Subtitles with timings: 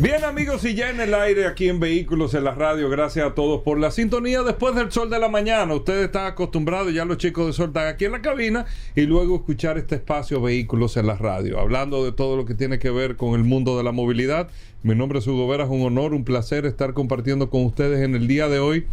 [0.00, 3.34] Bien amigos y ya en el aire aquí en Vehículos en la Radio, gracias a
[3.34, 5.74] todos por la sintonía después del sol de la mañana.
[5.74, 8.64] Ustedes están acostumbrados, ya los chicos de sol están aquí en la cabina
[8.96, 12.78] y luego escuchar este espacio Vehículos en la Radio, hablando de todo lo que tiene
[12.78, 14.48] que ver con el mundo de la movilidad.
[14.82, 18.14] Mi nombre es Hugo Vera, es un honor, un placer estar compartiendo con ustedes en
[18.14, 18.86] el día de hoy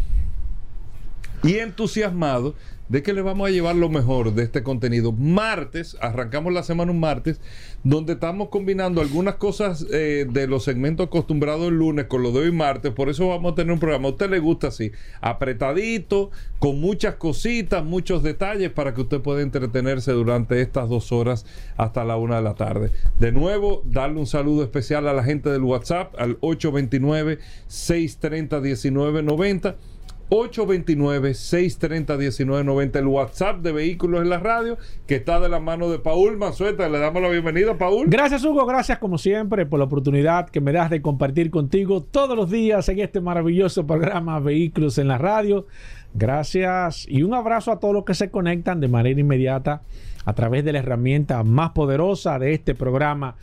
[1.44, 2.56] y entusiasmado
[2.90, 5.12] de que le vamos a llevar lo mejor de este contenido.
[5.12, 7.42] Martes, arrancamos la semana un martes,
[7.84, 12.40] donde estamos combinando algunas cosas eh, de los segmentos acostumbrados el lunes con lo de
[12.40, 12.94] hoy martes.
[12.94, 14.08] Por eso vamos a tener un programa.
[14.08, 19.42] A usted le gusta así, apretadito, con muchas cositas, muchos detalles para que usted pueda
[19.42, 21.46] entretenerse durante estas dos horas
[21.76, 22.92] hasta la una de la tarde.
[23.20, 29.76] De nuevo, darle un saludo especial a la gente del WhatsApp al 829 630 1990
[30.30, 36.38] 829-630-1990, el WhatsApp de Vehículos en la Radio, que está de la mano de Paul
[36.38, 36.90] Manzueta.
[36.90, 38.08] Le damos la bienvenida, Paul.
[38.10, 38.66] Gracias, Hugo.
[38.66, 42.90] Gracias, como siempre, por la oportunidad que me das de compartir contigo todos los días
[42.90, 45.66] en este maravilloso programa Vehículos en la Radio.
[46.14, 49.82] Gracias y un abrazo a todos los que se conectan de manera inmediata
[50.26, 53.36] a través de la herramienta más poderosa de este programa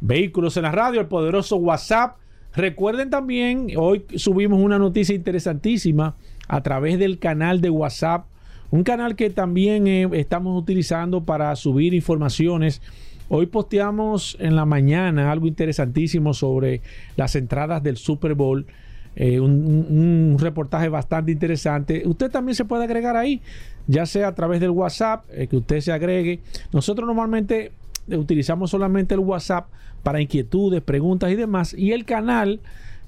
[0.00, 2.16] Vehículos en la Radio, el poderoso WhatsApp.
[2.54, 6.16] Recuerden también, hoy subimos una noticia interesantísima
[6.50, 8.26] a través del canal de WhatsApp,
[8.72, 12.82] un canal que también eh, estamos utilizando para subir informaciones.
[13.28, 16.80] Hoy posteamos en la mañana algo interesantísimo sobre
[17.16, 18.66] las entradas del Super Bowl.
[19.14, 22.02] Eh, un, reportaje bastante interesante.
[22.04, 23.40] Usted también se puede agregar ahí,
[23.86, 26.40] ya sea a través del WhatsApp, eh, que usted se agregue.
[26.72, 27.70] Nosotros normalmente
[28.08, 29.68] utilizamos solamente el WhatsApp
[30.02, 31.74] para inquietudes, preguntas y demás.
[31.74, 32.58] Y el canal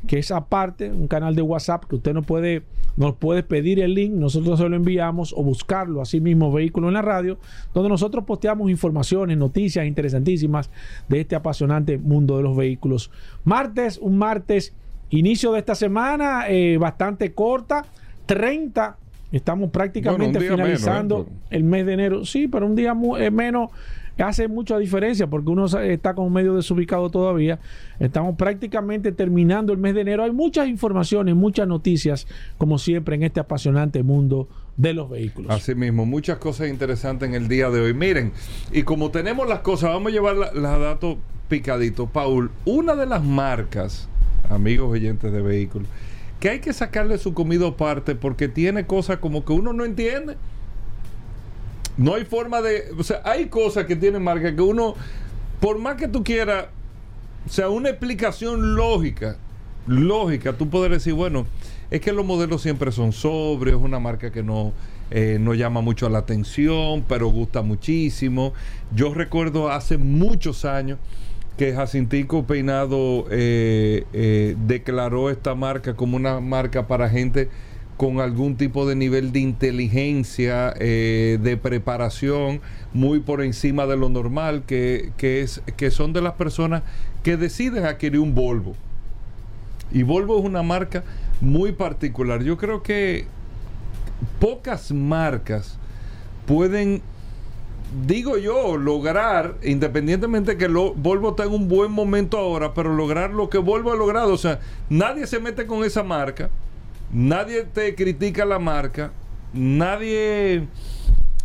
[0.06, 2.62] que es aparte, un canal de WhatsApp que usted no puede,
[2.97, 6.94] nos puede pedir el link, nosotros se lo enviamos o buscarlo así mismo vehículo en
[6.94, 7.38] la radio,
[7.72, 10.70] donde nosotros posteamos informaciones, noticias interesantísimas
[11.08, 13.10] de este apasionante mundo de los vehículos.
[13.44, 14.75] Martes, un martes,
[15.10, 17.84] inicio de esta semana, eh, bastante corta,
[18.26, 18.98] 30
[19.32, 21.56] Estamos prácticamente finalizando ¿eh?
[21.56, 22.25] el mes de enero.
[22.26, 23.70] Sí, pero un día eh, menos
[24.19, 27.59] hace mucha diferencia porque uno está como medio desubicado todavía.
[27.99, 30.25] Estamos prácticamente terminando el mes de enero.
[30.25, 32.27] Hay muchas informaciones, muchas noticias,
[32.59, 35.50] como siempre, en este apasionante mundo de los vehículos.
[35.50, 37.95] Así mismo, muchas cosas interesantes en el día de hoy.
[37.95, 38.33] Miren,
[38.73, 41.17] y como tenemos las cosas, vamos a llevar los datos
[41.49, 42.09] picaditos.
[42.11, 44.09] Paul, una de las marcas,
[44.49, 45.89] amigos oyentes de vehículos,
[46.41, 50.37] que hay que sacarle su comida aparte porque tiene cosas como que uno no entiende.
[52.02, 52.86] No hay forma de.
[52.98, 54.96] O sea, hay cosas que tienen marca que uno,
[55.60, 56.66] por más que tú quieras,
[57.46, 59.36] o sea, una explicación lógica,
[59.86, 61.46] lógica, tú puedes decir, bueno,
[61.92, 64.72] es que los modelos siempre son sobrios, una marca que no,
[65.12, 68.52] eh, no llama mucho la atención, pero gusta muchísimo.
[68.92, 70.98] Yo recuerdo hace muchos años
[71.56, 77.48] que Jacintico Peinado eh, eh, declaró esta marca como una marca para gente
[78.02, 82.60] con algún tipo de nivel de inteligencia, eh, de preparación
[82.92, 86.82] muy por encima de lo normal, que, es, que son de las personas
[87.22, 88.74] que deciden adquirir un Volvo.
[89.92, 91.04] Y Volvo es una marca
[91.40, 92.42] muy particular.
[92.42, 93.26] Yo creo que
[94.40, 95.78] pocas marcas
[96.44, 97.02] pueden,
[98.04, 103.48] digo yo, lograr, independientemente que Volvo está en un buen momento ahora, pero lograr lo
[103.48, 104.32] que Volvo ha logrado.
[104.32, 104.58] O sea,
[104.90, 106.50] nadie se mete con esa marca
[107.12, 109.12] Nadie te critica la marca,
[109.53, 110.67] nadie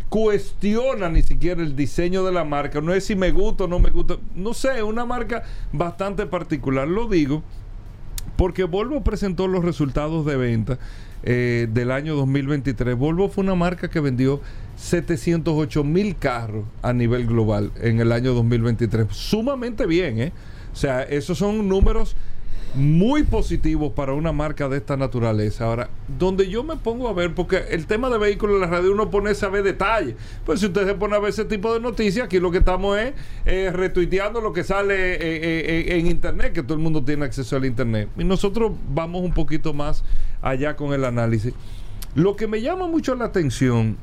[0.08, 2.80] cuestiona ni siquiera el diseño de la marca.
[2.80, 4.16] No es si me gusta o no me gusta.
[4.34, 5.42] No sé, una marca
[5.72, 6.88] bastante particular.
[6.88, 7.42] Lo digo
[8.36, 10.78] porque Volvo presentó los resultados de venta
[11.22, 12.96] eh, del año 2023.
[12.96, 14.40] Volvo fue una marca que vendió
[14.76, 19.08] 708 mil carros a nivel global en el año 2023.
[19.10, 20.32] Sumamente bien, ¿eh?
[20.72, 22.14] O sea, esos son números
[22.74, 25.64] muy positivos para una marca de esta naturaleza.
[25.64, 25.88] Ahora,
[26.18, 29.10] donde yo me pongo a ver, porque el tema de vehículos en la radio uno
[29.10, 30.14] pone a ver detalles.
[30.44, 32.98] Pues si usted se pone a ver ese tipo de noticias, aquí lo que estamos
[32.98, 33.14] es
[33.46, 37.56] eh, retuiteando lo que sale eh, eh, en internet, que todo el mundo tiene acceso
[37.56, 38.08] al internet.
[38.18, 40.04] Y nosotros vamos un poquito más
[40.42, 41.54] allá con el análisis.
[42.14, 43.96] Lo que me llama mucho la atención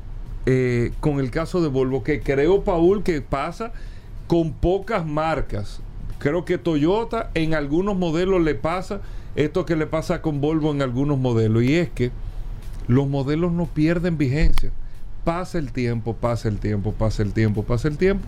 [1.00, 3.72] con el caso de Volvo, que creo, Paul, que pasa
[4.28, 5.80] con pocas marcas
[6.18, 9.00] Creo que Toyota en algunos modelos le pasa
[9.34, 11.62] esto que le pasa con Volvo en algunos modelos.
[11.62, 12.10] Y es que
[12.88, 14.70] los modelos no pierden vigencia.
[15.24, 18.26] Pasa el tiempo, pasa el tiempo, pasa el tiempo, pasa el tiempo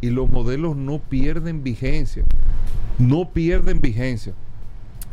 [0.00, 2.24] y los modelos no pierden vigencia.
[2.98, 4.32] No pierden vigencia.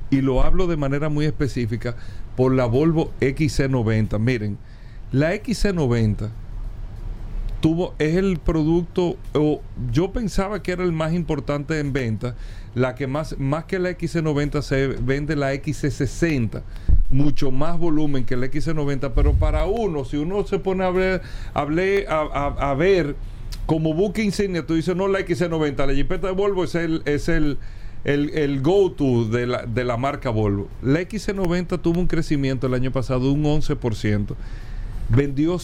[0.10, 1.96] Y lo hablo de manera muy específica
[2.36, 4.20] por la Volvo XC90.
[4.20, 4.58] Miren,
[5.12, 6.30] la XC90
[7.66, 9.60] tuvo, es el producto, o
[9.92, 12.36] yo pensaba que era el más importante en venta,
[12.76, 16.62] la que más, más que la XC90 se vende la XC60,
[17.10, 21.24] mucho más volumen que la XC90, pero para uno, si uno se pone a ver,
[21.56, 21.62] a,
[22.70, 23.16] a- ver
[23.66, 27.30] como buque insignia, tú dices, no, la XC90, la Jeepeta de Volvo es el, es
[27.30, 27.58] el,
[28.04, 30.68] el, el go-to de la, de la marca Volvo.
[30.84, 34.36] La XC90 tuvo un crecimiento el año pasado de un 11%.
[35.10, 35.58] Vendió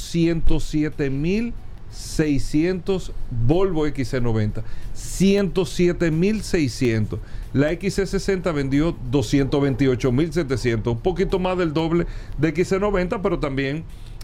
[1.92, 3.12] 107.600
[3.46, 4.64] Volvo XC90.
[4.96, 7.20] 107.600.
[7.54, 10.92] La XC60 vendió 228.700.
[10.92, 12.06] Un poquito más del doble
[12.38, 13.84] de XC90, pero también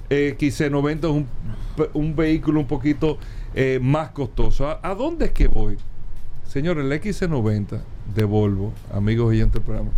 [0.10, 1.06] eh, XC90 es
[1.94, 3.18] un, vehículo un poquito
[3.54, 4.80] eh, más costoso.
[4.82, 5.76] ¿A, dónde es que voy?
[6.48, 7.82] Señores, el XC90
[8.16, 9.90] de Volvo, amigos oyentes del programa,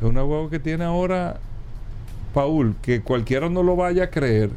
[0.00, 1.40] es una huevo que tiene ahora,
[2.34, 4.50] Paul, que cualquiera no lo vaya a creer.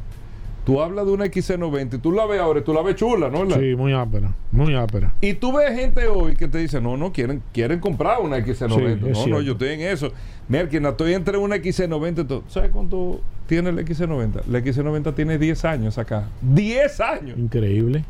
[0.64, 3.28] Tú hablas de una XC90 y tú la ves ahora y tú la ves chula,
[3.28, 3.44] ¿no?
[3.44, 5.12] La- Sí, muy ápera, muy ápera.
[5.20, 9.00] Y tú ves gente hoy que te dice, no, no, quieren, quieren comprar una XC90.
[9.02, 10.12] Sí, es no, no, yo estoy en eso.
[10.46, 12.44] Mira, que estoy entre una XC90 y todo.
[12.46, 14.42] ¿Sabes cuánto tiene la XC90?
[14.46, 16.28] La XC90 tiene 10 años acá.
[16.54, 17.36] ¡10 años!
[17.38, 18.04] Increíble.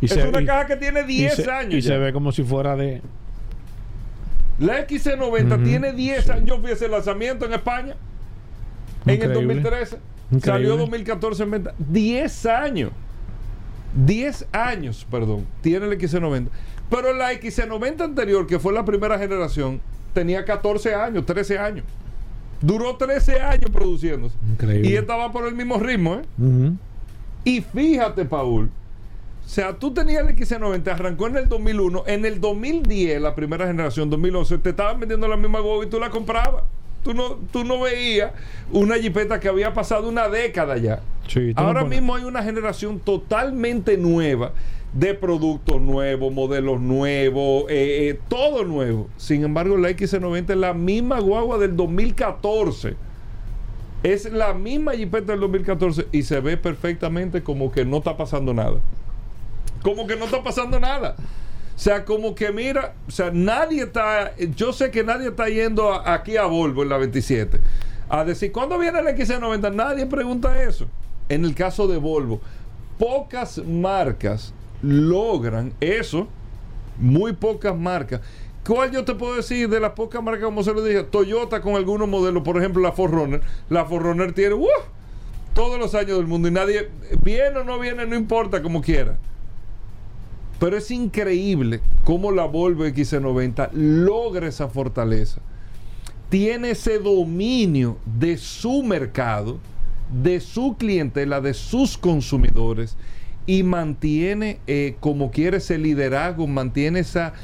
[0.00, 1.74] Y es se- una y- caja que tiene y 10 se- años.
[1.74, 1.94] Y ya.
[1.94, 3.02] se ve como si fuera de.
[4.60, 5.64] La XC90 Ujú.
[5.64, 6.44] tiene 10 años.
[6.46, 7.94] Yo fui a ese lanzamiento en España
[9.04, 9.34] en el Increíble.
[9.54, 9.96] 2013.
[10.30, 10.68] Increíble.
[10.68, 11.74] Salió 2014 en venta.
[11.78, 12.92] 10 años.
[13.94, 16.48] 10 años, perdón, tiene el XC90.
[16.90, 19.80] Pero la XC90 anterior, que fue la primera generación,
[20.12, 21.84] tenía 14 años, 13 años.
[22.60, 24.36] Duró 13 años produciéndose.
[24.50, 24.88] Increíble.
[24.88, 26.22] Y estaba por el mismo ritmo, ¿eh?
[26.38, 26.76] Ujú.
[27.44, 28.70] Y fíjate, Paul.
[29.44, 32.04] O sea, tú tenías el XC90, arrancó en el 2001.
[32.06, 36.00] En el 2010, la primera generación, 2011, te estaban vendiendo la misma huevo y tú
[36.00, 36.64] la comprabas.
[37.06, 38.32] Tú no, tú no veías
[38.72, 41.02] una jipeta que había pasado una década ya.
[41.28, 44.50] Sí, Ahora mismo hay una generación totalmente nueva
[44.92, 49.08] de productos nuevos, modelos nuevos, eh, eh, todo nuevo.
[49.18, 52.96] Sin embargo, la XC90 es la misma guagua del 2014.
[54.02, 58.52] Es la misma jipeta del 2014 y se ve perfectamente como que no está pasando
[58.52, 58.80] nada.
[59.80, 61.14] Como que no está pasando nada.
[61.76, 65.92] O sea, como que mira, o sea, nadie está, yo sé que nadie está yendo
[65.92, 67.60] aquí a Volvo en la 27
[68.08, 69.74] a decir, ¿cuándo viene el XC90?
[69.74, 70.86] Nadie pregunta eso.
[71.28, 72.40] En el caso de Volvo,
[72.98, 76.28] pocas marcas logran eso,
[76.98, 78.22] muy pocas marcas.
[78.66, 81.04] ¿Cuál yo te puedo decir de las pocas marcas, como se lo dije?
[81.04, 83.42] Toyota con algunos modelos, por ejemplo, la Forerunner.
[83.68, 84.66] La Forerunner tiene ¡uh!
[85.54, 86.90] todos los años del mundo y nadie,
[87.22, 89.18] viene o no viene, no importa, como quiera.
[90.58, 95.40] Pero es increíble cómo la Volvo XC90 logra esa fortaleza.
[96.30, 99.58] Tiene ese dominio de su mercado,
[100.22, 102.96] de su clientela, de sus consumidores
[103.46, 107.34] y mantiene, eh, como quiere, ese liderazgo, mantiene esa,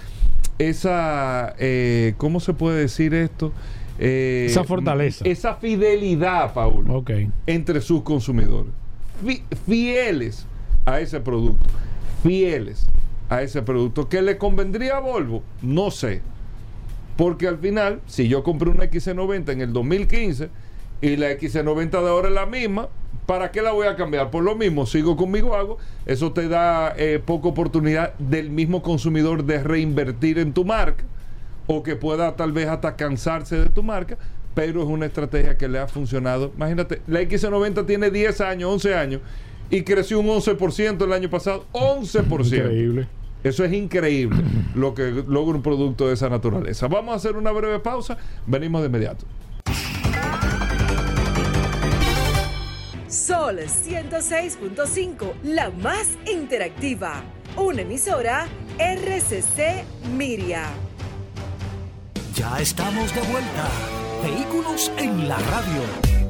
[0.58, 3.52] esa eh, ¿cómo se puede decir esto?
[3.98, 5.24] Eh, Esa fortaleza.
[5.24, 7.10] Esa fidelidad, Paul Ok.
[7.46, 8.72] entre sus consumidores.
[9.24, 10.46] Fi- fieles
[10.86, 11.68] a ese producto.
[12.22, 12.86] Fieles
[13.32, 14.08] a ese producto.
[14.08, 15.42] ¿Que le convendría a Volvo?
[15.62, 16.20] No sé.
[17.16, 20.50] Porque al final, si yo compré una XC90 en el 2015
[21.00, 22.88] y la XC90 de ahora es la misma,
[23.26, 24.30] ¿para qué la voy a cambiar?
[24.30, 25.78] Por lo mismo, sigo conmigo hago.
[26.04, 31.04] Eso te da eh, poca oportunidad del mismo consumidor de reinvertir en tu marca
[31.66, 34.18] o que pueda tal vez hasta cansarse de tu marca,
[34.54, 36.52] pero es una estrategia que le ha funcionado.
[36.56, 39.20] Imagínate, la XC90 tiene 10 años, 11 años
[39.70, 41.64] y creció un 11% el año pasado.
[41.72, 42.56] 11%.
[42.56, 43.08] Increíble.
[43.44, 44.42] Eso es increíble
[44.74, 46.88] lo que logra un producto de esa naturaleza.
[46.88, 49.24] Vamos a hacer una breve pausa, venimos de inmediato.
[53.08, 57.22] Sol 106.5, la más interactiva.
[57.56, 58.46] Una emisora
[58.78, 59.84] RCC
[60.16, 60.64] Miria.
[62.34, 63.68] Ya estamos de vuelta.
[64.22, 66.21] Vehículos en la radio.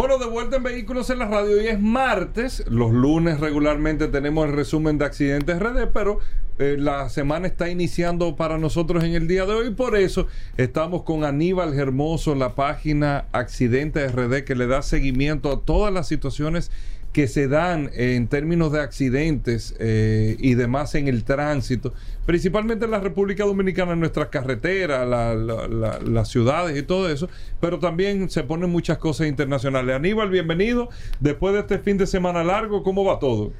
[0.00, 1.58] Bueno, de vuelta en Vehículos en la Radio.
[1.58, 2.64] Hoy es martes.
[2.70, 6.20] Los lunes regularmente tenemos el resumen de accidentes RD, pero
[6.58, 9.74] eh, la semana está iniciando para nosotros en el día de hoy.
[9.74, 10.26] Por eso
[10.56, 16.08] estamos con Aníbal Hermoso la página Accidentes RD que le da seguimiento a todas las
[16.08, 16.70] situaciones
[17.12, 21.92] que se dan en términos de accidentes eh, y demás en el tránsito,
[22.24, 27.10] principalmente en la República Dominicana, en nuestras carreteras, la- la- la- las ciudades y todo
[27.10, 27.28] eso,
[27.60, 29.96] pero también se ponen muchas cosas internacionales.
[29.96, 30.88] Aníbal, bienvenido.
[31.18, 33.52] Después de este fin de semana largo, ¿cómo va todo?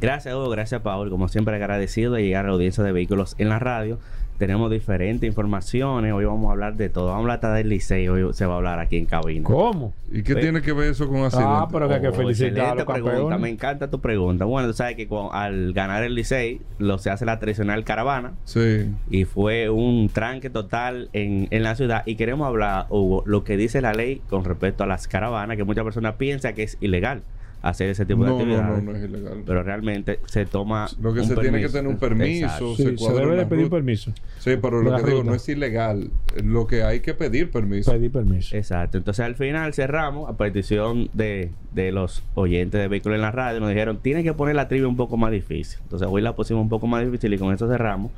[0.00, 0.50] Gracias, Hugo.
[0.50, 1.08] Gracias, Paul.
[1.10, 3.98] Como siempre, agradecido de llegar a la audiencia de vehículos en la radio.
[4.38, 6.12] Tenemos diferentes informaciones.
[6.12, 7.06] Hoy vamos a hablar de todo.
[7.06, 8.14] Vamos a hablar hasta del liceo.
[8.14, 9.42] Hoy se va a hablar aquí en cabina.
[9.44, 9.92] ¿Cómo?
[10.12, 11.54] ¿Y qué tiene que ver eso con accidentes?
[11.58, 13.36] Ah, pero que hay que Oh, felicitar a los pregunta.
[13.36, 14.44] Me encanta tu pregunta.
[14.44, 18.34] Bueno, tú sabes que al ganar el Licey, lo se hace la tradicional caravana.
[18.44, 18.86] Sí.
[19.10, 22.04] Y fue un tranque total en, en la ciudad.
[22.06, 25.64] Y queremos hablar, Hugo, lo que dice la ley con respecto a las caravanas, que
[25.64, 27.22] muchas personas piensan que es ilegal
[27.62, 28.82] hacer ese tipo de No, no, actividades.
[28.84, 29.42] no, no es ilegal.
[29.44, 30.86] Pero realmente se toma.
[31.00, 32.76] Lo que un se tiene que tener un permiso.
[32.76, 34.12] Sí, se debe de pedir permiso.
[34.38, 36.10] Sí, pero lo que digo no es ilegal.
[36.42, 37.90] Lo que hay que pedir permiso.
[37.92, 38.56] Pedir permiso.
[38.56, 38.98] Exacto.
[38.98, 43.60] Entonces al final cerramos a petición de, de los oyentes de vehículos en la radio.
[43.60, 45.78] Nos dijeron, tienen que poner la trivia un poco más difícil.
[45.82, 48.12] Entonces hoy la pusimos un poco más difícil y con eso cerramos.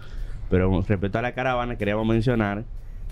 [0.51, 2.65] Pero respecto a la caravana, queríamos mencionar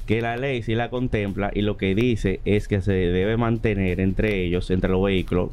[0.06, 4.00] que la ley sí la contempla y lo que dice es que se debe mantener
[4.00, 5.50] entre ellos, entre los vehículos,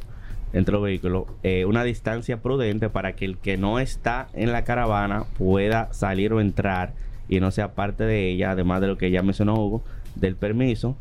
[0.55, 4.63] entre los vehículos, eh, una distancia prudente para que el que no está en la
[4.63, 6.93] caravana pueda salir o entrar
[7.27, 9.83] y no sea parte de ella, además de lo que ya mencionó Hugo,
[10.15, 10.95] del permiso,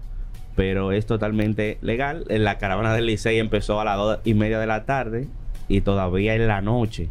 [0.57, 2.25] pero es totalmente legal.
[2.29, 5.29] Eh, La caravana del Licey empezó a las dos y media de la tarde
[5.69, 7.09] y todavía en la noche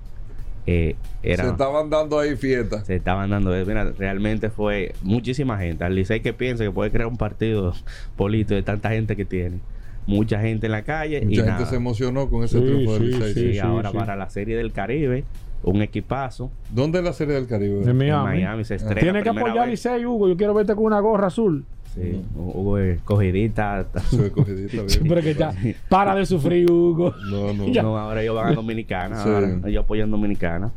[0.65, 2.85] eh, era, Se estaban dando ahí fiestas.
[2.87, 3.55] se estaban dando.
[3.55, 5.83] eh, Mira, realmente fue muchísima gente.
[5.85, 7.73] Al Licey que piensa que puede crear un partido
[8.17, 9.59] político de tanta gente que tiene.
[10.05, 11.57] Mucha gente en la calle y Mucha nada.
[11.57, 13.33] gente se emocionó con ese Sí, triunfo del Licey.
[13.33, 13.97] Sí, sí, ahora sí.
[13.97, 15.23] para la Serie del Caribe,
[15.63, 17.83] un equipazo ¿Dónde es la Serie del Caribe?
[17.89, 18.39] En Miami.
[18.39, 18.99] Miami se estrena.
[18.99, 19.67] Tiene que apoyar.
[19.69, 20.27] Licey, Hugo.
[20.27, 21.63] Yo quiero verte con una gorra azul.
[21.95, 23.85] Sí, Hugo es cogidita.
[24.11, 25.03] Ve cogidita, bien.
[25.07, 25.53] Pero que ya.
[25.89, 27.13] Para de sufrir, Hugo.
[27.29, 27.67] No, no.
[27.71, 27.83] Ya.
[27.83, 29.23] No, ahora ellos van a Dominicana.
[29.23, 29.29] Sí.
[29.29, 30.71] Ahora ellos apoyan Dominicana.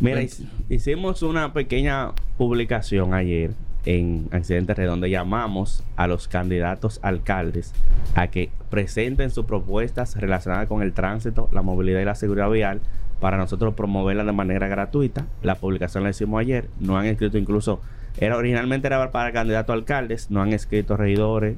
[0.00, 0.22] Mira,
[0.68, 3.52] hicimos una pequeña publicación ayer
[3.84, 7.72] en Accidente Red donde llamamos a los candidatos alcaldes
[8.14, 12.80] a que presenten sus propuestas relacionadas con el tránsito, la movilidad y la seguridad vial
[13.20, 15.26] para nosotros promoverla de manera gratuita.
[15.42, 16.68] La publicación la hicimos ayer.
[16.80, 17.80] No han escrito incluso,
[18.18, 21.56] era originalmente era para candidatos alcaldes, no han escrito regidores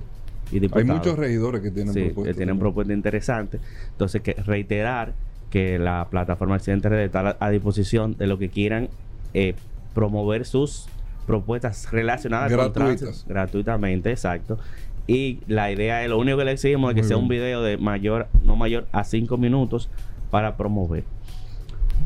[0.50, 0.86] y Hay diputados.
[0.98, 2.32] muchos regidores que tienen Sí, propuestas.
[2.32, 3.60] que tienen propuestas interesantes.
[3.92, 5.14] Entonces, que reiterar
[5.50, 8.88] que la plataforma Accidente Red está a- a disposición de lo que quieran
[9.34, 9.54] eh,
[9.94, 10.86] promover sus
[11.26, 13.00] propuestas relacionadas con Gratuitas.
[13.00, 14.58] tránsito gratuitamente, exacto.
[15.06, 17.62] Y la idea es, lo único que le exigimos es que Muy sea un video
[17.62, 19.90] de mayor, no mayor a cinco minutos
[20.30, 21.04] para promover.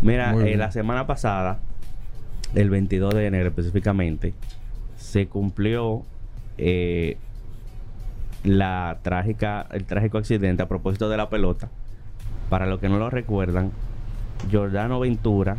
[0.03, 1.61] Mira, eh, la semana pasada,
[2.55, 4.35] el 22 de enero específicamente,
[4.97, 6.03] se cumplió
[6.57, 7.17] eh,
[8.45, 11.69] la trágica, el trágico accidente a propósito de la pelota.
[12.51, 13.71] Para los que no lo recuerdan,
[14.51, 15.57] Giordano Ventura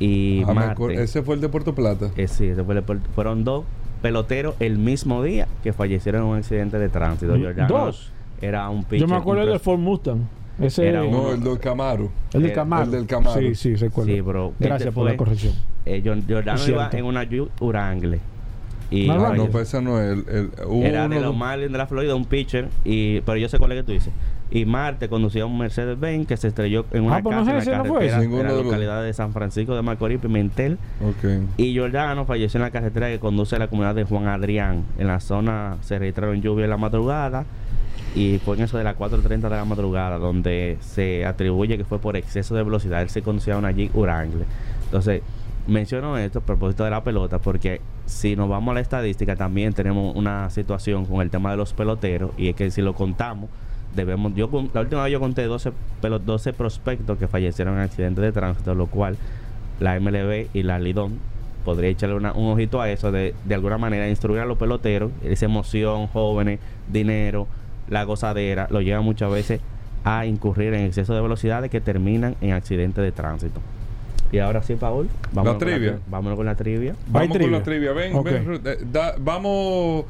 [0.00, 1.02] y Ah, Marte.
[1.02, 2.10] Ese fue el de Puerto Plata.
[2.16, 3.64] eh, sí, ese fue el de- fueron dos
[4.02, 7.36] peloteros el mismo día que fallecieron en un accidente de tránsito.
[7.36, 8.12] Giordano Dos.
[8.40, 9.00] Era un pitcher.
[9.00, 10.20] Yo me acuerdo del Ford Mustang.
[10.60, 11.32] Ese Era no, uno.
[11.32, 12.10] el del Camaro.
[12.32, 12.90] El del el Camaro.
[12.90, 13.40] del Camaro.
[13.40, 14.12] Sí, sí, recuerdo.
[14.12, 15.54] Sí, pero Gracias este por la fue- corrección.
[15.86, 16.02] Eh,
[16.54, 17.24] Es iba en una
[17.60, 18.20] Wrangler.
[18.90, 19.38] Y No, Ah, Wrangler.
[19.46, 20.24] no, pues ese no es el.
[20.28, 20.50] el
[20.84, 22.68] era uno de los Marlins de la Florida, un pitcher.
[22.84, 24.12] Y, pero yo sé cuál es que tú dices.
[24.50, 27.62] Y Marte conducía un Mercedes-Benz que se estrelló en una Ah, no casa en la
[27.62, 30.78] ese, ¿no fue carretera de la localidad de San Francisco de Macorís, Pimentel.
[31.02, 31.52] Ok.
[31.58, 34.84] Y Giordano falleció en la carretera que conduce a la comunidad de Juan Adrián.
[34.98, 37.44] En la zona se registraron lluvias en la madrugada.
[38.14, 41.98] Y fue en eso de las 4.30 de la madrugada donde se atribuye que fue
[41.98, 43.02] por exceso de velocidad.
[43.02, 44.46] Él se conducía una Jeep Wrangler.
[44.84, 45.20] Entonces,
[45.66, 49.74] menciono esto a propósito de la pelota porque si nos vamos a la estadística también
[49.74, 53.50] tenemos una situación con el tema de los peloteros y es que si lo contamos
[53.94, 57.80] debemos yo con- la última vez yo conté 12 pelo- 12 prospectos que fallecieron en
[57.80, 59.16] accidentes de tránsito lo cual
[59.80, 61.18] la MLB y la Lidón
[61.64, 65.10] podría echarle una- un ojito a eso de, de alguna manera instruir a los peloteros
[65.24, 67.46] esa emoción jóvenes dinero
[67.88, 69.60] la gozadera lo lleva muchas veces
[70.04, 73.60] a incurrir en exceso de velocidades que terminan en accidentes de tránsito
[74.30, 75.92] y ahora sí Paul vámonos con trivia.
[75.96, 77.58] tri- vámonos con la trivia Vamos con trivia.
[77.58, 77.92] la trivia.
[77.92, 78.24] Ven, Ok.
[78.26, 80.04] ven, eh, da- vamos,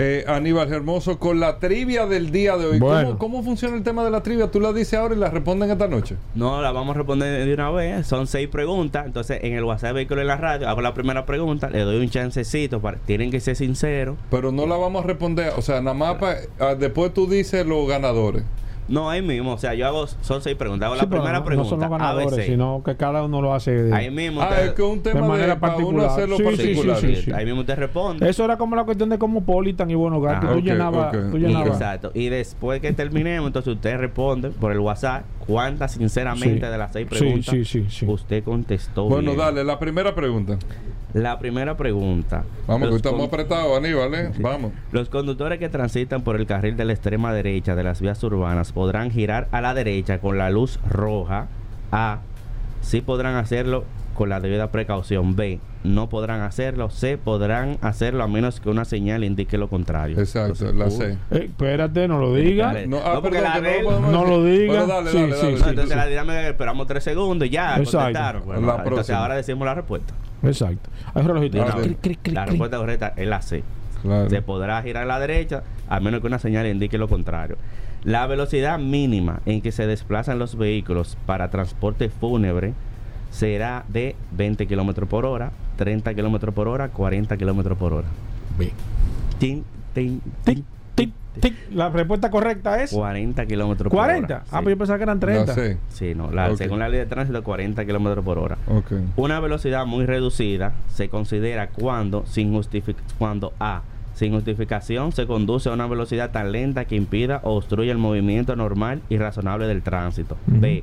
[0.00, 2.78] eh, Aníbal Hermoso, con la trivia del día de hoy.
[2.78, 3.18] Bueno.
[3.18, 4.48] ¿Cómo, cómo funciona el tema de la trivia?
[4.48, 6.14] Tú la dices ahora y la responden esta noche.
[6.36, 8.06] No, la vamos a responder de una vez.
[8.06, 9.06] Son seis preguntas.
[9.06, 12.08] Entonces, en el WhatsApp Vehículo en la Radio, hago la primera pregunta, le doy un
[12.10, 12.80] chancecito.
[12.80, 14.16] Para, tienen que ser sinceros.
[14.30, 15.52] Pero no la vamos a responder.
[15.56, 18.44] O sea, nada más pa- ah, después tú dices los ganadores.
[18.88, 19.52] No, ahí mismo.
[19.52, 20.86] O sea, yo hago, son seis preguntas.
[20.86, 21.64] Hago Sí, la primera no, pregunta.
[21.64, 22.46] No son los ganadores, ABC.
[22.46, 23.70] sino que cada uno lo hace.
[23.70, 24.40] de- Ahí mismo.
[24.42, 26.10] Ah, te- es que un tema de, manera para uno particular.
[26.10, 26.96] hacerlo Sí, sí, particular.
[26.96, 27.32] sí, sí, sí.
[27.32, 28.28] Ahí mismo te responde.
[28.28, 30.18] Eso era como la cuestión de Cosmopolitan y bueno.
[30.40, 31.14] Tú Ok, llenabas.
[31.14, 31.30] ok.
[31.30, 31.68] Tú llenabas.
[31.68, 32.10] exacto.
[32.14, 36.70] Y después que terminemos, entonces usted responde por el WhatsApp cuántas sinceramente Sí.
[36.70, 38.06] de las seis preguntas sí, sí, sí.
[38.06, 39.04] usted contestó.
[39.08, 39.38] Bueno, bien.
[39.38, 40.58] dale, la primera pregunta.
[41.14, 42.44] La primera pregunta.
[42.66, 44.30] Vamos, que estamos apretados, Aníbal, ¿eh?
[44.40, 44.72] Vamos.
[44.92, 48.72] Los conductores que transitan por el carril de la extrema derecha de las vías urbanas
[48.72, 51.48] podrán girar a la derecha con la luz roja.
[51.90, 52.18] A.
[52.82, 53.84] Sí podrán hacerlo
[54.18, 55.36] con la debida precaución.
[55.36, 55.60] B.
[55.84, 56.90] No podrán hacerlo.
[56.90, 57.16] C.
[57.18, 60.18] Podrán hacerlo a menos que una señal indique lo contrario.
[60.18, 61.18] Exacto, Entonces, la uh, C.
[61.30, 62.72] Eh, espérate, no lo diga.
[62.88, 64.72] No, ah, No, porque perdón, la de No lo diga.
[64.72, 65.56] Bueno, dale, Sí, dale, sí, dale.
[65.58, 65.64] Sí.
[65.68, 67.98] entonces la dinámica es que esperamos tres segundos y ya Exacto.
[67.98, 68.42] contestaron.
[68.44, 69.18] Bueno, La entonces próxima.
[69.18, 70.14] ahora decimos la respuesta.
[70.42, 70.90] Exacto.
[71.14, 71.58] Hay relojito.
[72.32, 73.62] La respuesta correcta es la C.
[74.02, 74.30] Claro.
[74.30, 77.56] Se podrá girar a la derecha a menos que una señal indique lo contrario.
[78.02, 82.74] La velocidad mínima en que se desplazan los vehículos para transporte fúnebre
[83.30, 88.08] será de 20 kilómetros por hora, 30 kilómetros por hora, 40 kilómetros por hora.
[89.38, 91.54] Tin, tin, Tic, tic, tic.
[91.72, 94.34] La respuesta correcta es 40 kilómetros por 40.
[94.34, 94.44] hora.
[94.50, 94.62] Ah, Sí.
[94.64, 95.46] pues yo pensaba que eran 30.
[95.46, 95.78] La C.
[95.90, 98.58] Sí, no, la- según la ley de tránsito, 40 kilómetros por hora.
[98.66, 98.92] Ok.
[99.16, 103.82] Una velocidad muy reducida se considera cuando, sin justific- cuando A.
[104.14, 108.56] Sin justificación se conduce a una velocidad tan lenta que impida o obstruye el movimiento
[108.56, 110.36] normal y razonable del tránsito.
[110.46, 110.82] B.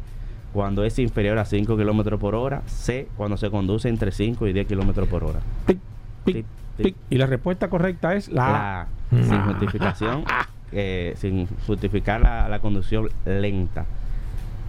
[0.56, 2.62] Cuando es inferior a 5 kilómetros por hora.
[2.66, 3.10] C.
[3.18, 5.42] Cuando se conduce entre 5 y 10 kilómetros por hora.
[5.66, 5.80] Tic,
[6.24, 6.46] tic, Tic,
[6.78, 6.96] tic.
[7.10, 8.52] Y la respuesta correcta es la A.
[8.52, 8.88] La A.
[9.12, 10.24] Sin justificación,
[10.72, 13.86] eh, sin justificar la, la conducción lenta.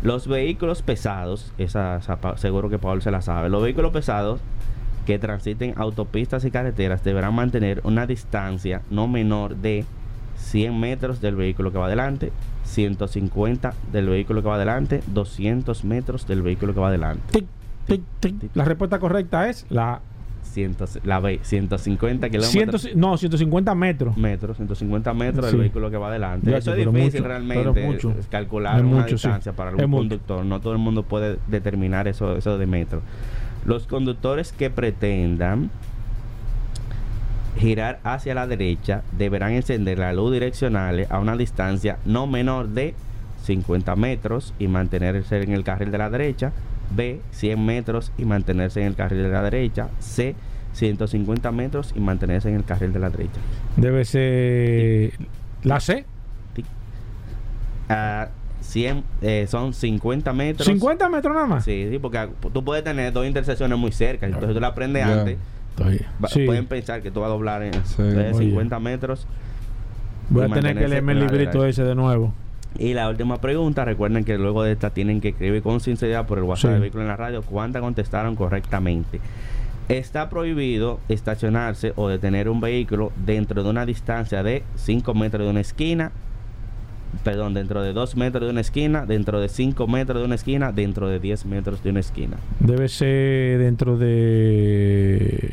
[0.02, 2.00] Los vehículos pesados, esa,
[2.34, 4.40] seguro que Paul se la sabe, los vehículos pesados
[5.06, 9.84] que transiten autopistas y carreteras deberán mantener una distancia no menor de
[10.36, 12.32] 100 metros del vehículo que va adelante,
[12.66, 17.22] 150 del vehículo que va adelante, 200 metros del vehículo que va adelante.
[17.32, 17.46] Tic,
[17.86, 18.50] tic, tic.
[18.54, 20.00] La respuesta correcta es la A.
[20.42, 22.96] 100 la B, 150 Ciento- kilómetros.
[22.96, 24.16] no, 150 metros.
[24.16, 25.50] metros, 150 metros Sí.
[25.52, 26.56] del vehículo que va adelante.
[26.56, 28.14] Eso es difícil mucho, realmente, mucho.
[28.30, 29.12] calcular Es una mucho, sí.
[29.28, 30.44] distancia para algún conductor.
[30.46, 33.02] No todo el mundo puede determinar eso, eso de metros.
[33.66, 35.70] Los conductores que pretendan
[37.58, 42.94] girar hacia la derecha deberán encender la luz direccional a una distancia no menor de
[43.44, 46.52] 50 metros y mantenerse en el carril de la derecha.
[46.94, 49.88] B, 100 metros y mantenerse en el carril de la derecha.
[50.00, 50.34] C,
[50.72, 53.40] 150 metros y mantenerse en el carril de la derecha.
[53.76, 55.12] Debe ser
[55.62, 56.04] la C.
[57.88, 58.28] Ah,
[58.60, 60.66] 100, eh, son 50 metros.
[60.66, 61.64] 50 metros nada más.
[61.64, 64.26] Sí, sí, porque ah, tú puedes tener dos intersecciones muy cerca.
[64.26, 65.12] Entonces tú la aprendes Ya.
[65.20, 65.38] antes.
[65.84, 66.44] Va- Sí.
[66.46, 67.94] Pueden pensar que tú vas a doblar en Sí.
[67.98, 68.46] entonces, Oye.
[68.48, 69.26] 50 metros.
[70.28, 72.32] Voy a tener que leerme el librito ese de nuevo.
[72.78, 76.38] Y la última pregunta, recuerden que luego de esta tienen que escribir con sinceridad por
[76.38, 76.74] el WhatsApp Sí.
[76.74, 79.20] de vehículo en la radio cuántas contestaron correctamente.
[79.88, 85.50] Está prohibido estacionarse o detener un vehículo dentro de una distancia de 5 metros de
[85.50, 86.10] una esquina,
[87.22, 90.72] perdón, dentro de 2 metros de una esquina, dentro de 5 metros de una esquina,
[90.72, 92.36] dentro de 10 metros de una esquina.
[92.60, 95.52] Debe ser dentro de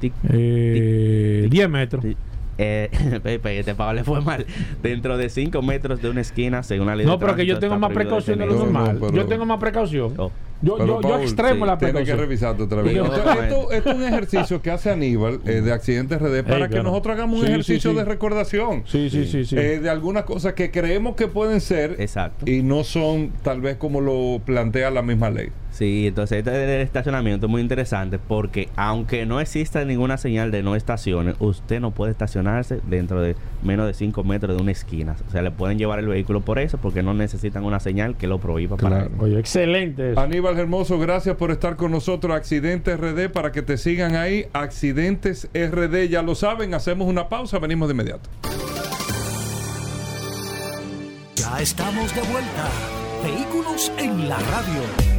[0.00, 2.02] Tic, eh, 10 metros.
[2.02, 2.16] tic.
[2.62, 2.90] Eh,
[3.22, 4.44] Pepe, este Pablo le fue mal.
[4.82, 7.58] Dentro de 5 metros de una esquina, según la ley de No, pero que yo
[7.58, 8.98] tengo más precaución de lo no, normal.
[9.00, 10.12] pero- Yo tengo más precaución.
[10.18, 10.30] Oh.
[10.62, 12.18] Yo, Pero, yo, yo Paul, extremo sí, la Tienes que precaución.
[12.18, 12.94] revisarte otra vez.
[12.94, 13.44] Esto, otra vez.
[13.44, 16.68] esto- esto es un ejercicio que hace Aníbal eh, de Accidentes RD para Ey, que
[16.68, 16.82] claro.
[16.82, 17.96] nosotros hagamos un Sí, sí, ejercicio sí.
[17.96, 18.82] de recordación.
[18.86, 19.56] Sí, sí, sí, sí.
[19.56, 22.44] eh, de algunas cosas que creemos que pueden ser Exacto.
[22.50, 25.48] y no son tal vez como lo plantea la misma ley.
[25.80, 30.62] Sí, entonces este del estacionamiento es muy interesante porque aunque no exista ninguna señal de
[30.62, 35.16] no estaciones, usted no puede estacionarse dentro de menos de 5 metros de una esquina.
[35.26, 38.26] O sea, le pueden llevar el vehículo por eso porque no necesitan una señal que
[38.26, 39.10] lo prohíba para Claro.
[39.14, 39.24] eso.
[39.24, 40.20] Oye, excelente eso.
[40.20, 42.36] Aníbal Hermoso, gracias por estar con nosotros.
[42.36, 44.48] Accidentes RD, para que te sigan ahí.
[44.52, 46.74] Accidentes RD, ya lo saben.
[46.74, 48.28] Hacemos una pausa, venimos de inmediato.
[51.36, 52.68] Ya estamos de vuelta.
[53.24, 55.09] Vehículos en la radio.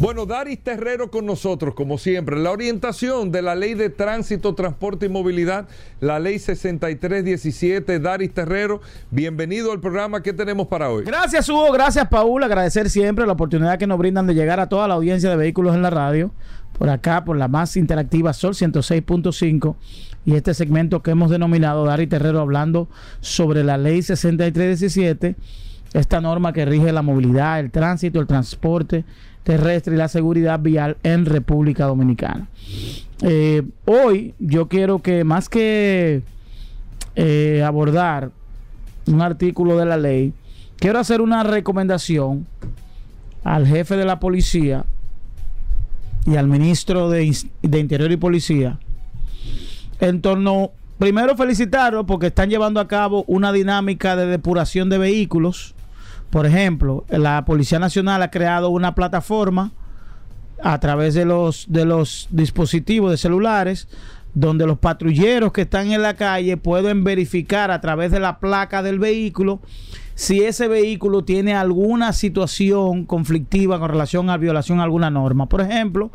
[0.00, 2.38] Bueno, Daris Terrero con nosotros, como siempre.
[2.38, 5.68] La orientación de la Ley de Tránsito, Transporte y Movilidad,
[6.00, 8.00] la Ley 6317.
[8.00, 10.22] Daris Terrero, bienvenido al programa.
[10.22, 11.04] ¿Qué tenemos para hoy?
[11.04, 11.70] Gracias, Hugo.
[11.70, 12.42] Gracias, Paul.
[12.42, 15.74] Agradecer siempre la oportunidad que nos brindan de llegar a toda la audiencia de vehículos
[15.74, 16.32] en la radio.
[16.78, 19.76] Por acá, por la más interactiva Sol 106.5.
[20.24, 22.88] Y este segmento que hemos denominado Dari Terrero hablando
[23.20, 25.36] sobre la ley 6317.
[25.92, 29.04] Esta norma que rige la movilidad, el tránsito, el transporte
[29.42, 32.48] terrestre y la seguridad vial en República Dominicana.
[33.22, 36.22] Eh, hoy yo quiero que más que
[37.16, 38.30] eh, abordar
[39.06, 40.32] un artículo de la ley,
[40.76, 42.46] quiero hacer una recomendación
[43.44, 44.84] al jefe de la policía
[46.26, 48.78] y al ministro de, de Interior y Policía
[50.00, 55.74] en torno, primero felicitarlos porque están llevando a cabo una dinámica de depuración de vehículos.
[56.30, 59.72] Por ejemplo, la Policía Nacional ha creado una plataforma
[60.62, 63.88] a través de los, de los dispositivos de celulares
[64.34, 68.82] donde los patrulleros que están en la calle pueden verificar a través de la placa
[68.82, 69.60] del vehículo
[70.14, 75.48] si ese vehículo tiene alguna situación conflictiva con relación a violación a alguna norma.
[75.48, 76.10] Por ejemplo,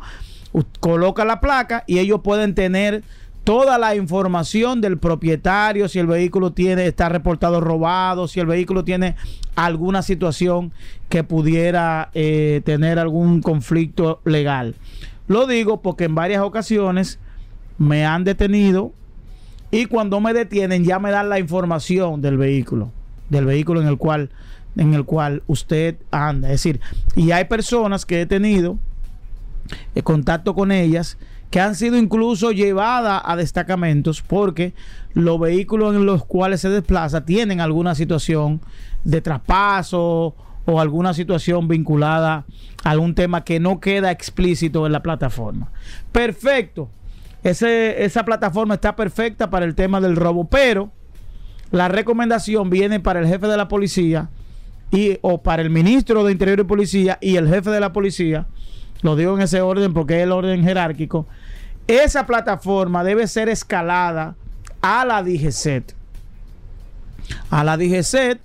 [0.80, 3.02] coloca la placa y ellos pueden tener
[3.46, 8.82] toda la información del propietario, si el vehículo tiene, está reportado robado, si el vehículo
[8.82, 9.14] tiene
[9.54, 10.72] alguna situación
[11.08, 14.74] que pudiera eh, tener algún conflicto legal.
[15.28, 17.20] Lo digo porque en varias ocasiones
[17.78, 18.92] me han detenido
[19.70, 22.90] y cuando me detienen ya me dan la información del vehículo,
[23.30, 24.30] del vehículo en el cual
[24.76, 26.80] en el cual usted anda, es decir,
[27.14, 28.76] y hay personas que he tenido
[29.94, 31.16] eh, contacto con ellas
[31.50, 34.74] que han sido incluso llevadas a destacamentos porque
[35.14, 38.60] los vehículos en los cuales se desplaza tienen alguna situación
[39.04, 40.34] de traspaso
[40.66, 42.44] o alguna situación vinculada
[42.82, 45.70] a algún tema que no queda explícito en la plataforma.
[46.12, 46.88] Perfecto.
[47.44, 50.90] Ese, esa plataforma está perfecta para el tema del robo, pero
[51.70, 54.28] la recomendación viene para el jefe de la policía
[54.90, 58.46] y o para el ministro de Interior y Policía y el jefe de la policía,
[59.02, 61.26] lo digo en ese orden porque es el orden jerárquico,
[61.86, 64.34] esa plataforma debe ser escalada
[64.80, 65.94] a la DGCET.
[67.50, 68.40] A la DGCET,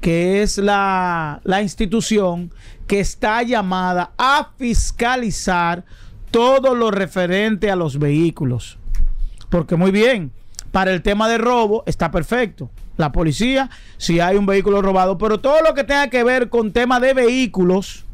[0.00, 2.52] que es la, la institución
[2.86, 5.84] que está llamada a fiscalizar
[6.30, 8.78] todo lo referente a los vehículos.
[9.50, 10.32] Porque muy bien,
[10.72, 12.70] para el tema de robo está perfecto.
[12.96, 16.72] La policía, si hay un vehículo robado, pero todo lo que tenga que ver con
[16.72, 18.04] tema de vehículos,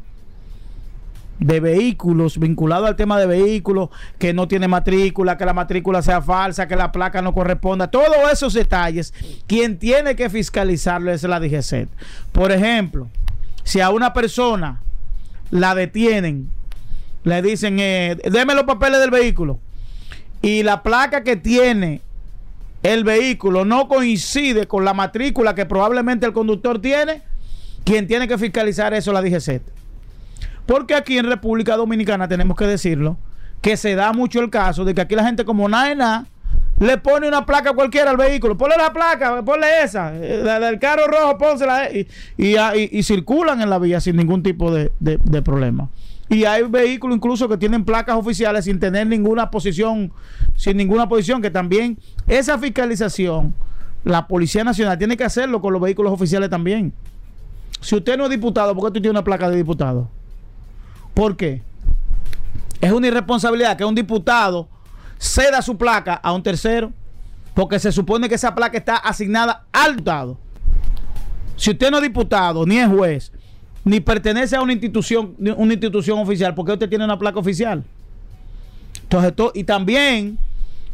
[1.39, 6.21] de vehículos, vinculado al tema de vehículos, que no tiene matrícula, que la matrícula sea
[6.21, 9.13] falsa, que la placa no corresponda, todos esos detalles,
[9.47, 11.89] quien tiene que fiscalizarlo es la DGCET.
[12.31, 13.09] Por ejemplo,
[13.63, 14.81] si a una persona
[15.51, 16.49] la detienen,
[17.23, 19.59] le dicen, eh, deme los papeles del vehículo,
[20.41, 22.01] y la placa que tiene
[22.83, 27.23] el vehículo no coincide con la matrícula que probablemente el conductor tiene,
[27.83, 29.63] quien tiene que fiscalizar eso es la DGCET.
[30.65, 33.17] Porque aquí en República Dominicana tenemos que decirlo,
[33.61, 36.25] que se da mucho el caso de que aquí la gente como nada
[36.79, 38.57] le pone una placa cualquiera al vehículo.
[38.57, 42.55] Ponle la placa, ponle esa, eh, la del carro rojo, pónsela eh, y,
[42.97, 45.89] y, circulan en la vía sin ningún tipo de, de- de problema.
[46.27, 50.11] Y hay vehículos incluso que tienen placas oficiales sin tener ninguna posición,
[50.55, 51.97] sin ninguna posición, que también
[52.27, 53.53] esa fiscalización,
[54.03, 56.93] la Policía Nacional tiene que hacerlo con los vehículos oficiales también.
[57.79, 60.09] Si usted no es diputado, ¿por qué usted tiene una placa de diputado?
[61.15, 61.63] ¿Por qué?
[62.81, 64.67] Es una irresponsabilidad que un diputado
[65.17, 66.91] ceda su placa a un tercero,
[67.55, 70.37] porque se supone que esa placa está asignada al diputado.
[71.55, 73.31] Si usted no es diputado, ni es juez,
[73.85, 77.83] ni pertenece a una institución, una institución oficial, ¿por qué usted tiene una placa oficial?
[79.03, 80.37] Entonces, to- y también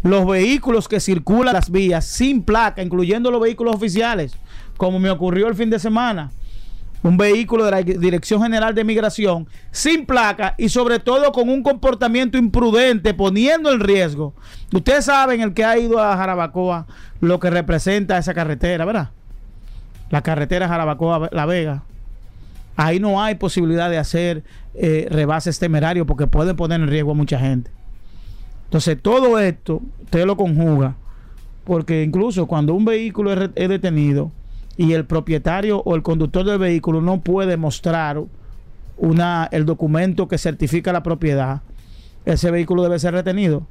[0.04, 4.34] los vehículos que circulan las vías sin placa, incluyendo los vehículos oficiales,
[4.78, 6.32] como me ocurrió el fin de semana
[7.04, 11.64] un vehículo de la Dirección General de Migración sin placa y sobre todo con un
[11.64, 14.34] comportamiento imprudente poniendo en riesgo.
[14.74, 16.88] Ustedes saben, el que ha ido a Jarabacoa,
[17.20, 19.10] lo que representa esa carretera, ¿verdad?
[20.10, 21.84] La carretera Jarabacoa-La Vega.
[22.76, 27.16] Ahí no hay posibilidad de hacer eh, rebases temerarios porque pueden poner en riesgo a
[27.16, 27.72] mucha gente.
[28.66, 30.96] Entonces, todo esto usted lo conjuga
[31.64, 34.32] porque incluso cuando un vehículo es, detenido
[34.78, 38.22] y el propietario o el conductor del vehículo no puede mostrar
[38.98, 41.62] una, el documento que certifica la propiedad,
[42.26, 43.68] ese vehículo debe ser retenido.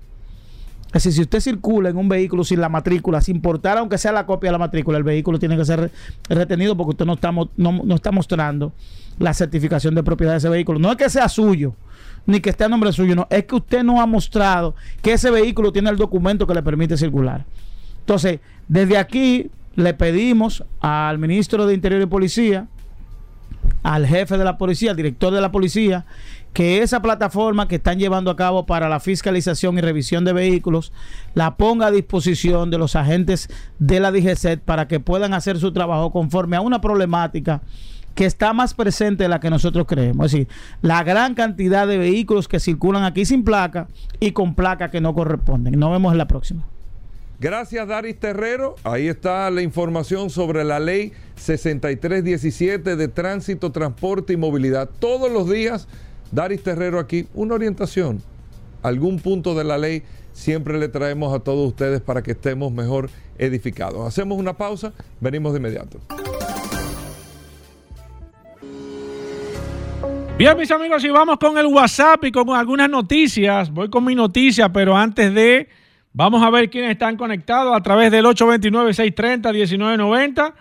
[0.88, 4.10] Es decir, si usted circula en un vehículo sin la matrícula, sin portar aunque sea
[4.10, 5.90] la copia de la matrícula, el vehículo tiene que ser re-
[6.28, 8.72] retenido porque usted no está, no, no está mostrando
[9.18, 10.80] la certificación de propiedad de ese vehículo.
[10.80, 11.74] No es que sea suyo,
[12.26, 15.30] ni que esté a nombre suyo, no, es que usted no ha mostrado que ese
[15.30, 17.44] vehículo tiene el documento que le permite circular.
[18.00, 22.68] Entonces, desde aquí le pedimos al ministro de Interior y Policía,
[23.82, 26.04] al jefe de la policía, al director de la policía,
[26.52, 30.92] que esa plataforma que están llevando a cabo para la fiscalización y revisión de vehículos
[31.34, 35.72] la ponga a disposición de los agentes de la DGCET para que puedan hacer su
[35.72, 37.62] trabajo conforme a una problemática
[38.14, 40.26] que está más presente de la que nosotros creemos.
[40.26, 40.48] Es decir,
[40.82, 43.86] la gran cantidad de vehículos que circulan aquí sin placa
[44.18, 45.78] y con placa que no corresponden.
[45.78, 46.64] Nos vemos en la próxima.
[47.40, 48.76] Gracias, Daris Terrero.
[48.84, 54.90] Ahí está la información sobre la ley 6317 de tránsito, transporte y movilidad.
[54.98, 55.88] Todos los días,
[56.32, 58.22] Daris Terrero aquí, una orientación,
[58.82, 60.02] algún punto de la ley,
[60.34, 64.06] siempre le traemos a todos ustedes para que estemos mejor edificados.
[64.06, 65.98] Hacemos una pausa, venimos de inmediato.
[70.36, 73.70] Bien, mis amigos, y vamos con el WhatsApp y con algunas noticias.
[73.70, 75.68] Voy con mi noticia, pero antes de,
[76.12, 80.54] vamos a ver quiénes están conectados a través del 829-630-1990.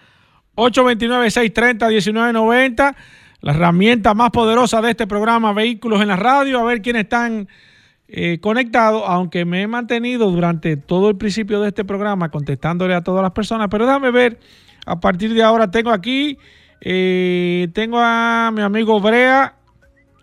[0.56, 2.96] 829-630-1990.
[3.42, 6.60] La herramienta más poderosa de este programa, Vehículos en la Radio.
[6.60, 7.48] A ver quiénes están
[8.10, 13.02] eh, conectados, aunque me he mantenido durante todo el principio de este programa contestándole a
[13.02, 13.68] todas las personas.
[13.70, 14.40] Pero déjame ver,
[14.86, 16.38] a partir de ahora tengo aquí,
[16.82, 19.54] eh, tengo a mi amigo Brea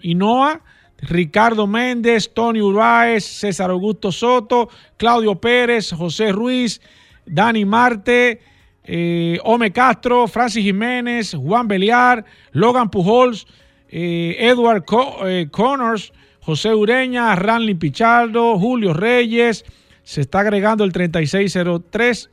[0.03, 0.61] Inoa,
[1.07, 6.81] Ricardo Méndez, Tony Urbáez, César Augusto Soto, Claudio Pérez, José Ruiz,
[7.25, 8.41] Dani Marte,
[8.85, 13.47] eh, Ome Castro, Francis Jiménez, Juan Beliar, Logan Pujols,
[13.89, 14.85] eh, Edward
[15.27, 19.65] eh, Connors, José Ureña, Ranley Pichardo, Julio Reyes,
[20.03, 22.31] se está agregando el 3603.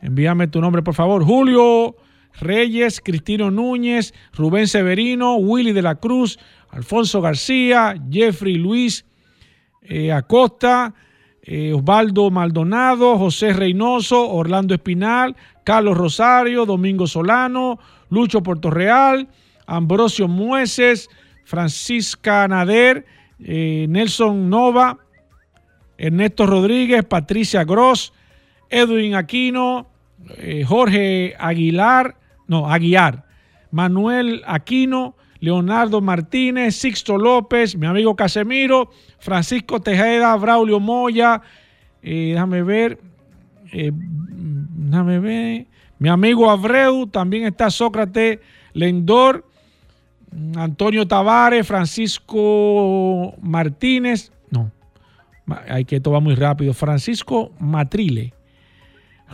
[0.00, 1.24] Envíame tu nombre, por favor.
[1.24, 1.96] Julio
[2.40, 6.38] Reyes, Cristino Núñez, Rubén Severino, Willy de la Cruz,
[6.70, 9.04] Alfonso García, Jeffrey Luis
[9.82, 10.94] eh, Acosta,
[11.42, 17.78] eh, Osvaldo Maldonado, José Reynoso, Orlando Espinal, Carlos Rosario, Domingo Solano,
[18.10, 19.28] Lucho Portorreal,
[19.66, 21.08] Ambrosio Mueces,
[21.44, 23.04] Francisca Nader,
[23.40, 24.98] eh, Nelson Nova,
[25.98, 28.12] Ernesto Rodríguez, Patricia Gross,
[28.70, 29.88] Edwin Aquino,
[30.66, 32.16] Jorge Aguilar,
[32.52, 33.24] no, Aguiar,
[33.70, 41.40] Manuel Aquino, Leonardo Martínez, Sixto López, mi amigo Casemiro, Francisco Tejeda, Braulio Moya,
[42.02, 43.00] eh, déjame ver,
[43.72, 45.66] eh, déjame ver,
[45.98, 48.38] mi amigo Abreu, también está Sócrates
[48.74, 49.46] Lendor,
[50.54, 54.70] Antonio Tavares, Francisco Martínez, no,
[55.68, 58.34] hay que esto va muy rápido, Francisco Matrile,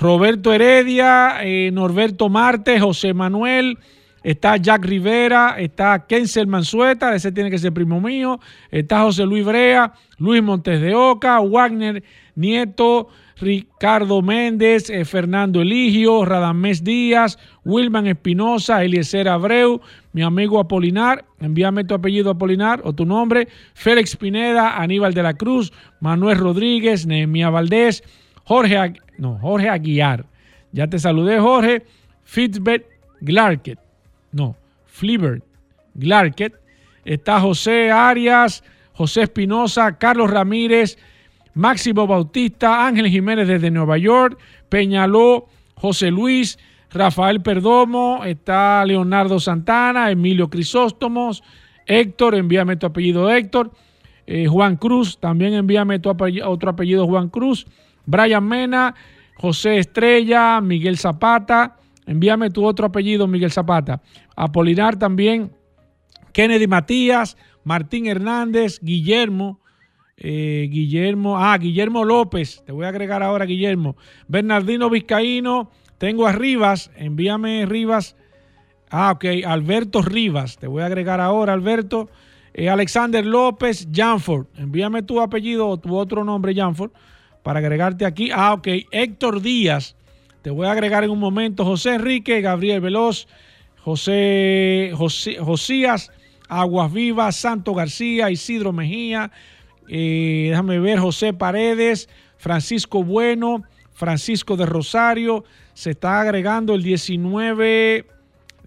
[0.01, 3.79] Roberto Heredia, eh, Norberto Marte, José Manuel,
[4.23, 8.39] está Jack Rivera, está Kensel Mansueta, ese tiene que ser primo mío,
[8.71, 12.05] está José Luis Brea, Luis Montes de Oca, Wagner
[12.37, 13.09] Nieto,
[13.41, 19.81] Ricardo Méndez, eh, Fernando Eligio, Radamés Díaz, Wilman Espinosa, Eliezer Abreu,
[20.13, 25.35] mi amigo Apolinar, envíame tu apellido Apolinar o tu nombre, Félix Pineda, Aníbal de la
[25.35, 28.05] Cruz, Manuel Rodríguez, Nehemia Valdés,
[28.45, 30.25] Jorge, no, Jorge Aguiar.
[30.73, 31.85] Ya te saludé, Jorge.
[32.25, 32.87] Fitzbert
[33.21, 33.79] Glarket.
[34.33, 35.45] No, Flibert
[35.95, 36.55] Glarket.
[37.05, 40.99] Está José Arias, José Espinosa, Carlos Ramírez,
[41.55, 46.59] Máximo Bautista, Ángel Jiménez desde Nueva York, Peñaló, José Luis,
[46.91, 51.43] Rafael Perdomo, está Leonardo Santana, Emilio Crisóstomos,
[51.87, 53.73] Héctor, envíame tu apellido Héctor,
[54.27, 57.67] eh, Juan Cruz, también envíame tu otro apellido Juan Cruz,
[58.09, 58.95] Brian Mena,
[59.37, 64.01] José Estrella, Miguel Zapata, envíame tu otro apellido Miguel Zapata,
[64.35, 65.53] Apolinar también,
[66.33, 69.61] Kennedy Matías, Martín Hernández, Guillermo,
[70.17, 73.95] eh, Guillermo, ah, Guillermo López, te voy a agregar ahora Guillermo,
[74.27, 78.17] Bernardino Vizcaíno, tengo a Rivas, envíame Rivas,
[78.91, 82.09] ah, ok, Alberto Rivas, te voy a agregar ahora Alberto,
[82.55, 86.91] Eh, Alexander López, Janford, envíame tu apellido o tu otro nombre, Janford,
[87.49, 89.97] para agregarte aquí, ah, ok, Héctor Díaz,
[90.43, 93.27] te voy a agregar en un momento José Enrique, Gabriel Veloz,
[93.83, 96.13] José, Josías,
[96.47, 99.31] Aguas Vivas, Santo García, Isidro Mejía,
[99.89, 103.63] eh, déjame ver, José Paredes, Francisco Bueno,
[103.95, 108.05] Francisco de Rosario, se está agregando el 19,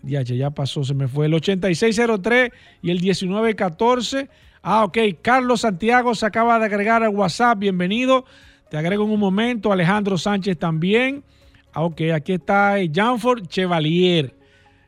[0.02, 2.50] ya, ya pasó, se me fue, el 8603
[2.82, 4.28] y el 1914.
[4.64, 8.26] Ah, ok, Carlos Santiago se acaba de agregar al WhatsApp, bienvenido.
[8.72, 11.26] Te agrego en un momento, Alejandro Sánchez también.
[11.74, 14.34] Ah, ok, aquí está eh, Janford Chevalier.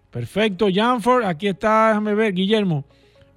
[0.09, 1.25] Perfecto, Janford.
[1.25, 2.85] Aquí está, déjame ver, Guillermo.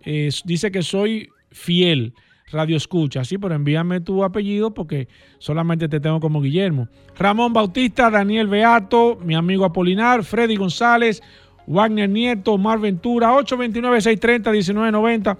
[0.04, 2.14] eh, dice que soy fiel.
[2.52, 6.86] Radio Escucha, sí, pero envíame tu apellido porque solamente te tengo como Guillermo.
[7.18, 11.24] Ramón Bautista, Daniel Beato, mi amigo Apolinar, Freddy González,
[11.66, 15.36] Wagner Nieto, Omar Ventura, 829-630-1990.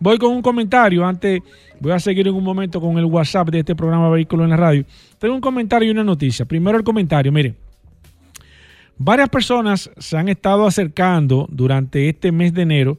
[0.00, 1.04] Voy con un comentario.
[1.04, 1.40] Antes,
[1.80, 4.56] voy a seguir en un momento con el WhatsApp de este programa Vehículo en la
[4.56, 4.84] Radio.
[5.18, 6.44] Tengo un comentario y una noticia.
[6.44, 7.54] Primero el comentario, mire.
[8.96, 12.98] Varias personas se han estado acercando durante este mes de enero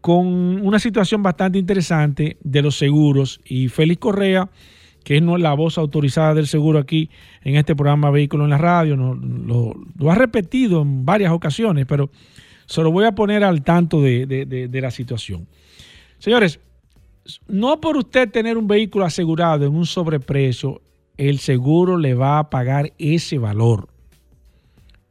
[0.00, 4.48] con una situación bastante interesante de los seguros y Félix Correa
[5.04, 7.10] que es la voz autorizada del seguro aquí
[7.42, 8.96] en este programa Vehículo en la Radio.
[8.96, 12.10] lo, lo ha repetido en varias ocasiones, pero
[12.64, 15.46] se lo voy a poner al tanto de la situación.
[16.24, 16.58] Señores,
[17.48, 20.80] no por usted tener un vehículo asegurado en un sobreprecio,
[21.18, 23.90] el seguro le va a pagar ese valor.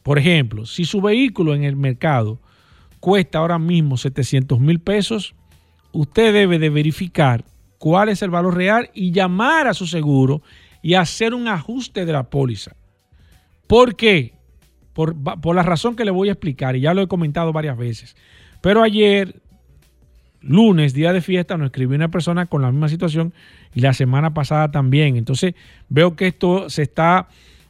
[0.01, 2.39] Por ejemplo, si su vehículo en el mercado
[2.99, 5.35] cuesta ahora mismo 700 mil pesos,
[5.91, 7.45] usted debe de verificar
[7.77, 10.41] cuál es el valor real y llamar a su seguro
[10.81, 12.75] y hacer un ajuste de la póliza.
[13.67, 14.33] ¿Por qué?
[14.93, 17.77] Por, por la razón que le voy a explicar y ya lo he comentado varias
[17.77, 18.15] veces.
[18.61, 19.42] Pero ayer,
[20.43, 23.33] lunes, día de fiesta, nos escribió una persona con la misma situación
[23.73, 25.15] y la semana pasada también.
[25.15, 25.55] Entonces
[25.89, 27.27] veo que esto se está,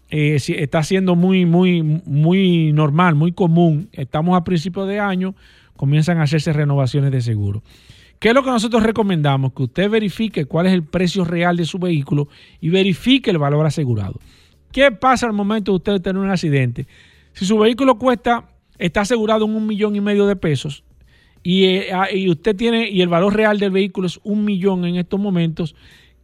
[0.09, 3.89] eh, está siendo muy, muy, muy normal, muy común.
[3.93, 5.35] Estamos a principios de año,
[5.75, 7.63] comienzan a hacerse renovaciones de seguro.
[8.19, 9.53] ¿Qué es lo que nosotros recomendamos?
[9.53, 12.29] Que usted verifique cuál es el precio real de su vehículo
[12.61, 14.19] y verifique el valor asegurado.
[14.71, 16.87] ¿Qué pasa al momento de usted tener un accidente?
[17.33, 18.45] Si su vehículo cuesta,
[18.77, 20.83] está asegurado en un millón y medio de pesos
[21.43, 24.85] y, eh, ah, y usted tiene, y el valor real del vehículo es un millón
[24.85, 25.75] en estos momentos,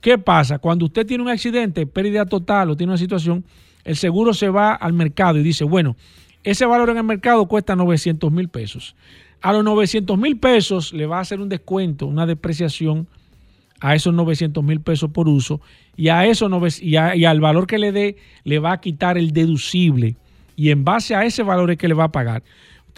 [0.01, 0.59] ¿qué pasa?
[0.59, 3.43] Cuando usted tiene un accidente, pérdida total o tiene una situación,
[3.83, 5.95] el seguro se va al mercado y dice, bueno,
[6.43, 8.95] ese valor en el mercado cuesta 900 mil pesos.
[9.41, 13.07] A los 900 mil pesos le va a hacer un descuento, una depreciación
[13.81, 15.61] a esos 900 mil pesos por uso
[15.95, 16.49] y a eso
[16.81, 20.15] y, a- y al valor que le dé le va a quitar el deducible
[20.57, 22.43] y en base a ese valor es que le va a pagar.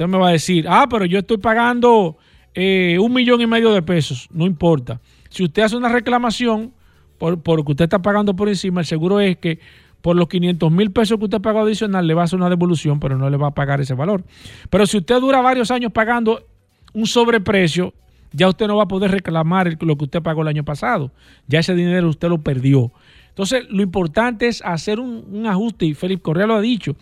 [0.02, 2.18] Usted me va a decir, ah, pero yo estoy pagando
[2.56, 4.28] eh, un millón y medio de pesos.
[4.34, 5.00] No importa.
[5.30, 6.74] Si usted hace una reclamación
[7.20, 9.60] por, por lo que usted está pagando por encima, el seguro es que
[10.02, 13.00] por los 500 mil pesos que usted pagó adicional le va a hacer una devolución,
[13.00, 14.24] pero no le va a pagar ese valor.
[14.72, 16.48] Pero si usted dura varios años pagando
[16.96, 17.94] un sobreprecio,
[18.32, 21.12] ya usted no va a poder reclamar lo que usted pagó el año pasado.
[21.46, 22.92] Ya ese dinero usted lo perdió.
[23.30, 26.96] Entonces, lo importante es hacer un, un ajuste, y Felipe Correa lo ha dicho.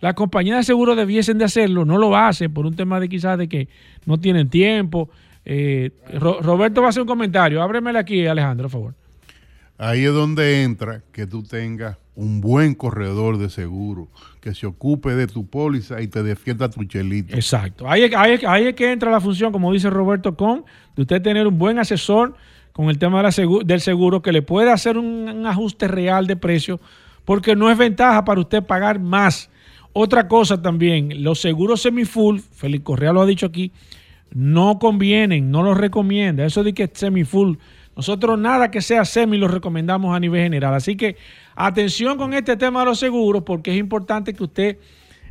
[0.00, 3.36] Las compañías de seguro debiesen de hacerlo, no lo hacen por un tema de quizás
[3.38, 3.68] de que
[4.06, 5.10] no tienen tiempo.
[5.44, 7.62] Eh, Ro- Roberto va a hacer un comentario.
[7.62, 8.94] Ábremele aquí, Alejandro, por favor.
[9.78, 14.08] Ahí es donde entra que tú tengas un buen corredor de seguro
[14.42, 17.34] que se ocupe de tu póliza y te defienda tu chelito.
[17.34, 17.88] Exacto.
[17.88, 20.64] Ahí, es- ahí es- ahí es que entra la función, como dice Roberto Con,
[20.96, 22.34] de usted tener un buen asesor
[22.72, 25.88] con el tema de la segu- del seguro que le pueda hacer un, un ajuste
[25.88, 26.78] real de precio,
[27.24, 29.50] porque no es ventaja para usted pagar más.
[29.92, 33.72] Otra cosa también, los seguros semifull, Félix Correa lo ha dicho aquí,
[34.32, 36.44] no convienen, no los recomienda.
[36.44, 37.58] Eso de que es semifull.
[37.96, 40.74] Nosotros nada que sea semi lo recomendamos a nivel general.
[40.74, 41.16] Así que
[41.56, 44.78] atención con este tema de los seguros, porque es importante que usted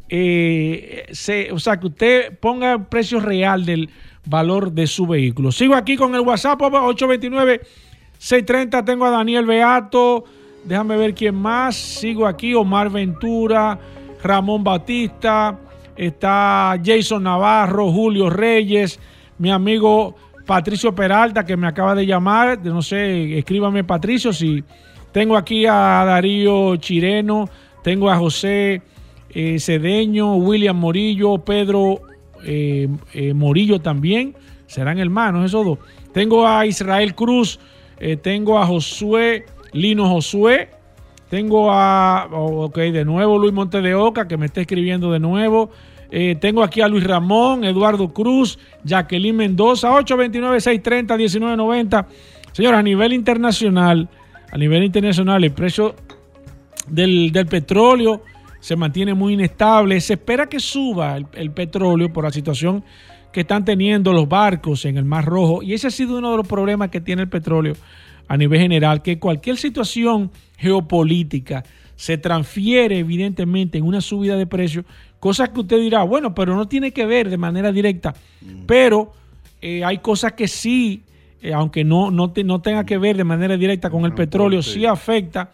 [0.09, 3.89] eh, se, o sea, que usted ponga el precio real del
[4.25, 5.51] valor de su vehículo.
[5.51, 8.85] Sigo aquí con el WhatsApp 829-630.
[8.85, 10.25] Tengo a Daniel Beato.
[10.65, 11.75] Déjame ver quién más.
[11.75, 12.53] Sigo aquí.
[12.53, 13.79] Omar Ventura,
[14.23, 15.59] Ramón Batista.
[15.95, 18.99] Está Jason Navarro, Julio Reyes,
[19.37, 22.63] mi amigo Patricio Peralta, que me acaba de llamar.
[22.63, 24.63] No sé, escríbame Patricio si
[25.11, 27.49] tengo aquí a Darío Chireno,
[27.83, 28.81] tengo a José
[29.29, 32.01] eh, Cedeño, William Morillo, Pedro
[32.43, 34.35] eh, eh, Morillo también.
[34.67, 35.79] Serán hermanos esos dos.
[36.13, 37.59] Tengo a Israel Cruz,
[37.99, 40.69] eh, tengo a Josué, Lino Josué.
[41.29, 45.69] Tengo a, ok, de nuevo Luis Monte de Oca, que me está escribiendo de nuevo.
[46.09, 52.07] Eh, tengo aquí a Luis Ramón, Eduardo Cruz, Jacqueline Mendoza, 829-630-1990.
[52.51, 54.09] Señores, a nivel internacional,
[54.51, 55.93] a nivel internacional, el precio
[56.87, 58.23] del, del petróleo
[58.59, 60.01] se mantiene muy inestable.
[60.01, 62.83] Se espera que suba el, el petróleo por la situación
[63.31, 65.61] que están teniendo los barcos en el Mar Rojo.
[65.61, 67.75] Y ese ha sido uno de los problemas que tiene el petróleo
[68.29, 71.63] a nivel general, que cualquier situación geopolítica
[71.95, 74.85] se transfiere evidentemente en una subida de precios,
[75.19, 78.13] cosas que usted dirá, bueno, pero no tiene que ver de manera directa,
[78.65, 79.11] pero
[79.61, 81.01] eh, hay cosas que sí,
[81.41, 84.61] eh, aunque no, no, te- no tenga que ver de manera directa con el petróleo,
[84.61, 85.51] sí afecta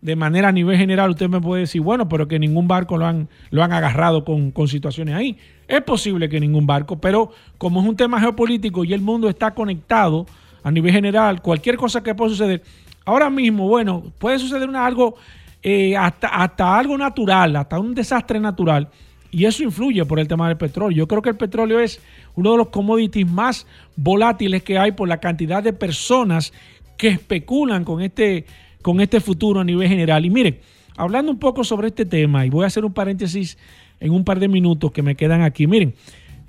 [0.00, 1.10] de manera a nivel general.
[1.10, 4.50] Usted me puede decir, bueno, pero que ningún barco lo han, lo han agarrado con,
[4.52, 5.36] con situaciones ahí.
[5.66, 9.52] Es posible que ningún barco, pero como es un tema geopolítico y el mundo está
[9.54, 10.26] conectado
[10.62, 12.62] a nivel general, cualquier cosa que pueda suceder,
[13.04, 15.16] ahora mismo, bueno, puede suceder algo,
[15.62, 18.88] eh, hasta, hasta algo natural, hasta un desastre natural,
[19.30, 20.96] y eso influye por el tema del petróleo.
[20.96, 22.00] Yo creo que el petróleo es
[22.34, 26.52] uno de los commodities más volátiles que hay por la cantidad de personas
[26.96, 28.44] que especulan con este,
[28.82, 30.24] con este futuro a nivel general.
[30.26, 30.58] Y miren,
[30.96, 33.56] hablando un poco sobre este tema, y voy a hacer un paréntesis
[34.00, 35.66] en un par de minutos que me quedan aquí.
[35.66, 35.94] Miren,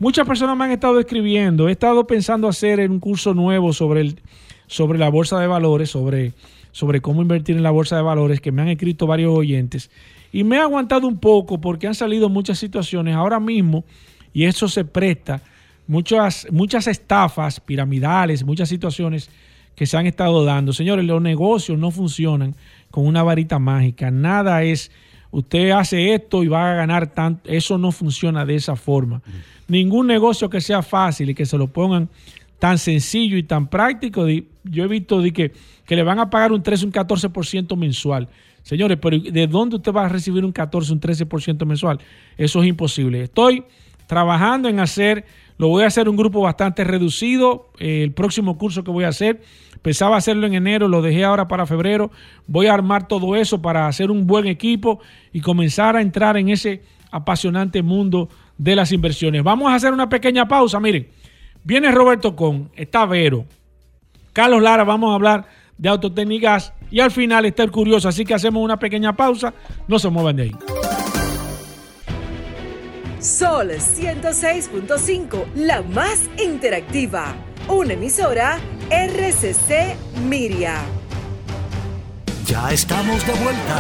[0.02, 4.20] muchas personas me han estado escribiendo, he estado pensando hacer un curso nuevo sobre, el,
[4.66, 6.34] sobre la bolsa de valores, sobre,
[6.72, 9.92] sobre cómo invertir en la bolsa de valores, que me han escrito varios oyentes.
[10.32, 13.84] Y me he aguantado un poco porque han salido muchas situaciones ahora mismo
[14.34, 15.44] y eso se presta
[15.86, 19.30] muchas, muchas estafas piramidales, muchas situaciones
[19.76, 20.74] que se han estado dando.
[20.74, 22.56] Señores, los negocios no funcionan
[22.90, 24.10] con una varita mágica.
[24.10, 24.90] Nada es,
[25.32, 27.50] usted hace esto y va a ganar tanto.
[27.50, 29.22] Eso no funciona de esa forma.
[29.68, 32.10] Ningún negocio que sea fácil y que se lo pongan
[32.60, 34.28] tan sencillo y tan práctico.
[34.64, 35.52] Yo he visto que,
[35.86, 38.28] que le van a pagar un 13, un 14% mensual.
[38.64, 42.00] Señores, pero ¿de dónde usted va a recibir un 14, un 13% mensual?
[42.38, 43.24] Eso es imposible.
[43.24, 43.64] Estoy
[44.06, 45.26] trabajando en hacer,
[45.62, 49.10] lo voy a hacer un grupo bastante reducido, eh, el próximo curso que voy a
[49.10, 49.44] hacer.
[49.84, 52.10] Pensaba hacerlo en enero, lo dejé ahora para febrero.
[52.48, 55.02] Voy a armar todo eso para hacer un buen equipo
[55.32, 56.82] y comenzar a entrar en ese
[57.12, 59.44] apasionante mundo de las inversiones.
[59.44, 60.80] Vamos a hacer una pequeña pausa.
[60.80, 61.10] Miren,
[61.64, 63.46] viene Roberto Con, está Vero,
[64.34, 65.46] Carlos Lara, vamos a hablar
[65.78, 68.10] de autotécnicas y al final está el curioso.
[68.10, 69.54] Así que hacemos una pequeña pausa.
[69.88, 70.56] No se muevan de ahí.
[73.22, 77.36] Sol 106.5, la más interactiva.
[77.68, 78.58] Una emisora
[78.90, 79.96] RCC
[80.28, 80.78] Miria.
[82.48, 83.80] Ya estamos de vuelta.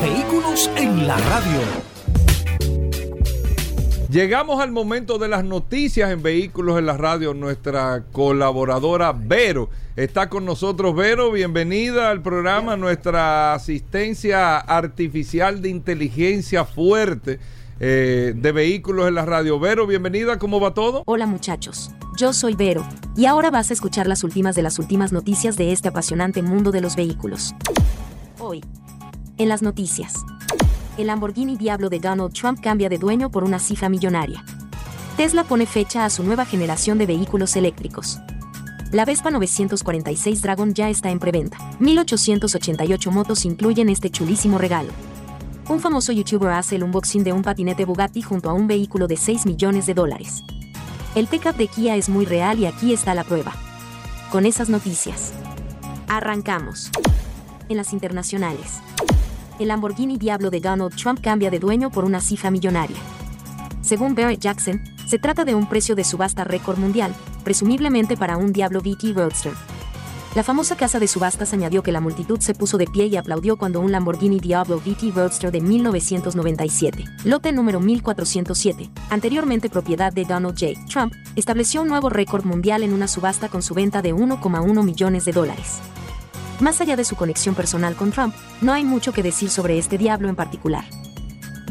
[0.00, 1.60] Vehículos en la radio.
[4.10, 7.34] Llegamos al momento de las noticias en Vehículos en la Radio.
[7.34, 10.96] Nuestra colaboradora Vero está con nosotros.
[10.96, 12.78] Vero, bienvenida al programa.
[12.78, 17.38] Nuestra asistencia artificial de inteligencia fuerte
[17.80, 19.58] eh, de Vehículos en la Radio.
[19.58, 20.38] Vero, bienvenida.
[20.38, 21.02] ¿Cómo va todo?
[21.06, 21.90] Hola muchachos.
[22.16, 22.86] Yo soy Vero.
[23.16, 26.72] Y ahora vas a escuchar las últimas de las últimas noticias de este apasionante mundo
[26.72, 27.54] de los vehículos.
[28.38, 28.64] Hoy.
[29.36, 30.14] En las noticias
[30.98, 34.44] el Lamborghini Diablo de Donald Trump cambia de dueño por una cifra millonaria.
[35.16, 38.18] Tesla pone fecha a su nueva generación de vehículos eléctricos.
[38.90, 41.58] La Vespa 946 Dragon ya está en preventa.
[41.78, 44.90] 1888 motos incluyen este chulísimo regalo.
[45.68, 49.16] Un famoso youtuber hace el unboxing de un patinete Bugatti junto a un vehículo de
[49.16, 50.42] 6 millones de dólares.
[51.14, 53.52] El pickup de Kia es muy real y aquí está la prueba.
[54.32, 55.32] Con esas noticias.
[56.08, 56.90] Arrancamos.
[57.68, 58.80] En las internacionales
[59.58, 62.96] el Lamborghini Diablo de Donald Trump cambia de dueño por una cifra millonaria.
[63.80, 68.52] Según Barrett Jackson, se trata de un precio de subasta récord mundial, presumiblemente para un
[68.52, 69.52] Diablo VT Roadster.
[70.34, 73.56] La famosa casa de subastas añadió que la multitud se puso de pie y aplaudió
[73.56, 80.58] cuando un Lamborghini Diablo VT Roadster de 1997, lote número 1407, anteriormente propiedad de Donald
[80.58, 80.78] J.
[80.86, 85.24] Trump, estableció un nuevo récord mundial en una subasta con su venta de 1,1 millones
[85.24, 85.78] de dólares.
[86.60, 89.96] Más allá de su conexión personal con Trump, no hay mucho que decir sobre este
[89.96, 90.84] diablo en particular.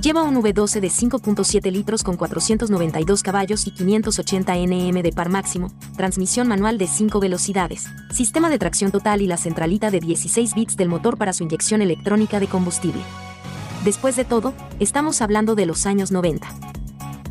[0.02, 5.72] Lleva un V12 de 5.7 litros con 492 caballos y 580 Nm de par máximo,
[5.96, 10.78] transmisión manual de 5 velocidades, sistema de tracción total y la centralita de 16 bits
[10.78, 13.02] del motor para su inyección electrónica de combustible.
[13.84, 16.48] Después de todo, estamos hablando de los años 90.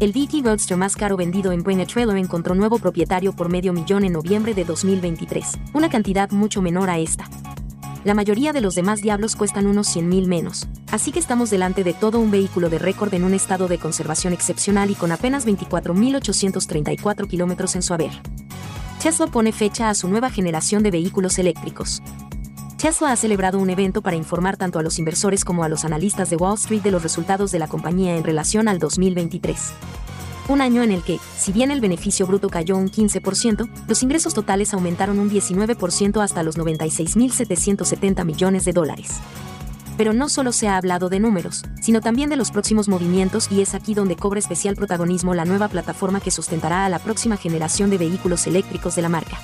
[0.00, 4.04] El DT Roadster más caro vendido en Bring Trailer encontró nuevo propietario por medio millón
[4.04, 7.28] en noviembre de 2023, una cantidad mucho menor a esta.
[8.06, 11.82] La mayoría de los demás diablos cuestan unos 100 mil menos, así que estamos delante
[11.82, 15.44] de todo un vehículo de récord en un estado de conservación excepcional y con apenas
[15.44, 18.12] 24.834 kilómetros en su haber.
[19.02, 22.00] Tesla pone fecha a su nueva generación de vehículos eléctricos.
[22.76, 26.30] Tesla ha celebrado un evento para informar tanto a los inversores como a los analistas
[26.30, 29.72] de Wall Street de los resultados de la compañía en relación al 2023.
[30.48, 34.32] Un año en el que, si bien el beneficio bruto cayó un 15%, los ingresos
[34.32, 39.10] totales aumentaron un 19% hasta los 96.770 millones de dólares.
[39.96, 43.60] Pero no solo se ha hablado de números, sino también de los próximos movimientos y
[43.60, 47.90] es aquí donde cobra especial protagonismo la nueva plataforma que sustentará a la próxima generación
[47.90, 49.38] de vehículos eléctricos de la marca.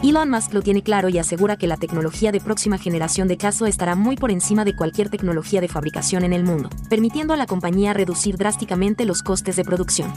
[0.00, 3.68] Elon Musk lo tiene claro y asegura que la tecnología de próxima generación de Tesla
[3.68, 7.46] estará muy por encima de cualquier tecnología de fabricación en el mundo, permitiendo a la
[7.46, 10.12] compañía reducir drásticamente los costes de producción.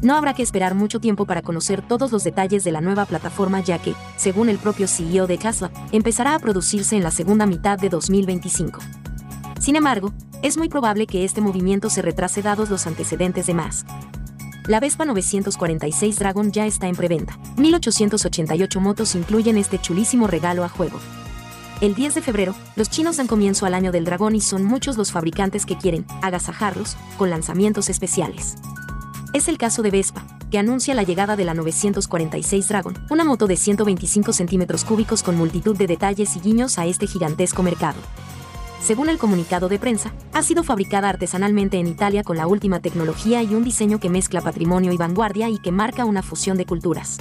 [0.00, 3.60] No habrá que esperar mucho tiempo para conocer todos los detalles de la nueva plataforma
[3.60, 7.80] ya que, según el propio CEO de Tesla, empezará a producirse en la segunda mitad
[7.80, 8.80] de 2025.
[9.58, 13.86] Sin embargo, es muy probable que este movimiento se retrase dados los antecedentes de Musk.
[14.66, 17.38] La Vespa 946 Dragon ya está en preventa.
[17.56, 20.98] 1888 motos incluyen este chulísimo regalo a juego.
[21.80, 24.98] El 10 de febrero, los chinos dan comienzo al año del dragón y son muchos
[24.98, 28.56] los fabricantes que quieren agasajarlos con lanzamientos especiales.
[29.32, 33.46] Es el caso de Vespa, que anuncia la llegada de la 946 Dragon, una moto
[33.46, 37.98] de 125 centímetros cúbicos con multitud de detalles y guiños a este gigantesco mercado
[38.80, 43.42] según el comunicado de prensa, ha sido fabricada artesanalmente en Italia con la última tecnología
[43.42, 47.18] y un diseño que mezcla patrimonio y vanguardia y que marca una fusión de culturas.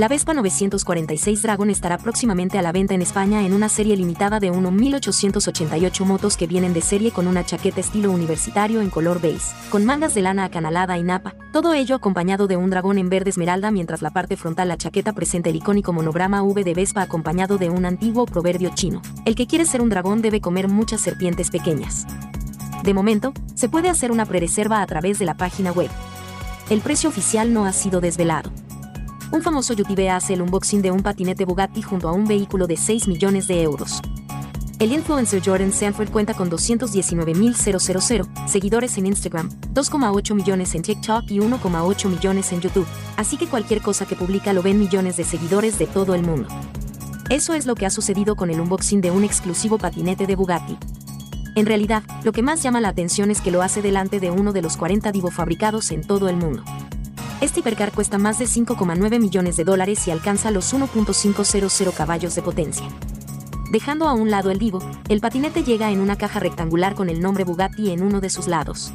[0.00, 4.40] La Vespa 946 Dragon estará próximamente a la venta en España en una serie limitada
[4.40, 9.44] de 1.888 motos que vienen de serie con una chaqueta estilo universitario en color beige,
[9.68, 13.28] con mangas de lana acanalada y napa, todo ello acompañado de un dragón en verde
[13.28, 17.58] esmeralda mientras la parte frontal la chaqueta presenta el icónico monograma V de Vespa acompañado
[17.58, 19.02] de un antiguo proverbio chino.
[19.26, 22.06] El que quiere ser un dragón debe comer muchas serpientes pequeñas.
[22.84, 25.90] De momento, se puede hacer una prereserva a través de la página web.
[26.70, 28.50] El precio oficial no ha sido desvelado
[29.32, 32.76] un famoso youtuber hace el unboxing de un patinete Bugatti junto a un vehículo de
[32.76, 34.00] 6 millones de euros.
[34.78, 41.38] El influencer Jordan Sanford cuenta con 219.000 seguidores en Instagram, 2,8 millones en TikTok y
[41.38, 45.78] 1,8 millones en YouTube, así que cualquier cosa que publica lo ven millones de seguidores
[45.78, 46.48] de todo el mundo.
[47.28, 50.78] Eso es lo que ha sucedido con el unboxing de un exclusivo patinete de Bugatti.
[51.56, 54.52] En realidad, lo que más llama la atención es que lo hace delante de uno
[54.52, 56.64] de los 40 Divo fabricados en todo el mundo.
[57.40, 62.42] Este hipercar cuesta más de 5,9 millones de dólares y alcanza los 1.500 caballos de
[62.42, 62.86] potencia.
[63.72, 67.20] Dejando a un lado el Divo, el patinete llega en una caja rectangular con el
[67.20, 68.92] nombre Bugatti en uno de sus lados.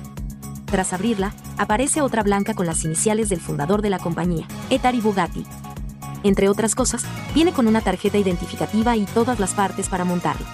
[0.66, 5.44] Tras abrirla, aparece otra blanca con las iniciales del fundador de la compañía, Etari Bugatti.
[6.24, 10.46] Entre otras cosas, viene con una tarjeta identificativa y todas las partes para montarlo.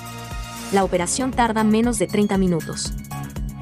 [0.71, 2.93] La operación tarda menos de 30 minutos.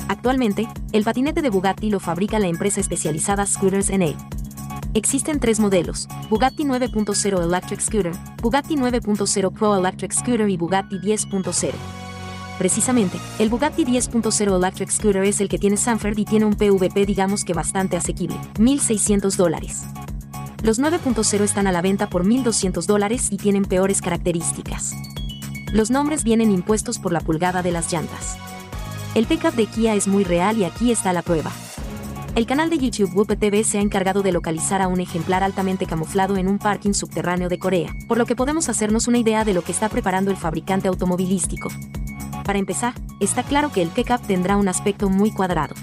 [0.10, 4.18] Actualmente, el patinete de Bugatti lo fabrica la empresa especializada Scooters NA.
[4.96, 11.74] Existen tres modelos, Bugatti 9.0 Electric Scooter, Bugatti 9.0 Pro Electric Scooter y Bugatti 10.0.
[12.58, 17.06] Precisamente, el Bugatti 10.0 Electric Scooter es el que tiene Sanford y tiene un PVP
[17.06, 19.84] digamos que bastante asequible, 1.600 dólares.
[20.64, 24.92] Los 9.0 están a la venta por 1.200 dólares y tienen peores características.
[25.72, 28.40] Los nombres vienen impuestos por la pulgada de las llantas.
[29.16, 31.52] El pickup de Kia es muy real y aquí está la prueba.
[32.36, 35.88] El canal de YouTube Whoop TV se ha encargado de localizar a un ejemplar altamente
[35.88, 39.56] camuflado en un parking subterráneo de Corea, por lo que podemos hacernos una idea de
[39.56, 41.70] lo que está preparando el fabricante automovilístico.
[42.46, 45.74] Para empezar, está claro que el pickup tendrá un aspecto muy cuadrado.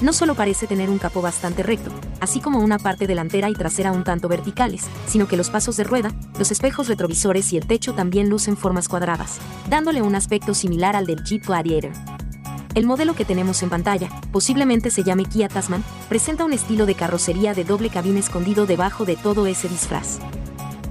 [0.00, 1.90] No solo parece tener un capó bastante recto,
[2.20, 5.84] así como una parte delantera y trasera un tanto verticales, sino que los pasos de
[5.84, 9.38] rueda, los espejos retrovisores y el techo también lucen formas cuadradas,
[9.68, 11.92] dándole un aspecto similar al del Jeep Gladiator.
[12.76, 16.94] El modelo que tenemos en pantalla, posiblemente se llame Kia Tasman, presenta un estilo de
[16.94, 20.18] carrocería de doble cabina escondido debajo de todo ese disfraz.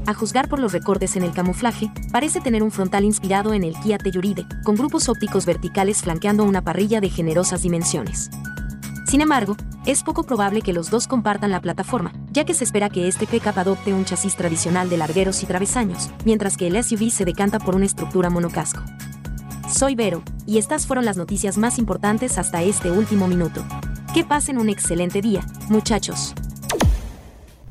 [0.07, 3.75] A juzgar por los recortes en el camuflaje, parece tener un frontal inspirado en el
[3.75, 8.31] Kia Telluride, con grupos ópticos verticales flanqueando una parrilla de generosas dimensiones.
[9.05, 9.55] Sin embargo,
[9.85, 13.27] es poco probable que los dos compartan la plataforma, ya que se espera que este
[13.27, 17.59] pickup adopte un chasis tradicional de largueros y travesaños, mientras que el SUV se decanta
[17.59, 18.81] por una estructura monocasco.
[19.69, 23.65] Soy Vero, y estas fueron las noticias más importantes hasta este último minuto.
[24.13, 26.33] Que pasen un excelente día, muchachos.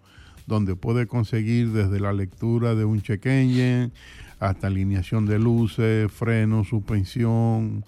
[0.47, 3.91] donde puede conseguir desde la lectura de un check engine
[4.39, 7.83] hasta alineación de luces, freno, suspensión,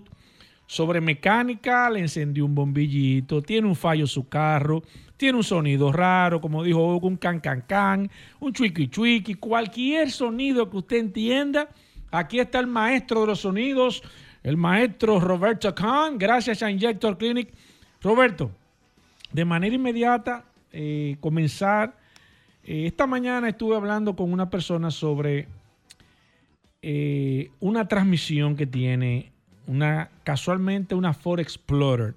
[0.70, 4.84] sobre mecánica, le encendió un bombillito, tiene un fallo su carro,
[5.18, 10.70] tiene un sonido raro, como dijo un can can can, un chuiqui chuiqui, cualquier sonido
[10.70, 11.70] que usted entienda,
[12.12, 14.04] aquí está el maestro de los sonidos,
[14.44, 17.52] el maestro Roberto Khan, gracias a Injector Clinic.
[18.04, 18.52] Roberto,
[19.32, 21.98] de manera inmediata, eh, comenzar,
[22.64, 25.48] eh, esta mañana estuve hablando con una persona sobre
[26.84, 29.32] eh, una transmisión que tiene
[29.70, 32.16] una casualmente una Ford Explorer.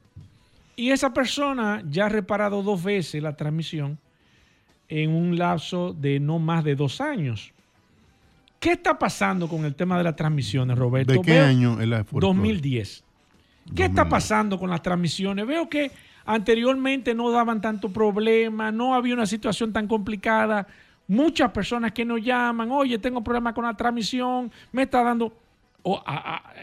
[0.74, 3.98] Y esa persona ya ha reparado dos veces la transmisión
[4.88, 7.52] en un lapso de no más de dos años.
[8.58, 11.12] ¿Qué está pasando con el tema de las transmisiones, Roberto?
[11.12, 13.04] ¿De qué Veo- año es la Ford 2010.
[13.76, 15.46] ¿Qué está pasando con las transmisiones?
[15.46, 15.90] Veo que
[16.24, 20.66] anteriormente no daban tanto problema, no había una situación tan complicada.
[21.06, 25.36] Muchas personas que nos llaman, oye, tengo problemas con la transmisión, me está dando...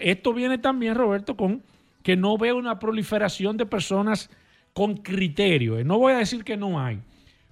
[0.02, 1.64] esto viene también, Roberto, con
[2.04, 4.30] que no veo una proliferación de personas
[4.74, 5.78] con criterio.
[5.78, 7.00] Eh, No voy a decir que no hay.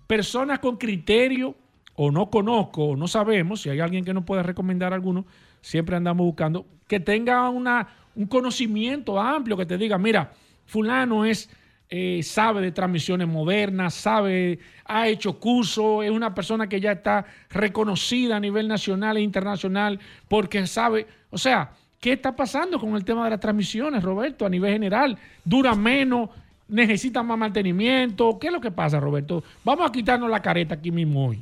[0.08, 1.56] Personas con criterio,
[1.96, 5.26] o no conozco, o no sabemos, si hay alguien que nos pueda recomendar alguno,
[5.62, 10.32] siempre andamos buscando, que tenga una, un conocimiento amplio, que te diga, mira,
[10.66, 11.50] fulano es,
[11.90, 17.26] eh, sabe de transmisiones modernas, sabe, ha hecho curso, es una persona que ya está
[17.50, 23.04] reconocida a nivel nacional e internacional porque sabe, o sea, ¿qué está pasando con el
[23.04, 25.18] tema de las transmisiones, Roberto, a nivel general?
[25.44, 26.30] ¿Dura menos?
[26.70, 28.38] ¿Necesita más mantenimiento?
[28.40, 29.44] ¿Qué es lo que pasa, Roberto?
[29.64, 31.40] Vamos a quitarnos la careta aquí mismo hoy.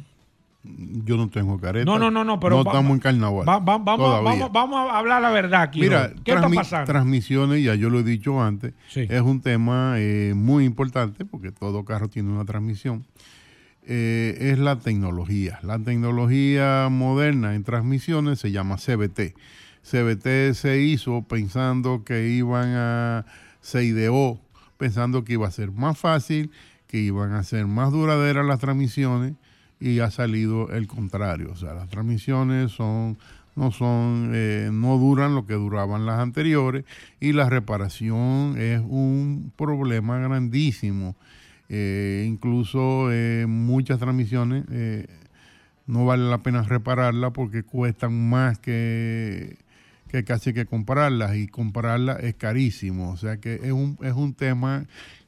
[1.03, 1.85] Yo no tengo careta.
[1.85, 3.47] No, no, no, no, pero No estamos en carnaval.
[3.47, 4.29] Va- va- vamos, todavía.
[4.47, 5.79] vamos, vamos a hablar la verdad aquí.
[5.81, 6.11] Mira.
[6.23, 6.91] ¿qué está pasando?
[6.91, 9.01] transmisiones, ya yo lo he dicho antes, Sí.
[9.07, 13.05] es un tema eh, muy importante porque todo carro tiene una transmisión.
[13.87, 15.59] Eh, es la tecnología.
[15.61, 19.35] La tecnología moderna en transmisiones se llama CBT.
[19.85, 23.25] CBT se hizo pensando que iban a,
[23.61, 24.39] se ideó
[24.77, 26.51] pensando que iba a ser más fácil,
[26.87, 29.33] que iban a ser más duraderas las transmisiones
[29.79, 31.51] y ha salido el contrario.
[31.51, 33.17] O sea, las transmisiones son
[33.55, 36.83] no son eh, no duran lo que duraban las anteriores
[37.21, 41.15] y la reparación es un problema grandísimo.
[41.69, 44.65] Eh, incluso eh, muchas transmisiones
[45.87, 49.57] no vale la pena repararlas porque cuestan más que,
[50.09, 53.11] que casi que comprarlas y comprarlas es carísimo.
[53.11, 54.85] O sea que es un, es un tema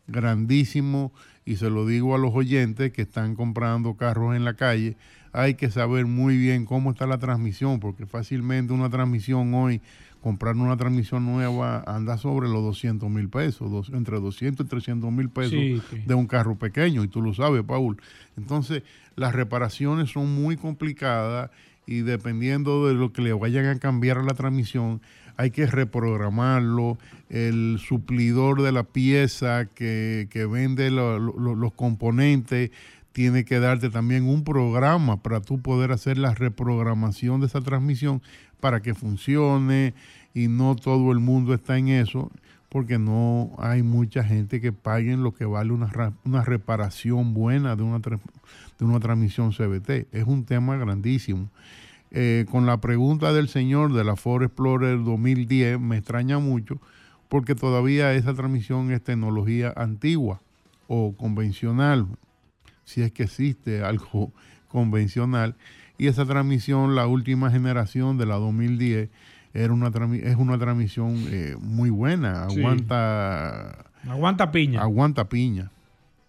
[0.07, 1.11] grandísimo
[1.45, 4.97] y se lo digo a los oyentes que están comprando carros en la calle.
[5.33, 9.81] Hay que saber muy bien cómo está la transmisión porque fácilmente una transmisión hoy,
[10.21, 15.11] comprar una transmisión nueva anda sobre los 200 mil pesos, dos- entre 200 y 300
[15.11, 15.97] mil pesos Sí, sí.
[16.05, 17.97] de un carro pequeño y tú lo sabes, Paul.
[18.35, 18.83] Entonces,
[19.15, 21.51] las reparaciones son muy complicadas
[21.87, 25.01] y dependiendo de lo que le vayan a cambiar a la transmisión,
[25.37, 26.97] hay que reprogramarlo.
[27.29, 32.71] El suplidor de la pieza que, que vende lo- lo- los componentes
[33.13, 38.21] tiene que darte también un programa para tú poder hacer la reprogramación de esa transmisión
[38.59, 39.93] para que funcione
[40.33, 42.29] y no todo el mundo está en eso
[42.69, 45.89] porque no hay mucha gente que paguen lo que vale una,
[46.25, 50.13] una reparación buena de una, de una transmisión CBT.
[50.13, 51.49] Es un tema grandísimo.
[52.11, 56.79] Eh, con la pregunta del señor de la Ford Explorer 2010 me extraña mucho
[57.27, 60.41] porque todavía esa transmisión es tecnología antigua
[60.87, 62.07] o convencional,
[62.85, 64.31] si es que existe algo
[64.69, 65.55] convencional.
[65.97, 69.09] Y esa transmisión, la última generación de la 2010,
[69.63, 69.87] era una
[70.17, 72.59] es una transmisión eh, muy buena, Sí.
[72.59, 74.81] aguanta, Aguanta piña.
[74.81, 75.69] aguanta piña.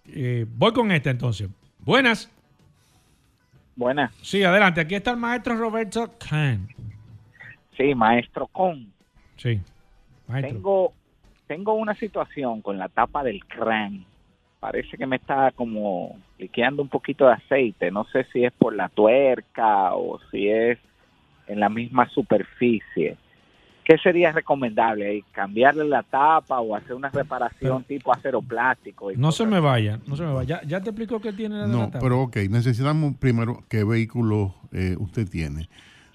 [0.06, 1.48] Eh, voy con esta entonces.
[1.80, 2.30] Buenas.
[3.76, 4.12] Buenas.
[4.22, 4.80] Sí, adelante.
[4.80, 6.68] Aquí está el maestro Roberto Khan.
[7.76, 8.92] Sí, maestro Con.
[9.36, 9.60] Sí.
[10.26, 10.52] Maestro.
[10.54, 10.92] Tengo,
[11.46, 14.04] tengo una situación con la tapa del crán.
[14.58, 17.90] Parece que me está como liqueando un poquito de aceite.
[17.92, 20.78] No sé si es por la tuerca o si es
[21.49, 23.16] en la misma superficie.
[23.84, 25.24] ¿Qué sería recomendable?
[25.32, 29.11] ¿Cambiarle la tapa o hacer una reparación tipo acero plástico?
[29.11, 30.61] y No se me vaya, no se me vaya.
[30.61, 32.01] Ya, ya te explico qué tiene la de la No, tapa.
[32.01, 35.68] pero ok, necesitamos primero qué vehículo eh, usted tiene.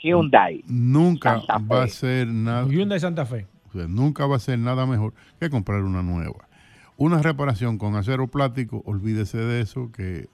[0.03, 0.63] Hyundai.
[0.67, 1.65] Nunca Santa Fe.
[1.65, 2.67] va a ser nada.
[2.67, 3.47] Hyundai Santa Fe.
[3.69, 6.47] O sea, nunca va a ser nada mejor que comprar una nueva.
[6.95, 10.27] Una reparación con acero plástico, olvídese de eso, que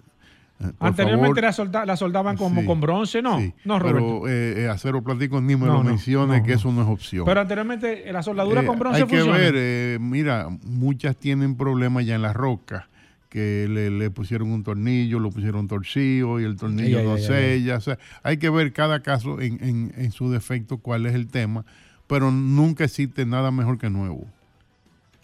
[0.60, 2.68] por Anteriormente la, solda- la soldaban como Sí.
[2.68, 3.40] con bronce, no.
[3.40, 4.22] sí, no, Roberto.
[4.24, 6.82] pero eh, eh, acero plástico ni me No, lo no, mencione, no, que eso no
[6.82, 7.24] es opción.
[7.26, 9.38] Pero anteriormente eh, la soldadura Eh, con bronce Hay que funciona.
[9.38, 12.86] ver, eh, mira, muchas tienen problemas ya en las rocas,
[13.30, 17.78] que le, le pusieron un tornillo, lo pusieron torcido y el tornillo no sella.
[17.78, 21.28] O sea, hay que ver cada caso en, en- en su defecto cuál es el
[21.28, 21.64] tema,
[22.08, 24.28] pero nunca existe nada mejor que nuevo.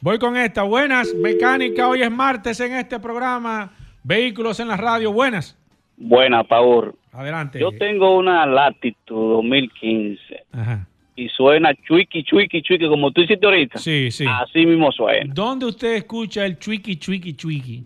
[0.01, 0.61] Voy con esta.
[0.63, 1.87] Buenas, mecánica.
[1.87, 3.71] Hoy es martes en este programa.
[4.05, 5.11] Vehículos en la radio.
[5.11, 5.57] Buenas.
[5.97, 6.93] Buena, Paul.
[7.11, 7.59] Adelante.
[7.59, 10.87] Yo tengo una Latitude 2015 Ajá.
[11.15, 13.79] y suena chuiqui, chuiqui, chuiqui, como tú hiciste ahorita.
[13.79, 14.25] Sí, sí.
[14.27, 15.33] Así mismo suena.
[15.33, 17.83] ¿Dónde usted escucha el chuiqui, chuiqui, chuiqui?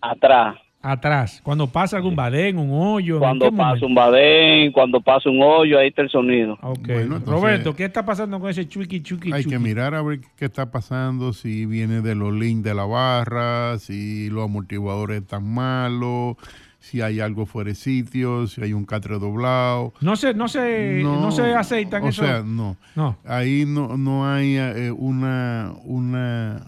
[0.00, 0.56] Atrás.
[0.82, 1.40] Atrás.
[1.44, 3.14] Cuando pasa algún badén, un hoyo.
[3.14, 3.86] ¿en Cuando pasa momento?
[3.86, 6.58] un badén, cuando pasa un hoyo, ahí está el sonido.
[6.60, 6.78] Ok.
[6.86, 10.20] Bueno, entonces- Roberto, ¿qué está pasando con ese chuiqui, chuiqui, Hay que mirar a ver
[10.36, 15.48] qué está pasando, si viene de los links de la barra, si los amortiguadores están
[15.48, 16.36] malos,
[16.80, 19.92] si hay algo fuera de sitio, si hay un catre doblado.
[20.00, 22.22] No se, no se, no, se aceitan o eso.
[22.24, 22.76] sea, no.
[22.96, 23.16] No.
[23.24, 26.66] Ahí no, no hay eh, una, una,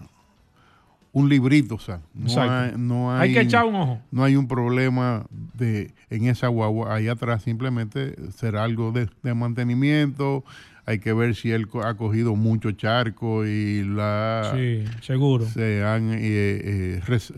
[1.15, 3.99] un librito, o sea, no hay, no Hay hay, que echar un ojo.
[4.11, 6.93] No hay un problema de en esa guagua.
[6.93, 10.43] Ahí atrás simplemente será algo de, de mantenimiento.
[10.85, 15.45] Hay que ver si él ha cogido mucho charco y la Sí, seguro.
[15.45, 17.31] se han eh, eh, res-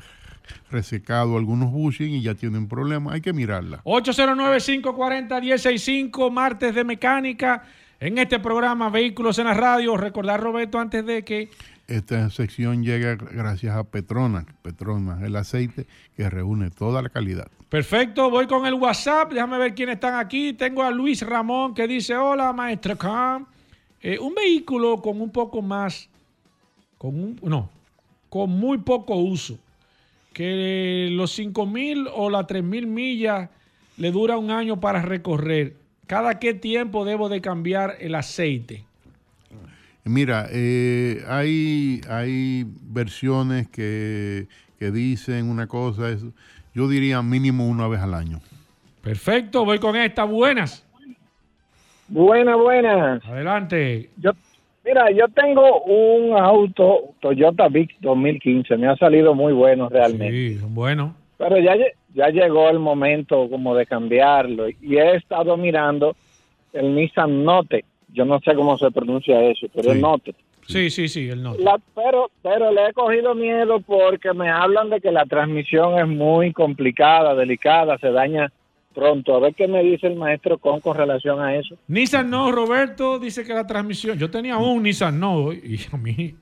[0.71, 3.13] resecado algunos bushings y ya tienen problemas.
[3.13, 3.81] Hay que mirarla.
[3.83, 7.63] 809-540-165, martes de mecánica.
[7.99, 9.97] En este programa, Vehículos en la Radio.
[9.97, 11.49] Recordar, Roberto, antes de que
[11.87, 14.45] Esta sección llega gracias a Petronas.
[14.61, 17.47] Petronas, el aceite que reúne toda la calidad.
[17.69, 19.31] Perfecto, voy con el WhatsApp.
[19.31, 20.51] Déjame ver quiénes están aquí.
[20.51, 23.45] Tengo a Luis Ramón que dice: Hola, maestro Cam.
[24.01, 26.09] Eh, un vehículo con un poco más,
[26.97, 27.69] con un, no,
[28.29, 29.57] con muy poco uso.
[30.33, 33.49] Que los 5000 o las 3000 millas
[33.95, 35.75] le dura un año para recorrer.
[36.05, 38.85] ¿Cada qué tiempo debo de cambiar el aceite?
[40.09, 44.47] Mira, eh, hay, hay versiones que,
[44.79, 46.25] que dicen una cosa, es-
[46.73, 48.39] yo diría mínimo una vez al año.
[49.01, 50.23] Perfecto, voy con esta.
[50.25, 50.85] Buenas.
[52.07, 53.25] Buenas, buenas.
[53.25, 54.09] Adelante.
[54.17, 54.31] Yo,
[54.85, 60.31] mira, yo tengo un auto Toyota Vic 2015, me ha salido muy bueno realmente.
[60.53, 61.13] Sí, son buenos.
[61.37, 61.75] Pero ya,
[62.13, 66.15] ya llegó el momento como de cambiarlo y he estado mirando
[66.73, 67.83] el Nissan Note.
[68.13, 69.95] Yo no sé cómo se pronuncia eso, pero Sí.
[69.95, 70.35] el Note.
[70.67, 71.55] Sí, sí, sí, el no.
[71.55, 76.07] La- pero, pero le he cogido miedo porque me hablan de que la transmisión es
[76.07, 78.51] muy complicada, delicada, se daña
[78.93, 79.35] pronto.
[79.35, 81.75] A ver qué me dice el maestro con, con relación a eso.
[81.87, 84.17] Nissan no, Roberto dice que la transmisión.
[84.17, 86.35] Yo tenía un Nissan no y a mí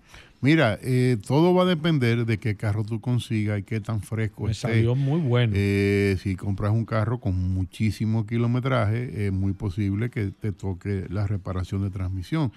[0.45, 4.43] Mira, eh, todo va a depender de qué carro tú consigas y qué tan fresco
[4.43, 4.67] me esté.
[4.67, 5.53] salió muy bueno.
[5.55, 11.25] Eh, si compras un carro con muchísimo kilometraje, es muy posible que te toque la
[11.25, 12.51] reparación de transmisión.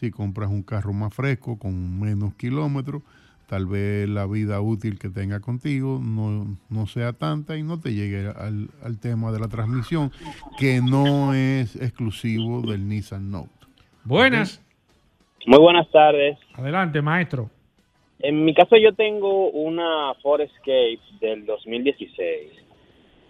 [0.00, 3.02] Si compras un carro más fresco, con menos kilómetros,
[3.46, 7.94] tal vez la vida útil que tenga contigo no, no sea tanta y no te
[7.94, 10.10] llegue al, al tema de la transmisión,
[10.58, 13.52] que no es exclusivo del Nissan Note.
[14.02, 14.60] Buenas.
[15.48, 16.36] Muy buenas tardes.
[16.56, 17.48] Adelante, maestro.
[18.18, 22.52] En mi caso yo tengo una Ford Escape del 2016.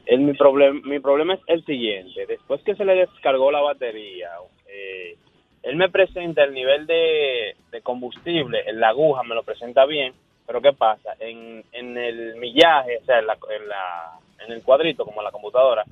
[0.04, 2.26] El, mi, problem- mi problema es el siguiente.
[2.26, 4.30] Después que se le descargó la batería,
[4.66, 5.16] eh,
[5.62, 10.12] él me presenta el nivel de, de combustible, en la aguja me lo presenta bien,
[10.44, 11.14] pero ¿qué pasa?
[11.20, 15.30] En, en el millaje, o sea, en, la, en, la- en el cuadrito, como la
[15.30, 15.84] computadora,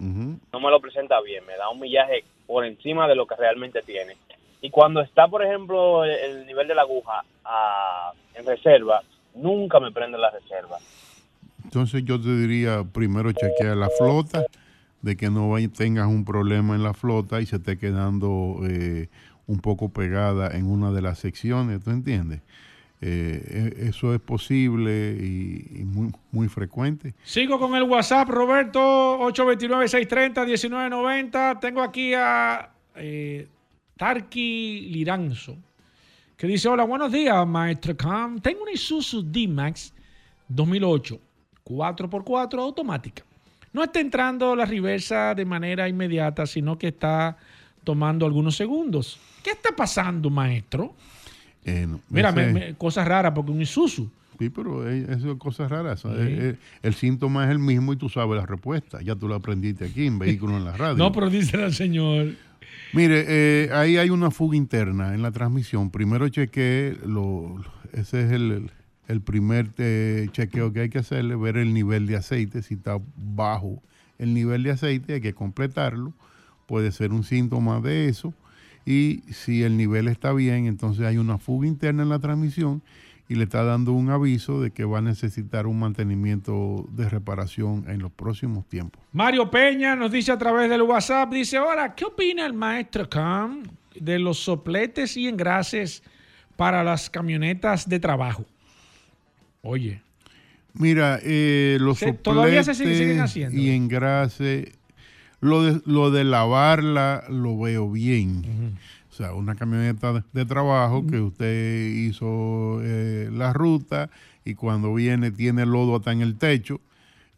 [0.53, 3.81] no me lo presenta bien, me da un millaje por encima de lo que realmente
[3.83, 4.15] tiene.
[4.63, 9.03] Y cuando está, por ejemplo, el, el nivel de la aguja ah, en reserva,
[9.35, 10.79] nunca me prende la reserva.
[11.65, 14.47] Entonces yo te diría, primero chequear la flota,
[15.03, 19.09] de que no vay- tengas un problema en la flota y se esté quedando eh,
[19.47, 22.41] un poco pegada en una de las secciones, ¿tú entiendes?
[23.03, 27.13] Eh, e- eso es posible y, y muy, muy frecuente.
[27.25, 28.81] Sigo con el WhatsApp, Roberto,
[29.31, 31.61] 829-630-1990.
[31.61, 33.49] Tengo aquí a eh,
[33.97, 35.57] Tarki Liranzo,
[36.37, 38.41] que dice, hola, buenos días, maestro Cam.
[38.41, 39.93] Tengo una Isuzu D-Max
[40.49, 41.19] 2008,
[41.65, 43.23] 4x4 automática.
[43.73, 47.37] No está entrando la reversa de manera inmediata, sino que está
[47.85, 49.19] tomando algunos segundos.
[49.43, 50.95] ¿Qué está pasando, maestro?
[51.65, 54.09] Eh, no, Mira, ese- me- me- cosas raras, porque un Isuzu.
[54.39, 56.01] Sí, pero eso es cosas raras.
[56.01, 56.55] Sí.
[56.83, 59.01] El síntoma es el mismo y tú sabes la respuesta.
[59.01, 60.97] Ya tú lo aprendiste aquí en Vehículos en la Radio.
[60.99, 62.35] No, pero dice el señor
[62.93, 65.91] Mire, eh, ahí hay una fuga interna en la transmisión.
[65.91, 67.63] Primero chequeé, lo,
[67.93, 68.71] ese es el,
[69.09, 72.63] el primer eh, chequeo que hay que hacerle, ver el nivel de aceite.
[72.63, 73.83] Si está bajo
[74.19, 76.15] el nivel de aceite, hay que completarlo.
[76.67, 78.35] Puede ser un síntoma de eso.
[78.85, 82.83] Y si el nivel está bien, entonces hay una fuga interna en la transmisión
[83.29, 87.85] y le está dando un aviso de que va a necesitar un mantenimiento de reparación
[87.89, 89.03] en los próximos tiempos.
[89.13, 93.65] Mario Peña nos dice a través del WhatsApp, dice, ahora, ¿qué opina el maestro Cam
[93.99, 96.03] de los sopletes y engrases
[96.57, 98.45] para las camionetas de trabajo?
[99.63, 100.03] Oye.
[100.75, 103.59] Mira, eh, los Se- todavía se sopletes siguen haciendo.
[103.59, 104.73] y engrase,
[105.41, 108.77] lo de, lo de lavarla lo veo bien.
[109.17, 114.11] O sea, una camioneta de, de trabajo que usted hizo eh, la ruta
[114.45, 116.81] y cuando viene tiene lodo hasta en el techo.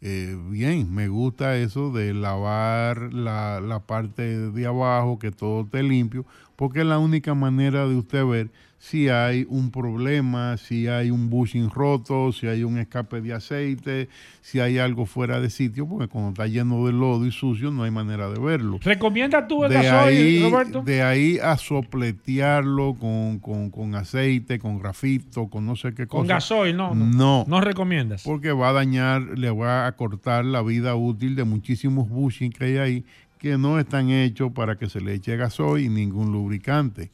[0.01, 5.83] eh, bien, me gusta eso de lavar la, la parte de abajo, que todo esté
[5.83, 6.25] limpio,
[6.55, 8.51] porque es la única manera de usted ver
[8.81, 14.07] si hay un problema, si hay un bushing roto, si hay un escape de aceite,
[14.41, 17.83] si hay algo fuera de sitio, porque cuando está lleno de lodo y sucio no
[17.83, 18.79] hay manera de verlo.
[18.81, 20.81] ¿Recomienda tú el De gasoil, ahí, Roberto?
[20.81, 26.19] de ahí a sopletearlo con, con- con aceite, con grafito, con no sé qué cosa.
[26.19, 27.05] Con gasoil, no, no.
[27.05, 27.45] No.
[27.47, 28.23] No recomiendas.
[28.23, 32.63] Porque va a dañar, le va a cortar la vida útil de muchísimos bushing que
[32.63, 33.05] hay ahí
[33.39, 37.09] que no están hechos para que se le eche gasoil y ningún lubricante.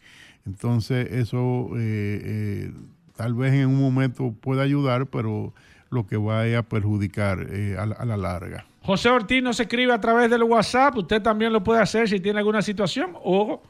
[0.46, 2.72] Entonces eso eh, eh,
[3.16, 5.54] tal vez en un momento pueda ayudar, pero
[5.90, 8.66] lo que va es a perjudicar eh, a, la- larga.
[8.82, 10.96] José Ortiz nos escribe a través del WhatsApp.
[10.98, 13.12] Usted también lo puede hacer si tiene alguna situación.
[13.24, 13.64] O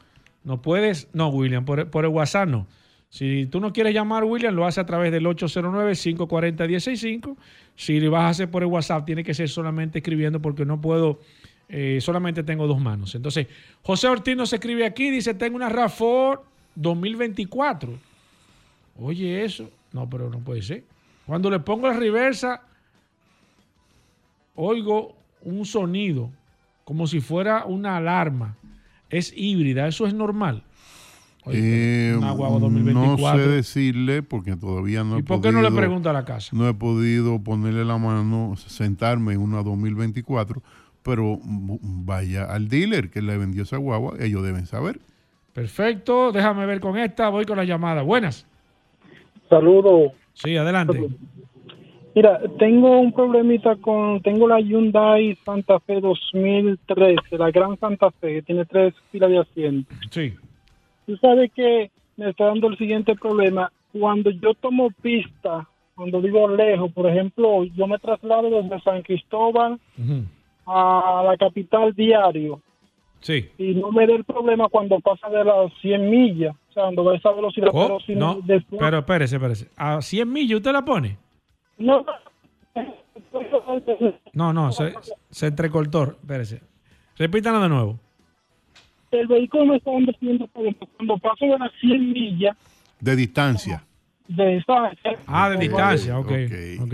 [0.44, 1.08] no puedes.
[1.14, 2.68] No, William, por, por el WhatsApp no.
[3.10, 7.36] Si tú no quieres llamar, William, lo hace a través del 809-540-165.
[7.76, 10.82] Si lo vas a hacer por el WhatsApp, tiene que ser solamente escribiendo porque no
[10.82, 11.20] puedo.
[11.70, 13.16] eh, solamente tengo dos manos.
[13.16, 13.48] Entonces,
[13.84, 15.10] José Ortiz nos escribe aquí.
[15.12, 16.44] Dice: Tengo una RAFOR
[16.76, 17.98] 2024.
[19.00, 19.70] Oye, eso.
[19.94, 20.84] No, pero no puede ser.
[21.26, 22.62] Cuando le pongo la reversa,
[24.56, 26.32] oigo un sonido
[26.84, 28.56] como si fuera una alarma.
[29.10, 30.64] Es híbrida, eso es normal.
[31.46, 33.44] Oye, Eh, guagua no 2024.
[33.44, 36.50] sé decirle porque todavía no he ¿Y por qué no le pregunta a la casa?
[36.56, 40.62] No he podido ponerle la mano, sentarme en una 2024,
[41.04, 45.00] pero vaya al dealer que le vendió esa guagua, ellos deben saber.
[45.56, 48.02] Perfecto, déjame ver con esta, voy con la llamada.
[48.02, 48.46] Buenas.
[49.50, 50.12] Saludos.
[50.34, 51.08] Sí, adelante.
[52.14, 58.34] Mira, tengo un problemita con, tengo la Hyundai Santa Fe 2013, la Gran Santa Fe,
[58.34, 59.98] que tiene tres filas de asientos.
[60.12, 60.34] Sí.
[61.06, 63.72] Tú sabes que me está dando el siguiente problema.
[63.94, 69.80] Cuando yo tomo pista, cuando vivo lejos, por ejemplo, yo me traslado desde San Cristóbal
[70.66, 72.60] a la capital diario
[73.22, 73.50] Sí.
[73.58, 77.04] y no me da el problema cuando pasa de las 100 millas, o sea, cuando
[77.06, 77.70] va a esa velocidad.
[77.74, 79.68] Oh, pero si no, después- pero espérese, espérese.
[79.78, 81.18] ¿A 100 millas usted la pone?
[81.80, 82.06] no,
[84.34, 84.94] No, no, se,
[85.30, 86.04] se entrecortó.
[86.22, 86.62] Espérese.
[87.18, 88.00] Repítalo de nuevo.
[89.12, 90.78] el vehículo me está dando cierto problema.
[90.98, 92.58] Cuando paso de las 100 millas
[93.00, 93.84] De distancia.
[94.28, 94.92] de esa...
[95.28, 96.32] Ah, de distancia, ok.
[96.84, 96.94] ok.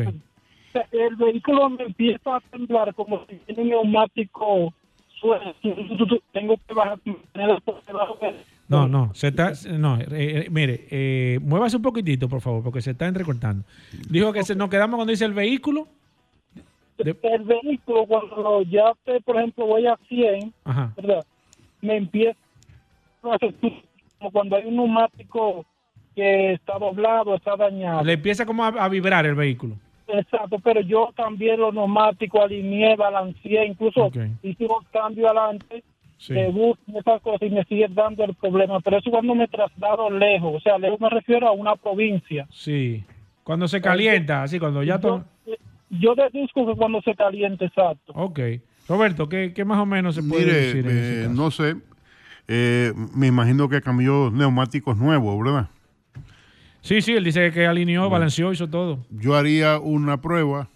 [0.91, 4.73] El vehículo me empieza a temblar como si tiene un neumático.
[6.31, 6.57] Tengo
[8.67, 12.81] No, no, se está, no, eh, eh, mire, eh, muévase un poquitito, por favor, porque
[12.81, 13.63] se está entrecortando.
[14.09, 15.87] Dijo que se, nos quedamos cuando dice el vehículo.
[16.97, 20.93] El vehículo, cuando ya, te, por ejemplo, voy a 100, Ajá.
[20.95, 21.25] ¿verdad?
[21.81, 22.37] Me empieza
[23.21, 25.65] como cuando hay un neumático
[26.15, 28.03] que está doblado, está dañado.
[28.03, 29.75] Le empieza como a, a vibrar el vehículo.
[30.13, 34.17] Exacto, pero yo también los neumáticos alineé, balanceé, incluso Ok.
[34.43, 35.83] hicimos cambio adelante
[36.17, 36.33] Sí.
[36.33, 38.79] de bus y esas cosas y me sigue dando el problema.
[38.81, 42.45] Pero eso cuando me traslado lejos, o sea, lejos me refiero a una provincia.
[42.51, 43.03] Sí.
[43.43, 45.25] Cuando se calienta, así, cuando ya todo.
[45.89, 48.13] Yo deduzco que cuando se caliente, exacto.
[48.15, 48.39] Ok.
[48.87, 51.33] Roberto, ¿qué, qué más o menos se puede Mire, decir en ese eh, caso?
[51.41, 51.75] no sé,
[52.47, 55.69] eh, me imagino que cambió neumáticos nuevos, ¿verdad?
[56.81, 59.05] Sí, sí, él dice que alineó, balanceó, hizo todo.
[59.11, 60.67] Yo haría una prueba,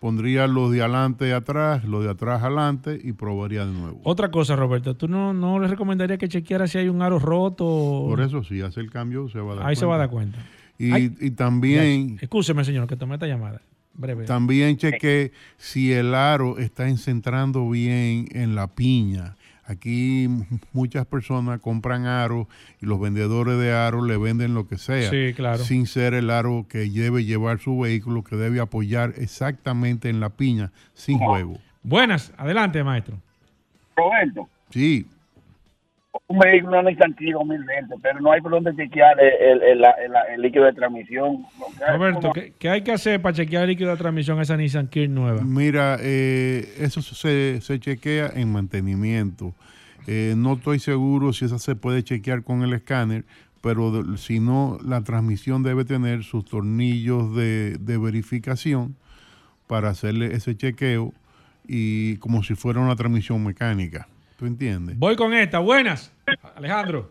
[0.00, 4.00] pondría los de adelante atrás, los de atrás adelante y probaría de nuevo.
[4.04, 7.64] Otra cosa, Roberto, ¿tú no, no le recomendaría que chequeara si hay un aro roto?
[8.08, 9.80] Por eso, si hace el cambio, se va a dar Ahí cuenta.
[9.80, 10.38] se va a dar cuenta.
[10.78, 12.18] Y, Ay, y también...
[12.20, 13.62] Escúcheme, señor, que tomé esta llamada.
[13.94, 14.26] Breve.
[14.26, 19.34] También chequé si el aro está encentrando bien en la piña.
[19.68, 20.28] Aquí
[20.72, 22.46] muchas personas compran aros
[22.80, 25.10] y los vendedores de aros le venden lo que sea.
[25.10, 25.62] Sí, claro.
[25.62, 30.30] Sin ser el aro que debe llevar su vehículo, que debe apoyar exactamente en la
[30.30, 31.58] piña, sin juego.
[31.82, 33.18] Buenas, adelante, maestro.
[33.94, 35.06] Roberto, Sí,
[36.28, 40.42] un vehículo no Nissan Key 2020, pero no hay por dónde chequear el, el, el-
[40.42, 41.44] líquido de transmisión.
[41.58, 43.96] Lo que hay es Roberto, ¿qué, qué hay que hacer para chequear el líquido de
[43.96, 45.42] transmisión a esa Nissan Kill nueva?
[45.42, 49.54] Mira, eh, eso se, se chequea en mantenimiento.
[50.06, 53.24] Eh, no estoy seguro si esa se puede chequear con el escáner,
[53.60, 58.96] pero si no, la transmisión debe tener sus tornillos de, de verificación
[59.66, 61.12] para hacerle ese chequeo
[61.66, 64.08] y como si fuera una transmisión mecánica.
[64.38, 64.96] ¿Tú entiendes?
[64.96, 65.58] Voy con esta.
[65.58, 66.14] Buenas.
[66.54, 67.10] Alejandro.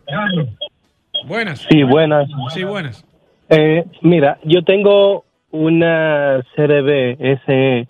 [1.26, 1.66] Buenas.
[1.70, 2.26] Sí, buenas.
[2.54, 3.04] Sí, buenas.
[3.50, 7.86] Eh, mira, yo tengo una CRB SE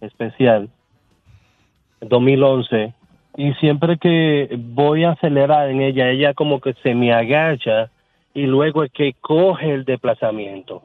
[0.00, 0.68] especial
[2.00, 2.92] 2011
[3.36, 7.90] y siempre que voy a acelerar en ella, ella como que se me agacha
[8.34, 10.82] y luego es que coge el desplazamiento.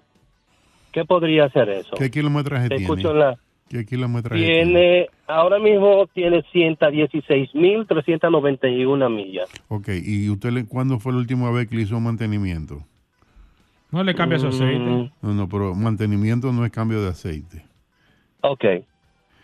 [0.92, 1.96] ¿Qué podría hacer eso?
[1.98, 2.84] ¿Qué kilometraje Te tiene?
[2.84, 3.38] escucho la-
[3.68, 4.64] ¿Qué kilometraje tiene?
[4.64, 9.50] Tiene, ahora mismo tiene 116.391 millas.
[9.70, 12.84] Ok, ¿y usted le, cuándo fue la última vez que le hizo mantenimiento?
[13.92, 15.12] No le cambia su aceite.
[15.22, 17.66] No, no, pero mantenimiento no es cambio de aceite.
[18.42, 18.64] Ok.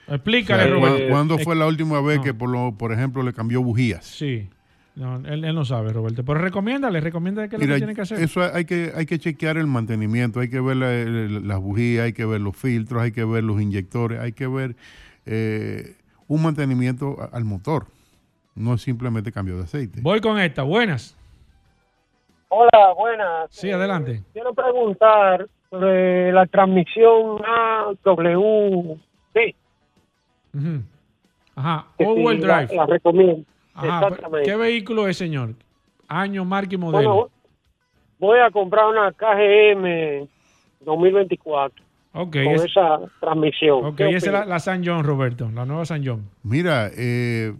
[0.08, 1.10] Explícale, O sea, ¿cuá- Roberto.
[1.10, 2.24] ¿Cuándo Eh, fue la última vez no.
[2.24, 4.06] que, por, lo, por ejemplo, le cambió bujías?
[4.06, 4.50] Sí.
[4.96, 6.24] No, él, él no sabe, Roberto.
[6.26, 8.20] Pero recomiéndale, recomienda que lo Mira, que tiene que hacer.
[8.22, 12.14] eso hay que, hay que chequear el mantenimiento, hay que ver la- las bujías, hay
[12.14, 14.76] que ver los filtros, hay que ver los inyectores, hay que ver
[15.26, 15.96] eh,
[16.28, 17.86] un mantenimiento al motor.
[18.54, 20.02] No es simplemente cambio de aceite.
[20.02, 20.64] Voy con esta.
[20.64, 21.16] Buenas.
[22.50, 23.48] Hola, buenas.
[23.50, 24.24] Sí, adelante.
[24.34, 28.98] Quiero preguntar sobre la transmisión AWD.
[30.54, 30.82] Ujú.
[31.56, 31.86] Ajá.
[31.98, 32.76] que All-wheel si la- drive.
[32.76, 33.46] La, recomiendo.
[33.74, 34.50] Ajá, Exactamente.
[34.50, 35.56] ¿Qué vehículo es, señor?
[36.08, 37.14] Año, marca y modelo.
[37.14, 37.30] Bueno,
[38.20, 40.28] voy a comprar una KGM
[40.82, 43.86] 2024 ok, con es- esa transmisión.
[43.86, 45.50] ok, ¿Qué esa es la, San John, Roberto.
[45.52, 46.30] La nueva San John.
[46.44, 47.54] Mira, eh,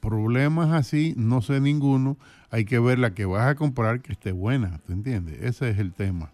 [0.00, 2.16] problemas así, no sé ninguno.
[2.50, 5.40] Hay que ver la que vas a comprar que esté buena, ¿te entiendes?
[5.42, 6.30] Ese es el tema.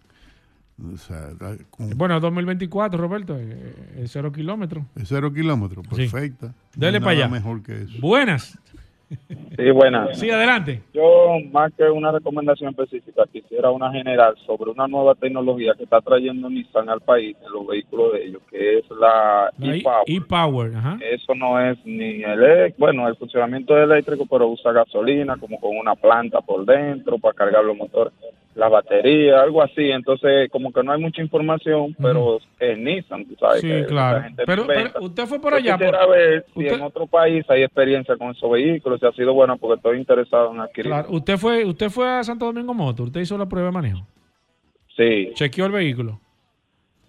[0.93, 1.29] O sea,
[1.71, 3.35] con- Bueno, 2024, Roberto.
[3.37, 4.83] eh, eh, cero kilómetros.
[4.95, 6.07] es cero kilómetros, Sí.
[6.07, 6.47] perfecta.
[6.47, 7.27] No Dele para allá.
[7.27, 7.93] mejor que eso.
[7.99, 8.59] Buenas.
[9.55, 10.19] Sí, buenas.
[10.19, 10.81] Sí, adelante.
[10.93, 16.01] Yo, más que una recomendación específica, quisiera una general sobre una nueva tecnología que está
[16.01, 20.03] trayendo Nissan al país en los vehículos de ellos, que es la La e- e-Power.
[20.07, 20.75] E-Power.
[20.75, 20.97] Ajá.
[21.01, 25.75] Eso no es ni el, bueno, el funcionamiento es eléctrico, pero usa gasolina como con
[25.77, 28.13] una planta por dentro para cargar los motores,
[28.57, 29.91] la batería, algo así.
[29.91, 33.61] Entonces, como que no hay mucha información, pero es Nissan, tú sabes.
[33.61, 34.23] Sí, que claro.
[34.23, 34.65] gente Pero,
[35.01, 35.77] usted fue por Yo allá.
[35.77, 39.11] quisiera por- ver si usted- en otro país hay experiencia con esos vehículos, si ha
[39.11, 40.91] sido buena, porque estoy interesado en adquirir.
[40.91, 44.07] Claro, usted fue, usted fue a Santo Domingo Motor, usted hizo la prueba de manejo.
[44.95, 45.31] Sí.
[45.35, 46.19] Chequeó el vehículo.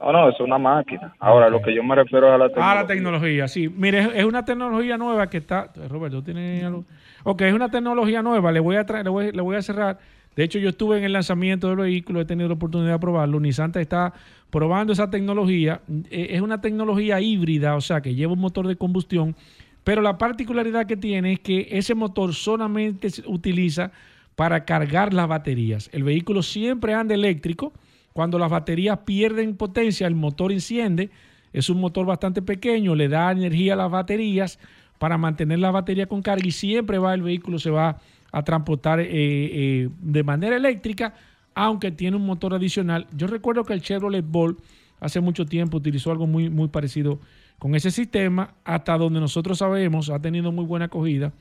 [0.00, 1.14] No, no, es una máquina.
[1.18, 2.74] Ahora, lo que yo me refiero es a la Ah, tecnología.
[2.82, 3.68] la tecnología, sí.
[3.68, 5.72] Mire, es, es una tecnología nueva que está.
[5.88, 6.84] Roberto, ¿tiene algo?
[7.24, 8.52] Ok, es una tecnología nueva.
[8.52, 9.98] Le voy a traer, le voy, le voy a cerrar.
[10.38, 13.40] De hecho, yo estuve en el lanzamiento del vehículo, he tenido la oportunidad de probarlo.
[13.40, 14.14] Nissan está
[14.50, 15.80] probando esa tecnología.
[16.12, 19.34] Eh, Es una tecnología híbrida, o sea, que lleva un motor de combustión.
[19.82, 23.90] Pero la particularidad que tiene es que ese motor solamente se utiliza
[24.36, 25.90] para cargar las baterías.
[25.92, 27.72] El vehículo siempre anda eléctrico.
[28.12, 31.10] Cuando las baterías pierden potencia, el motor enciende.
[31.52, 34.60] Es un motor bastante pequeño, le da energía a las baterías
[34.98, 37.98] para mantener la batería con carga y siempre va el vehículo se va
[38.32, 41.14] a transportar eh, eh, de manera eléctrica,
[41.54, 43.06] aunque tiene un motor adicional.
[43.16, 44.58] Yo recuerdo que el Chevrolet Bolt
[45.00, 47.18] hace mucho tiempo utilizó algo muy, muy parecido
[47.58, 51.32] con ese sistema, hasta donde nosotros sabemos, ha tenido muy buena acogida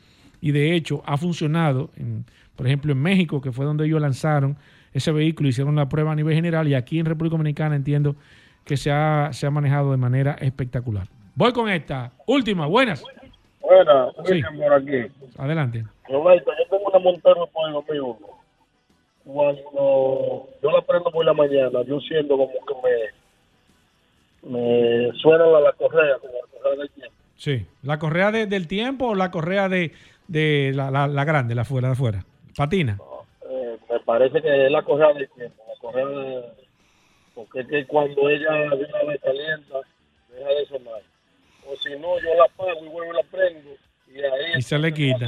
[0.41, 2.25] y de hecho ha funcionado, en-
[2.55, 4.57] por ejemplo en México, que fue donde ellos lanzaron
[4.93, 8.15] ese vehículo, hicieron la prueba a nivel general y aquí en República Dominicana entiendo
[8.65, 11.07] que se ha, se ha manejado de manera espectacular.
[11.35, 12.11] Voy con esta.
[12.25, 13.03] Última, buenas.
[13.61, 14.41] Buenas, Sí.
[14.57, 15.11] Por aquí.
[15.37, 15.85] Adelante.
[16.09, 18.17] Roberto, yo tengo una Montero por el 2001.
[19.25, 22.73] Cuando yo la prendo por la mañana, yo siento como que
[24.43, 27.13] me, me suena la, la correa, como la correa del tiempo.
[27.35, 27.65] Sí.
[27.83, 29.91] ¿La correa de- del tiempo o la correa de,
[30.27, 32.23] de la, la- la grande, la afuera, de afuera?
[32.55, 32.97] Patina.
[33.49, 36.43] Eh, me parece que es la correa del tiempo, la correa de...
[37.35, 39.79] Porque es que cuando ella de una vez calienta,
[40.35, 41.01] deja de sonar.
[41.69, 43.69] O si no, yo la apago y vuelvo y la prendo.
[44.07, 45.27] Y ahí Y se le quita.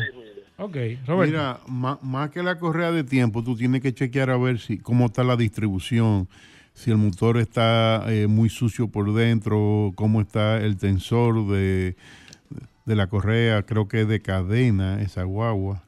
[0.60, 0.76] Ok,
[1.08, 1.32] Roberto.
[1.32, 4.78] Mira, má- más que la correa de tiempo, tú tienes que chequear a ver si
[4.78, 6.28] cómo está la distribución,
[6.74, 11.96] si el motor está eh, muy sucio por dentro, cómo está el tensor de,
[12.86, 15.84] de la correa, creo que es de cadena, esa guagua.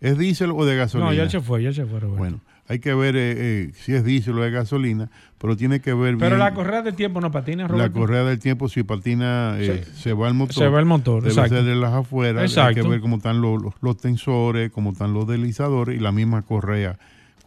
[0.00, 1.10] ¿Es diésel o de gasolina?
[1.10, 2.18] No, ya se fue, ya se fue, Roberto.
[2.18, 5.92] Bueno, hay que ver eh, eh, si es diésel o de gasolina, pero tiene que
[5.92, 7.98] ver Pero bien la correa de tiempo no patina, la Roberto.
[8.00, 10.02] correa del tiempo, si patina, eh, Sí.
[10.02, 10.54] se va el motor.
[10.54, 11.56] Se va el motor, Debe exacto.
[11.56, 12.40] ser de las afueras.
[12.40, 12.82] Hay Exacto.
[12.82, 16.42] que ver cómo están los, los, los tensores, cómo están los deslizadores y la misma
[16.42, 16.98] correa,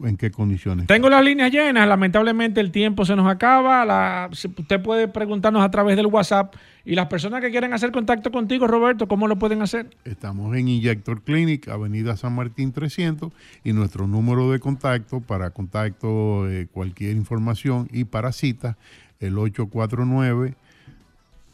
[0.03, 0.87] en qué condiciones.
[0.87, 3.83] Tengo las líneas llenas, lamentablemente el tiempo se nos acaba.
[3.85, 6.53] La- usted puede preguntarnos a través del WhatsApp
[6.85, 9.89] y las personas que quieren hacer contacto contigo, Roberto, ¿cómo lo pueden hacer?
[10.05, 13.31] Estamos en Injector Clinic, Avenida San Martín 300,
[13.63, 18.75] y nuestro número de contacto para contacto, eh, cualquier información y para citas,
[19.19, 20.53] el 849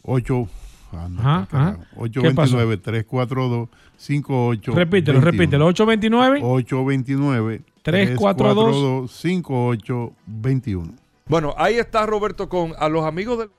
[0.04, 0.48] 8
[0.91, 1.78] Ajá, ajá.
[2.12, 2.58] ¿Qué pasó?
[2.58, 5.66] 829 342 58 Repítelo, repítelo.
[5.66, 10.93] 829 829 342 5821.
[11.27, 13.49] Bueno, ahí está Roberto con a los amigos del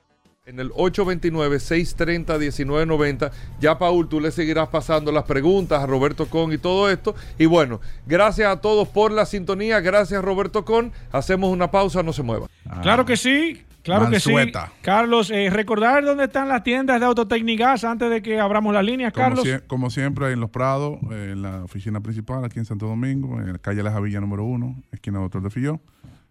[0.45, 3.31] en el 829-630-1990.
[3.59, 7.15] Ya, Paul, tú le seguirás pasando las preguntas a Roberto Con y todo esto.
[7.37, 9.79] Y bueno, gracias a todos por la sintonía.
[9.79, 10.91] Gracias, Roberto Con.
[11.11, 12.47] Hacemos una pausa, no se muevan.
[12.83, 14.33] Claro que sí, claro que sí.
[14.81, 19.13] Carlos, eh, recordar dónde están las tiendas de Autotecnigas antes de que abramos las líneas,
[19.13, 19.45] Como, Carlos.
[19.45, 23.39] sie- como siempre, en Los Prados, eh, en la oficina principal, aquí en Santo Domingo,
[23.39, 25.79] en la calle La Javilla número 1, esquina Doctor de Filló.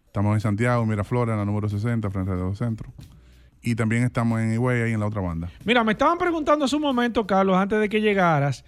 [0.07, 2.93] Estamos en Santiago, Miraflores, en la número 60, frente a los centros.
[3.63, 5.49] Y también estamos en Higüey, ahí en la otra banda.
[5.65, 8.65] Mira, me estaban preguntando hace un momento, Carlos, antes de que llegaras,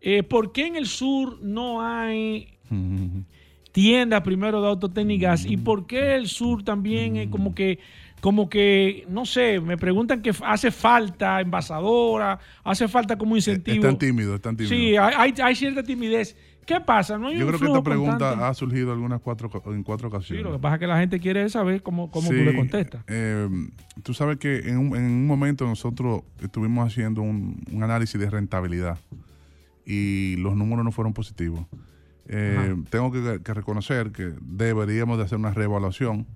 [0.00, 2.58] eh, ¿por qué en el sur no hay
[3.72, 7.78] tiendas primero de Autotecnigas y por qué el sur también es como que,
[8.20, 13.76] como que, no sé, me preguntan que hace falta envasadora, hace falta como incentivo.
[13.76, 14.76] Están tímidos, están tímidos.
[14.76, 16.36] Sí, hay, hay- hay cierta timidez.
[16.66, 17.18] ¿Qué pasa?
[17.18, 18.44] ¿No hay Yo un creo que esta pregunta constante?
[18.44, 20.44] ha surgido algunas cuatro, en cuatro Sí, ocasiones.
[20.44, 23.02] lo que pasa es que la gente quiere saber cómo, cómo tú Sí, le contestas.
[23.08, 23.48] eh,
[24.04, 28.28] tú sabes que en un, en un momento nosotros estuvimos haciendo un, un análisis de
[28.30, 28.98] rentabilidad
[29.86, 31.64] y los números no fueron positivos.
[32.28, 36.26] Eh, tengo que, que reconocer que deberíamos de hacer una reevaluación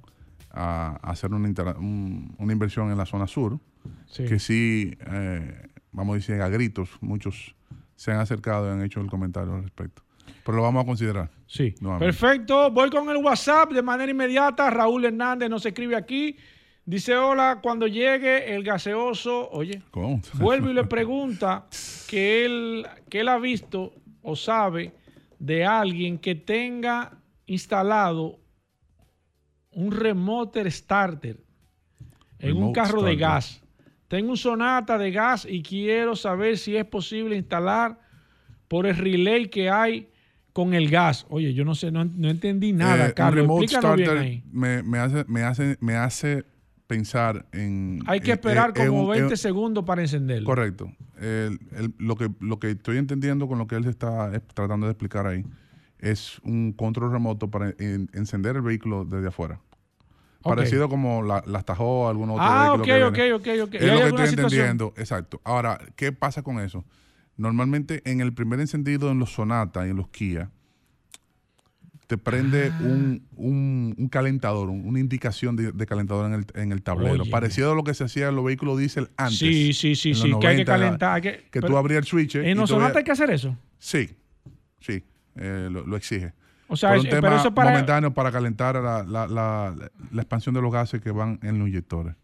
[0.54, 1.48] a, a hacer una,
[1.78, 3.58] un- una inversión en la zona sur,
[4.06, 4.24] Sí.
[4.24, 7.54] que sí, eh, vamos a decir, a gritos, muchos
[7.96, 10.02] se han acercado y han hecho el comentario al respecto.
[10.44, 11.30] Pero lo vamos a considerar.
[11.46, 11.74] Sí.
[11.80, 12.06] nuevamente.
[12.18, 12.70] Perfecto.
[12.70, 14.70] Voy con el WhatsApp de manera inmediata.
[14.70, 16.36] Raúl Hernández nos escribe aquí.
[16.86, 20.20] Dice, hola, cuando llegue el gaseoso, oye, ¿Cómo?
[20.34, 21.66] vuelve y le pregunta
[22.08, 24.92] que él, que él ha visto o sabe
[25.38, 27.12] de alguien que tenga
[27.46, 28.38] instalado
[29.74, 31.38] un remote starter
[32.38, 33.62] en un carro de gas.
[34.08, 37.98] Tengo un Sonata de gas y quiero saber si es posible instalar
[38.68, 40.08] por el relay que hay
[40.52, 41.26] con el gas.
[41.30, 43.34] Oye, yo no sé, no, no entendí nada, Eh, un Carlos.
[43.42, 44.42] remote Explícanos bien starter ahí.
[44.52, 46.44] Me, me hace, me, hace, me hace
[46.86, 48.00] pensar en...
[48.06, 50.46] Hay que en- esperar en- en como un- 20 en- segundos para encenderlo.
[50.46, 50.92] Correcto.
[51.18, 54.86] El- el- lo, que, lo que estoy entendiendo con lo que él está eh, tratando
[54.86, 55.44] de explicar ahí
[55.98, 59.60] es un control remoto para en- encender el vehículo desde afuera.
[60.42, 63.74] Parecido como la, las tajó algún otro Ah, vehículo ok, que ok, ok, ok.
[63.74, 64.44] ¿Y Es lo que estoy situación?
[64.60, 64.94] entendiendo.
[64.98, 65.40] Exacto.
[65.42, 66.84] Ahora, ¿qué pasa con eso?
[67.38, 70.50] Normalmente en el primer encendido en los Sonata y en los Kia,
[72.06, 72.76] te prende Ah.
[72.80, 77.22] un, un- un calentador, un- una indicación de, de calentador en el, en el tablero.
[77.22, 77.30] Oye.
[77.30, 79.38] Parecido a lo que se hacía en los vehículos diésel antes.
[79.38, 81.14] Sí, sí, sí, sí, que hay que 90, calentar.
[81.14, 82.34] hay que, que tú abrías el switch.
[82.36, 83.56] ¿En los Sonata hay que hacer eso?
[83.78, 84.10] Sí,
[84.80, 85.02] sí,
[85.36, 86.32] eh, lo, lo exige.
[86.68, 89.74] O sea, Por es- un pero tema eso para- momentáneo para calentar la, la- la-
[90.12, 92.14] la expansión de los gases que van en los inyectores.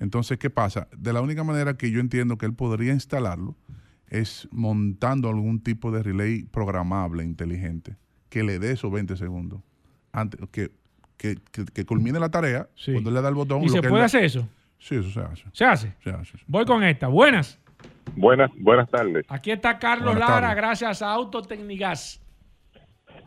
[0.00, 0.88] Entonces, ¿qué pasa?
[0.96, 3.54] De la única manera que yo entiendo que él podría instalarlo
[4.08, 7.96] es montando algún tipo de relay programable, inteligente,
[8.28, 9.60] que le dé esos 20 segundos.
[10.12, 10.70] Antes, que,
[11.16, 13.62] que, que- que culmine la tarea, cuando él le da el botón.
[13.62, 14.48] ¿Y lo se que puede le- hacer eso?
[14.78, 15.44] Sí, eso se hace.
[15.52, 15.94] ¿Se hace?
[16.02, 16.38] Se hace.
[16.46, 17.06] Voy con esta.
[17.08, 17.58] Buenas.
[18.16, 19.24] Buenas, buenas tardes.
[19.28, 20.56] Aquí está Carlos Buenas Lara, tardes.
[20.56, 22.20] gracias a Autotecnigas.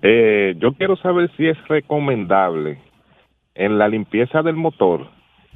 [0.02, 2.80] Eh, yo quiero saber si es recomendable
[3.56, 5.08] en la limpieza del motor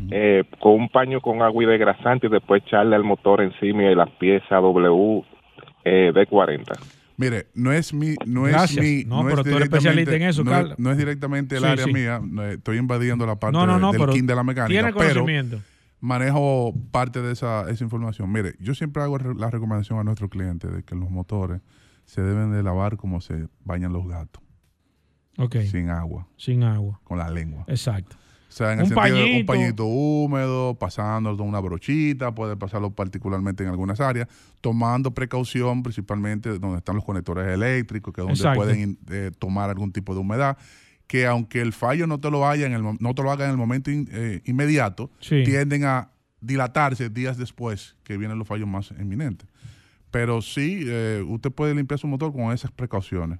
[0.09, 3.93] eh, con un paño con agua y desgrasante y después echarle al motor encima y
[3.93, 5.23] las piezas W
[5.85, 6.63] eh, D40.
[7.17, 8.83] Mire, no es mi, no Gracias.
[8.83, 10.71] es mi, No, es pero tú eres directamente- especialista en eso, no Carlos.
[10.73, 11.93] es, no es directamente el Sí, área sí.
[11.93, 14.43] mía, no, estoy invadiendo la parte No, no, de- no, del pero kin de la
[14.43, 15.57] mecánica, tiene pero conocimiento.
[15.99, 18.31] manejo parte de esa, esa información.
[18.31, 21.61] Mire, yo siempre hago re- la recomendación a nuestros clientes de que los motores
[22.11, 24.43] se deben de lavar como se bañan los gatos,
[25.37, 25.55] Ok.
[25.69, 26.99] sin agua, Sin agua.
[27.05, 27.63] con la lengua.
[27.67, 28.17] Exacto.
[28.49, 29.45] O sea, en el sentido de un pañito.
[29.45, 34.27] pañito húmedo, pasándolo con una brochita, puede pasarlo particularmente en algunas áreas,
[34.59, 38.59] tomando precaución principalmente donde están los conectores eléctricos, que es donde Exacto.
[38.59, 40.57] pueden eh, tomar algún tipo de humedad,
[41.07, 43.51] que aunque el fallo no te lo haya en el, no te lo haga en
[43.51, 45.43] el momento in- eh, inmediato, Sí.
[45.45, 46.09] tienden a
[46.41, 49.47] dilatarse días después que vienen los fallos más inminentes.
[50.11, 53.39] Pero sí, eh, usted puede limpiar su motor con esas precauciones.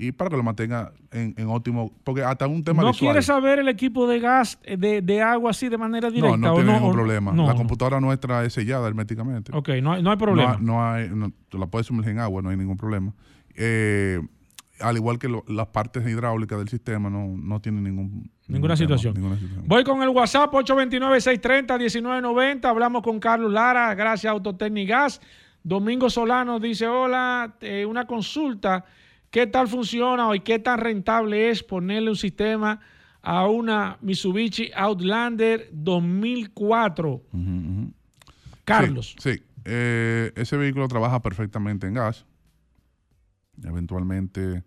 [0.00, 3.10] y para que lo mantenga en, en óptimo, porque hasta un tema ¿No visual.
[3.12, 6.36] quiere saber el equipo de gas, eh, de, de agua así de manera directa?
[6.36, 7.32] No, no o tiene ningún problema.
[7.32, 9.50] no, la computadora nuestra es sellada herméticamente.
[9.56, 10.56] Ok, no hay, no hay problema.
[10.60, 11.10] No, hay,
[11.50, 13.12] la puedes sumergir en agua, no hay ningún problema.
[13.56, 14.20] Eh,
[14.80, 18.62] al igual que lo- las partes hidráulicas del sistema, no, no tienen ningún, Ninguna ningún
[18.62, 19.14] tema, situación.
[19.14, 19.64] ninguna situación.
[19.66, 22.64] Voy con el WhatsApp 829-630-1990.
[22.66, 25.20] Hablamos con Carlos Lara, gracias a Autotecnigas.
[25.68, 28.86] Domingo Solano dice, hola, eh, una consulta.
[29.30, 32.80] ¿Qué tal funciona y qué tan rentable es ponerle un sistema
[33.20, 37.22] a una Mitsubishi Outlander 2004?
[38.64, 39.14] Carlos.
[39.18, 39.42] Sí, sí.
[39.66, 42.24] Eh, ese vehículo trabaja perfectamente en gas.
[43.62, 44.64] Eventualmente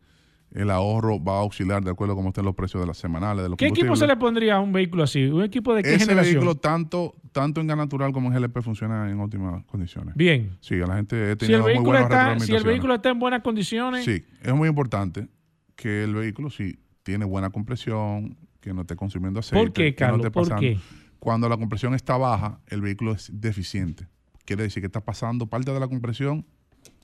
[0.53, 3.44] el ahorro va a auxiliar de acuerdo a cómo estén los precios de las semanales
[3.44, 5.23] de los ¿Qué equipo se le pondría a un vehículo así?
[5.26, 6.36] ¿Un equipo de qué Ese generación?
[6.36, 10.14] vehículo tanto, tanto en gas natural como en GLP funciona en óptimas condiciones.
[10.15, 10.57] Bien.
[10.60, 13.10] Sí, a la gente he Si el, tenido muy buenas está, si el vehículo está
[13.10, 15.28] en buenas condiciones, Sí, es muy importante
[15.76, 19.64] que el vehículo sí tiene buena compresión, que no esté consumiendo aceite.
[19.65, 20.78] ¿Por qué, que no esté ¿Por pasando- qué?
[21.19, 24.07] Cuando la compresión está baja, el vehículo es deficiente.
[24.44, 26.45] Quiere decir que está pasando parte de la compresión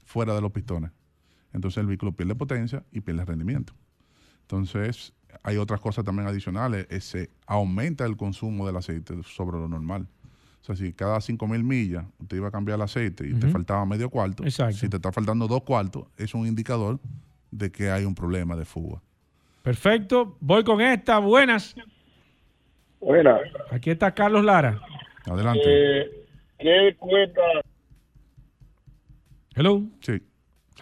[0.03, 0.91] fuera de los pistones.
[1.53, 3.73] Entonces el vehículo pierde potencia y pierde rendimiento.
[4.41, 5.13] Entonces
[5.43, 6.87] hay otras cosas también adicionales.
[6.89, 10.07] Eh, Se aumenta el consumo del aceite sobre lo normal.
[10.61, 13.85] O sea, si cada 5.000 millas usted iba a cambiar el aceite y te faltaba
[13.85, 14.75] medio cuarto, Exacto.
[14.75, 16.99] si te está faltando dos cuartos, es un indicador
[17.51, 19.01] de que hay un problema de fuga.
[19.63, 20.35] perfecto.
[20.41, 21.19] Voy con esta.
[21.19, 21.73] Buenas.
[22.99, 23.39] Buenas.
[23.71, 24.79] Aquí está Carlos Lara.
[25.25, 25.61] Adelante.
[25.65, 26.25] Eh,
[26.59, 27.41] ¿Qué cuesta?
[29.55, 29.83] Hello.
[30.01, 30.21] Sí.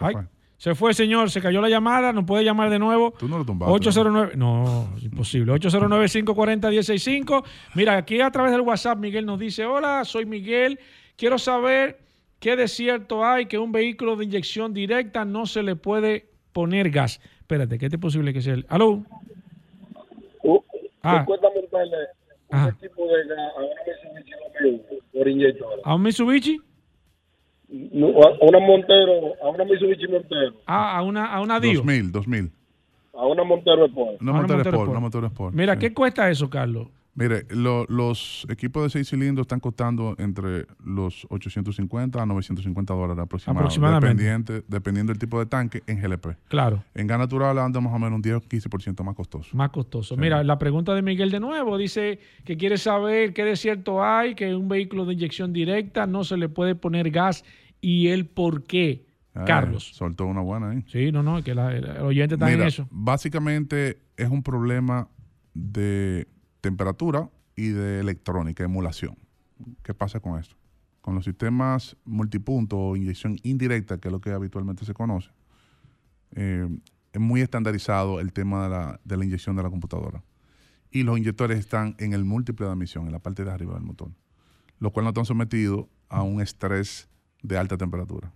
[0.00, 0.14] Ay,
[0.58, 1.30] se fue, señor.
[1.30, 2.12] Se cayó la llamada.
[2.12, 3.12] No puede llamar de nuevo.
[3.18, 3.72] Tú no lo tumbaste.
[3.74, 4.32] 809.
[4.36, 5.52] No, imposible.
[5.52, 7.44] 809-540-165.
[7.74, 10.78] Mira, aquí a través del WhatsApp, Miguel nos dice: Hola, soy Miguel.
[11.16, 11.98] Quiero saber
[12.40, 17.20] qué desierto hay que un vehículo de inyección directa no se le puede poner gas.
[17.40, 18.66] Espérate, ¿qué es posible que sea el.
[18.68, 19.02] ¿Aló?
[21.02, 21.20] Ah.
[21.20, 21.96] ¿Qué cuesta montarle
[22.48, 22.68] un Ajá.
[22.70, 23.74] equipo de gas a una
[24.14, 25.80] Mitsubishi por inyector?
[25.84, 26.60] ¿A un Mitsubishi?
[27.68, 31.74] A una Montero, a una Mitsubishi Montero, Ah, a una, a una Dio.
[31.80, 32.50] 2000, 2000.
[33.14, 34.20] a una Montero Sport.
[34.22, 35.54] Una motor Montero Sport, motor Sport.
[35.54, 35.78] Mira, sí.
[35.80, 36.86] ¿qué cuesta eso, Carlos?
[37.18, 43.22] Mire, lo- los equipos de seis cilindros están costando entre los 850 a 950 dólares
[43.22, 44.22] aproximadamente, Aproximadamente.
[44.22, 46.36] Dependiente, dependiendo del tipo de tanque en GLP.
[46.48, 46.84] Claro.
[46.94, 49.56] En gas natural anda más o menos un 10 o 15% más costoso.
[49.56, 50.14] Más costoso.
[50.16, 54.54] Mira, la pregunta de Miguel de nuevo dice que quiere saber qué desierto hay, que
[54.54, 57.44] un vehículo de inyección directa no se le puede poner gas
[57.80, 59.06] y el por qué.
[59.34, 59.90] Ah, Carlos.
[59.94, 60.84] Soltó una buena ahí.
[60.88, 62.86] Sí, no, no, que la, el oyente está Mira, en eso.
[62.90, 65.08] básicamente es un problema
[65.54, 66.26] de
[66.60, 69.16] temperatura y de electrónica, emulación.
[69.82, 70.56] ¿Qué pasa con esto?
[71.00, 75.30] Con los sistemas multipunto o inyección indirecta, que es lo que habitualmente se conoce,
[76.32, 76.68] eh,
[77.12, 80.22] es muy estandarizado el tema de la, inyección de la computadora.
[80.90, 83.84] Y los inyectores están en el múltiple de admisión, en la parte de arriba del
[83.84, 84.10] motor,
[84.78, 87.08] lo cual no están sometidos a un estrés
[87.42, 88.32] de alta temperatura.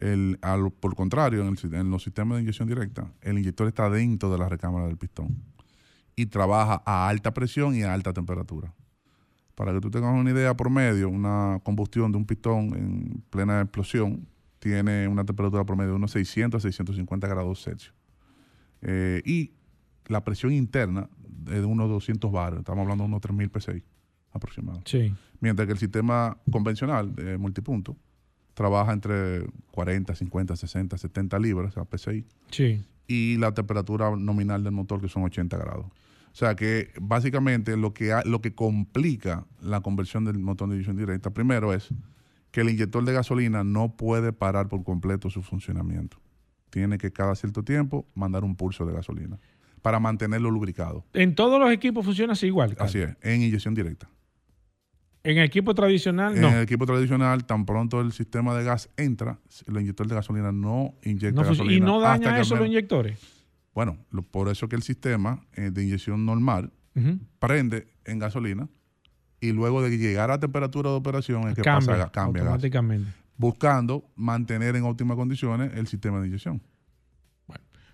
[0.00, 4.30] El, al- por contrario, en, en los sistemas de inyección directa, el inyector está dentro
[4.30, 5.36] de la recámara del pistón
[6.20, 8.74] y trabaja a alta presión y a alta temperatura.
[9.54, 14.26] Para que tú tengas una idea promedio, una combustión de un pistón en plena explosión
[14.58, 17.94] tiene una temperatura promedio de unos 600 a 650 grados Celsius.
[18.82, 19.52] Eh, y
[20.06, 21.08] la presión interna
[21.46, 23.82] es de unos 200 bares, estamos hablando de unos 3000 PSI
[24.32, 24.90] aproximadamente.
[24.90, 25.14] Sí.
[25.40, 27.96] Mientras que el sistema convencional de multipunto
[28.54, 32.84] trabaja entre 40, 50, 60, 70 libras, sea, PSI, Sí.
[33.06, 35.86] y la temperatura nominal del motor que son 80 grados.
[36.38, 40.76] O sea que básicamente lo que, ha- lo que complica la conversión del motor de
[40.76, 41.88] inyección directa, primero es
[42.52, 46.18] que el inyector de gasolina no puede parar por completo su funcionamiento.
[46.70, 49.40] Tiene que cada cierto tiempo mandar un pulso de gasolina
[49.82, 51.04] para mantenerlo lubricado.
[51.12, 52.76] En todos los equipos funciona así igual.
[52.76, 52.88] Carlos.
[52.94, 54.08] Así es, en inyección directa.
[55.24, 56.48] En equipo tradicional, En no.
[56.50, 60.94] el equipo tradicional, tan pronto el sistema de gas entra, el inyector de gasolina no
[61.02, 61.76] inyecta No gasolina.
[61.76, 63.18] y no daña eso los inyectores.
[63.78, 66.72] Bueno, lo- por eso que el sistema eh, de inyección normal
[67.38, 68.68] prende en gasolina
[69.40, 72.52] y luego de llegar a temperatura de operación es que Cambia, pasa cambia a gas,
[72.54, 73.12] automáticamente.
[73.36, 76.60] buscando mantener en óptimas condiciones el sistema de inyección.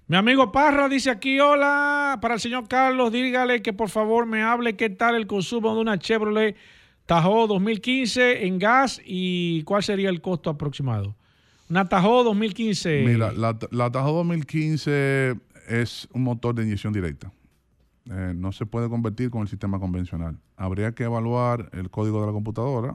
[0.07, 4.43] Mi amigo Parra dice aquí, hola, para el señor Carlos, dígale que por favor me
[4.43, 6.57] hable qué tal el consumo de una Chevrolet
[7.05, 11.15] Tahoe 2015 en gas y cuál sería el costo aproximado.
[11.69, 13.05] Una Tahoe 2015.
[13.07, 15.35] Mira, la, la Tahoe 2015
[15.69, 17.33] es un motor de inyección directa.
[18.11, 20.37] Eh, no se puede convertir con el sistema convencional.
[20.59, 22.95] Habría que evaluar el código de la computadora.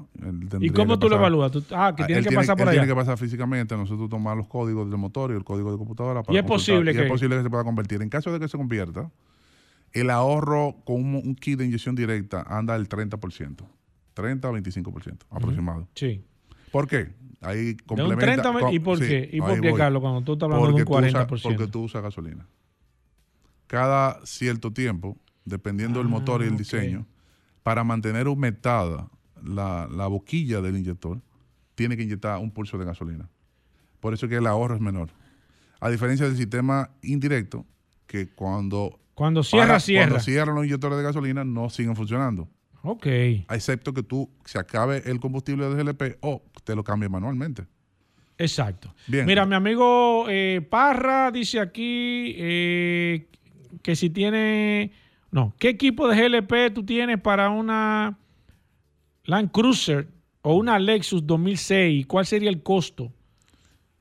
[0.60, 1.52] ¿Y cómo tú lo evalúas?
[1.52, 2.82] Tú- ah, que Ah, tiene que pasar por él allá.
[2.82, 6.22] Tiene que pasar físicamente, nosotros tomar los códigos del motor y el código de computadora
[6.22, 8.02] para Y es posible Y que- es posible que se pueda convertir.
[8.04, 9.10] En caso de que se convierta,
[9.94, 13.66] el ahorro con un, un kit de inyección directa anda al 30%.
[14.14, 15.88] 30 a 25% aproximado.
[15.96, 16.24] Sí.
[16.72, 17.14] ¿Por qué?
[17.42, 18.26] Ahí De un complementa.
[18.26, 19.30] 30 con- ¿Y por sí, qué?
[19.32, 19.74] ¿Y por qué.
[19.74, 21.42] Carlos, cuando tú estás hablando de un Porque tú usas- 40%?
[21.58, 22.48] porque tú usas gasolina.
[23.68, 27.06] Cada cierto tiempo, dependiendo del motor y Ah, el diseño,
[27.64, 29.10] para mantener humectada
[29.44, 31.22] la, la boquilla del inyector,
[31.76, 33.30] tiene que inyectar un pulso de gasolina.
[34.00, 35.10] Por eso es que el ahorro es menor.
[35.80, 37.66] A diferencia del sistema indirecto,
[38.08, 40.08] que cuando, Cuando cierra, para- cierra.
[40.10, 42.50] cuando cierran los inyectores de gasolina, no siguen funcionando.
[42.84, 43.06] Ok.
[43.50, 47.66] Excepto que tú se acabe el combustible del GLP o te lo cambies manualmente.
[48.38, 48.94] Exacto.
[49.08, 49.26] Bien.
[49.26, 53.28] Mira, mi amigo eh, Parra dice aquí eh,
[53.82, 54.92] que si tiene.
[55.32, 58.18] No, ¿qué equipo de GLP tú tienes para una
[59.26, 60.08] Land Cruiser
[60.42, 62.08] o una Lexus 2006?
[62.08, 63.12] ¿Cuál sería el costo?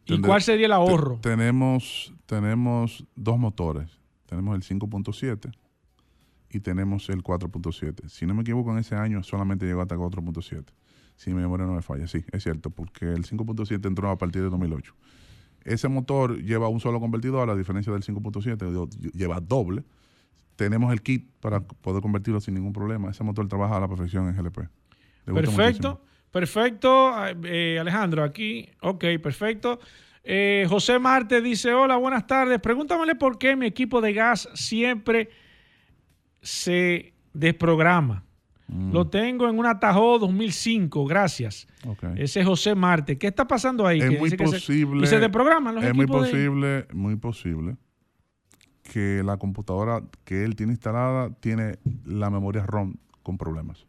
[0.07, 1.17] ¿Y cuál sería el ahorro?
[1.21, 3.91] te- tenemos, tenemos dos motores.
[4.27, 5.53] Tenemos el 5.7
[6.51, 8.09] y tenemos el 4.7.
[8.09, 10.65] Si no me equivoco, en ese año solamente llegó hasta 4.7.
[11.17, 12.07] Si mi memoria no me falla.
[12.07, 14.95] Sí, es cierto, porque el 5.7 entró a partir de 2008.
[15.65, 19.85] Ese motor lleva un solo convertidor, a diferencia del 5.7, digo, lleva doble.
[20.57, 23.11] Tenemos el kit para poder convertirlo sin ningún problema.
[23.11, 24.69] Ese motor trabaja a la perfección en GLP.
[25.27, 26.01] Perfecto,
[26.31, 27.13] perfecto.
[27.45, 28.69] eh, Alejandro, aquí.
[28.81, 29.79] Ok, perfecto.
[30.25, 32.61] Eh, José Marte dice: Hola, buenas tardes.
[32.61, 35.29] Pregúntamele por qué mi equipo de gas siempre
[36.49, 38.25] se desprograma.
[38.69, 38.93] Mm.
[38.93, 41.67] Lo tengo en una Tahoe 2005, gracias.
[42.17, 43.17] Ese es José Marte.
[43.19, 44.01] ¿Qué está pasando ahí?
[44.01, 45.05] Es Que muy dice que se- posible.
[45.05, 47.77] y se desprograman los Es muy de- posible, muy posible
[48.83, 53.87] que la computadora que él tiene instalada tiene la memoria ROM con problemas.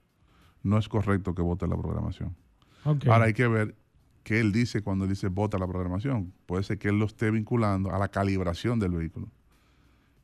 [0.63, 2.35] No es correcto que vote la programación.
[2.83, 3.75] Ahora hay que ver
[4.23, 6.33] qué él dice cuando él dice vota la programación.
[6.45, 9.29] Puede ser que él lo esté vinculando a la calibración del vehículo.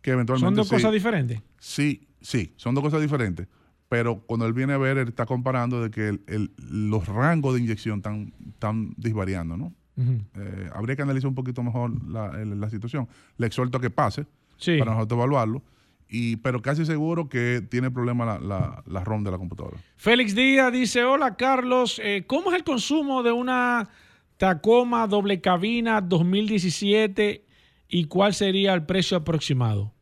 [0.02, 1.42] Que eventualmente Son dos sí- cosas diferentes.
[1.60, 3.48] Sí, sí, son dos cosas diferentes.
[3.88, 6.52] Pero cuando él viene a ver, él está comparando de que el- el-
[6.90, 9.74] los rangos de inyección están, están disvariando, ¿no?
[9.98, 13.08] Eh, habría que analizar un poquito mejor la, la situación.
[13.38, 14.26] Le exhorto a que pase
[14.58, 14.78] Sí.
[14.80, 15.62] para nosotros evaluarlo.
[16.10, 19.78] Y, pero casi seguro que tiene problema la, la, la ROM de la computadora.
[19.96, 23.90] Félix Díaz dice, hola Carlos, eh, ¿cómo es el consumo de una
[24.38, 27.46] Tacoma doble cabina 2017
[27.88, 29.94] y cuál sería el precio aproximado?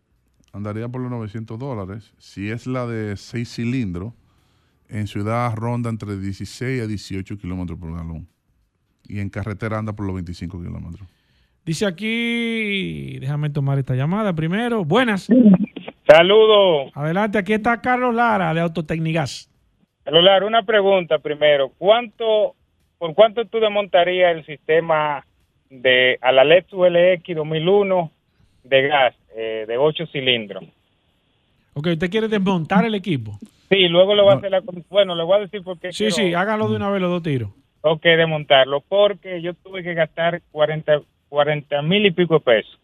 [0.56, 2.14] Andaría por los 900 dólares.
[2.20, 4.14] Si es la de 6 cilindros,
[4.88, 8.28] en ciudad ronda entre 16 a 18 kilómetros por galón.
[9.08, 11.08] Y en carretera anda por los 25 kilómetros.
[11.66, 14.86] Dice aquí, déjame tomar esta llamada primero.
[14.86, 15.28] Buenas.
[16.08, 16.92] Saludos.
[16.94, 19.50] Adelante, aquí está Carlos Lara de Autotecnigas.
[20.04, 21.72] Celular, una pregunta primero.
[21.80, 22.54] ¿Cuánto,
[23.00, 25.26] por cuánto tú desmontarías el sistema
[25.72, 28.12] de a la Lexus LX 2001
[28.64, 30.64] de gas eh, de 8 cilindros?
[31.74, 33.38] Ok, ¿usted quiere desmontar el equipo?
[33.70, 34.62] Sí, luego le voy a hacer la...
[34.90, 37.10] Bueno, le voy a decir por qué Sí, quiero- sí, hágalo de una vez los
[37.10, 37.50] dos tiros.
[37.82, 42.80] Ok, desmontarlo, porque yo tuve que gastar 40 40 mil y pico de pesos.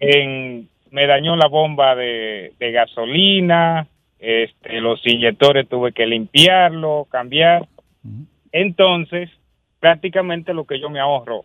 [0.00, 3.86] En, me dañó la bomba de, de gasolina,
[4.18, 7.68] este, los inyectores tuve que limpiarlo, cambiar.
[8.52, 9.30] Entonces,
[9.80, 11.44] prácticamente lo que yo me ahorro,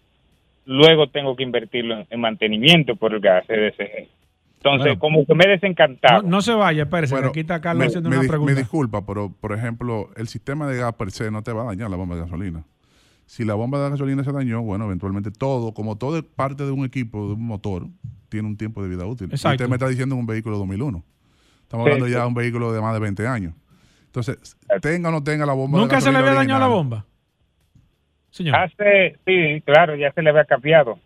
[0.65, 4.09] luego tengo que invertirlo en, en mantenimiento por el gas EDCG.
[4.57, 4.99] Entonces, Bueno.
[4.99, 6.21] como que me he desencantado.
[6.23, 8.53] No, no se vaya, espérese, Bueno, aquí está Carlos me, haciendo me una pregunta.
[8.53, 11.65] me disculpa, pero por ejemplo, el sistema de gas per se no te va a
[11.65, 12.63] dañar la bomba de gasolina.
[13.25, 16.71] Si la bomba de gasolina se dañó, bueno, eventualmente todo, como todo es parte de
[16.71, 17.87] un equipo, de un motor,
[18.29, 19.27] tiene un tiempo de vida útil.
[19.31, 19.55] Y Exacto.
[19.63, 21.03] Usted me está diciendo un vehículo 2001.
[21.63, 22.21] Estamos Sí, hablando ya sí.
[22.21, 23.53] de un vehículo de más de 20 años.
[24.05, 27.05] Entonces, tenga o no tenga la bomba de ¿Nunca se le había dañado la bomba?
[28.33, 28.55] Señor.
[28.55, 30.97] Hace, sí, claro, ya se le había cambiado.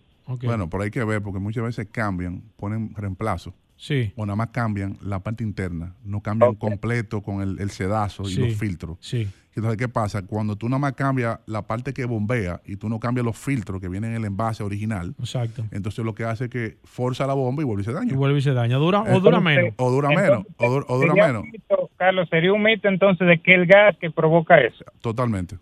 [0.43, 3.53] Bueno, por ahí hay que ver, porque muchas veces cambian, ponen reemplazo.
[3.75, 4.11] Sí.
[4.15, 8.27] O nada más cambian la parte interna, no cambian completo con el, el sedazo y
[8.33, 8.41] Sí.
[8.41, 8.97] los filtros.
[9.01, 9.27] Sí.
[9.55, 10.21] Entonces, ¿qué pasa?
[10.25, 13.81] Cuando tú nada más cambias la parte que bombea y tú no cambias los filtros
[13.81, 15.65] que vienen en el envase original, Exacto.
[15.71, 18.13] entonces lo que hace es que forza la bomba y vuelve y se daña.
[18.13, 18.77] Y vuelve y se daña.
[18.77, 19.73] Dura, o dura menos.
[19.77, 20.45] O dura menos.
[20.57, 21.43] O, dur- o dura menos.
[21.43, 24.85] un mito, Carlos, sería un mito entonces de que el gas que provoca eso.
[25.01, 25.57] Totalmente.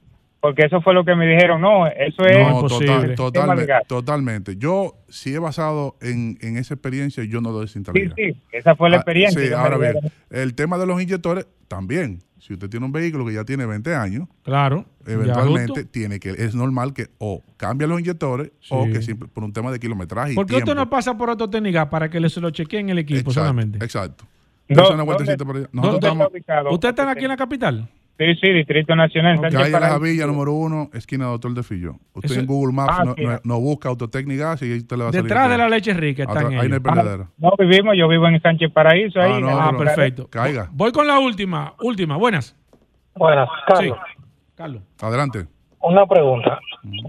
[0.46, 1.60] Porque eso fue lo que me dijeron.
[1.60, 4.56] No, eso es No, total- sistema de totalmente, totalmente.
[4.58, 8.14] Yo, si he basado en, en esa experiencia, yo no lo Sí, desinstalaría.
[8.16, 9.42] sí, esa fue la Ah, experiencia.
[9.42, 9.96] sí, ahora bien,
[10.30, 12.20] el tema de los inyectores también.
[12.38, 14.86] Si usted tiene un vehículo que ya tiene 20 años, Claro.
[15.08, 18.92] eventualmente tiene que es normal que o cambie los inyectores o Sí.
[18.92, 22.08] que simple- por un tema de kilometraje ¿Por qué usted no pasa por Autotecnigas para
[22.08, 23.84] que le se lo chequeen el equipo Exacto, solamente?
[23.84, 24.26] Exacto.
[24.70, 26.32] No, una vueltecita ¿dónde- dónde Nosotros está estamos.
[26.32, 26.72] ubicado?
[26.72, 27.90] ¿Ustedes están aquí en la capital?
[28.18, 29.38] Sí, sí, Distrito Nacional.
[29.40, 29.90] Sánchez Calle La.
[29.90, 31.96] Javilla, número uno, esquina Doctor de Fillo.
[32.14, 33.24] Usted Eso- en Google Maps Ah, no, sí.
[33.26, 35.24] no- no busca Autotécnicas y ahí usted le va a salir.
[35.24, 36.80] Detrás de la leche rica están Ahí no hay ellos.
[36.80, 37.28] perdedera.
[37.38, 39.20] No vivimos, yo vivo en Sánchez Paraíso.
[39.20, 40.30] Ahí, Ah, no, Ah, perfecto.
[40.30, 40.70] Caiga.
[40.72, 41.74] Voy con la última.
[41.82, 42.16] Última.
[42.16, 42.56] Buenas.
[43.16, 43.98] Buenas, Carlos.
[43.98, 44.24] Sí.
[44.56, 44.82] Carlos.
[45.02, 45.46] Adelante.
[45.82, 46.60] Una pregunta.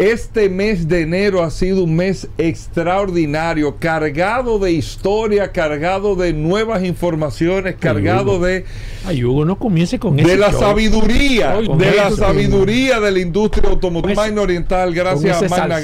[0.00, 6.82] Este mes de enero ha sido un mes extraordinario, cargado de historia, cargado de nuevas
[6.84, 8.46] informaciones, cargado Hugo.
[8.46, 8.64] de,
[9.04, 10.60] Ay, Hugo, no comience con de ese la show.
[10.60, 15.80] sabiduría, de la sabiduría de la industria automotriz ese- Oriental, gracias a Magna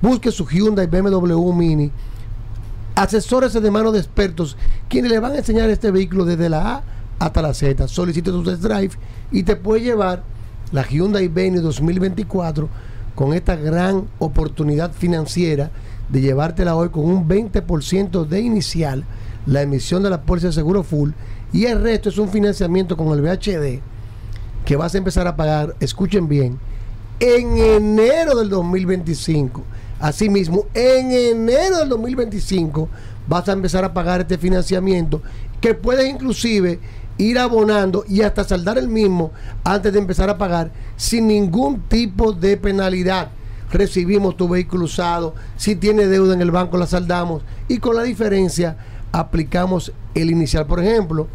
[0.01, 1.89] busque su Hyundai BMW Mini,
[2.95, 4.57] asesórese de mano de expertos
[4.89, 6.83] quienes le van a enseñar este vehículo desde la A
[7.19, 7.87] hasta la Z.
[7.87, 8.91] Solicite tu test drive
[9.31, 10.23] y te puede llevar
[10.71, 12.69] la Hyundai Venue 2024
[13.13, 15.71] con esta gran oportunidad financiera
[16.09, 19.05] de llevártela hoy con un 20% de inicial,
[19.45, 21.11] la emisión de la póliza de seguro full
[21.53, 23.81] y el resto es un financiamiento con el VHD
[24.65, 26.59] que vas a empezar a pagar, escuchen bien,
[27.19, 29.63] en enero del 2025.
[30.05, 32.87] Asimismo, en enero del 2025
[33.27, 35.23] vas a empezar a pagar este financiamiento
[35.59, 36.79] que puedes inclusive
[37.17, 39.31] ir abonando y hasta saldar el mismo
[39.63, 43.31] antes de empezar a pagar sin ningún tipo de penalidad.
[43.71, 48.03] Recibimos tu vehículo usado, si tiene deuda en el banco la saldamos y con la
[48.03, 48.77] diferencia
[49.11, 50.67] aplicamos el inicial.
[50.67, 51.27] Por ejemplo,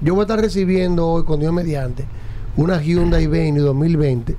[0.00, 2.06] yo voy a estar recibiendo hoy con Dios mediante
[2.56, 4.34] una Hyundai Venue 2020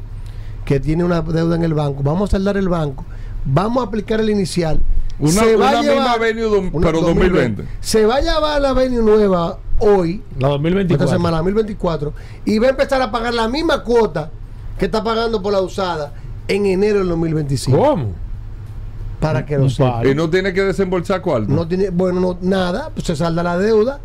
[0.66, 2.02] que tiene una deuda en el banco.
[2.02, 3.06] Vamos a saldar el banco,
[3.46, 4.80] vamos a aplicar el inicial.
[5.18, 7.64] Una, Se va una a misma llevar- Venue, dom- una pero 2020.
[7.80, 11.06] Se va a llevar la Venue nueva hoy, la 2024.
[11.06, 12.14] esta semana, 2024,
[12.44, 14.30] y va a empezar a pagar la misma cuota
[14.78, 16.12] que está pagando por la usada
[16.50, 17.78] en enero del 2025.
[17.78, 18.08] ¿Cómo?
[19.22, 20.06] Para que lo sepa.
[20.06, 21.50] Y no tiene que desembolsar cuarto.
[21.52, 24.00] No tiene, bueno, no, nada, pues se salda la deuda.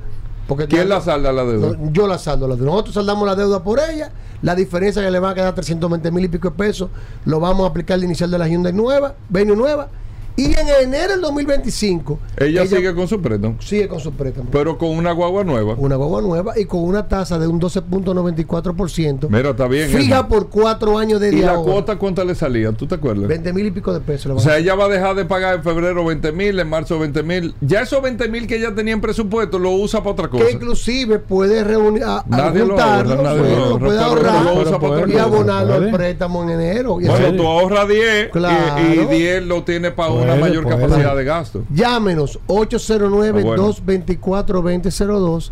[0.51, 1.79] Porque ¿Quién la salda la deuda?
[1.93, 2.73] Yo la saldo la deuda.
[2.73, 4.11] Nosotros saldamos la deuda por ella.
[4.43, 6.91] La diferencia que le va a quedar 320 mil y pico de pesos,
[7.25, 9.87] lo vamos a aplicar al inicial de la Hyundai nueva, Venue nueva.
[10.41, 13.57] Y en enero del 2025, Ella, sigue con su préstamo.
[13.61, 14.49] sigue con su préstamo.
[14.51, 15.75] Pero con una guagua nueva.
[15.77, 19.29] Una guagua nueva y con una tasa de un 12.94%.
[19.29, 19.91] Mira, está bien.
[19.91, 20.29] Fija eso.
[20.29, 21.73] por cuatro años de ¿Y la ahora.
[21.73, 22.73] cuota cuánto le salía?
[22.73, 23.29] ¿Tú te acuerdas?
[23.29, 24.33] 20 mil y pico de pesos.
[24.35, 27.23] O sea, ella va a dejar de pagar en febrero 20 mil, en marzo 20
[27.23, 27.55] mil.
[27.61, 30.45] Ya esos 20 mil que ella tenía en presupuesto lo usa para otra cosa.
[30.47, 34.61] que inclusive puede reunir a, Nadie lo ahorra, nadie bueno, lo ahorra, puede ahorrar lo
[34.63, 37.01] usa para otra y abonarlo al préstamo en enero.
[37.01, 38.83] Y Bueno, así- tú ahorras 10 y- Claro.
[39.13, 40.77] y, 10 lo tiene para una Puede, mayor puede.
[40.79, 41.65] capacidad de gasto.
[41.73, 42.67] Llámenos Ah, bueno.
[43.71, 45.51] 809-224-2002,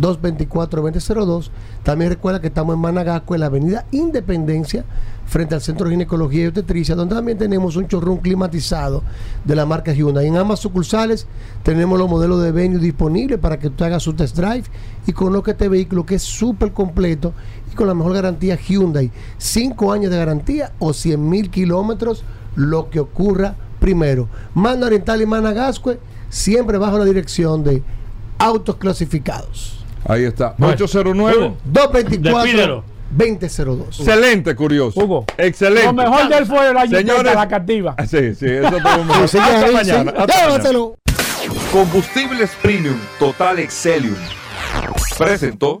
[0.00, 1.50] 224-2002.
[1.82, 4.84] También recuerda que estamos en Managasco, en la avenida Independencia,
[5.26, 9.02] frente al Centro de Ginecología y Obstetricia, donde también tenemos un chorrón climatizado
[9.44, 10.26] de la marca Hyundai.
[10.26, 11.26] En ambas sucursales
[11.62, 14.64] tenemos los modelos de Venue disponibles para que tú hagas su test drive
[15.06, 17.32] y conozca este vehículo que es súper completo
[17.78, 19.10] con la mejor garantía Hyundai.
[19.38, 22.24] 5 años de garantía o 100 mil kilómetros,
[22.56, 24.28] lo que ocurra primero.
[24.52, 27.80] Mano Oriental y Managascue, siempre bajo la dirección de
[28.38, 29.84] Autos Clasificados.
[30.04, 30.54] Ahí está.
[30.58, 30.74] Bueno.
[30.74, 32.84] 809 224 Despídelo.
[33.10, 34.00] 2002.
[34.00, 35.00] Excelente, curioso.
[35.00, 35.24] Hugo.
[35.38, 35.86] Excelente.
[35.86, 37.94] Lo mejor del fue el año Señores- la cativa.
[38.08, 39.28] Sí, sí, eso todo mejor.
[39.28, 40.10] Sí, Hasta sí, mañana.
[40.10, 40.16] sí.
[40.18, 40.78] hasta mañana.
[41.72, 44.16] Combustibles Premium Total Excelium.
[45.16, 45.80] Presentó.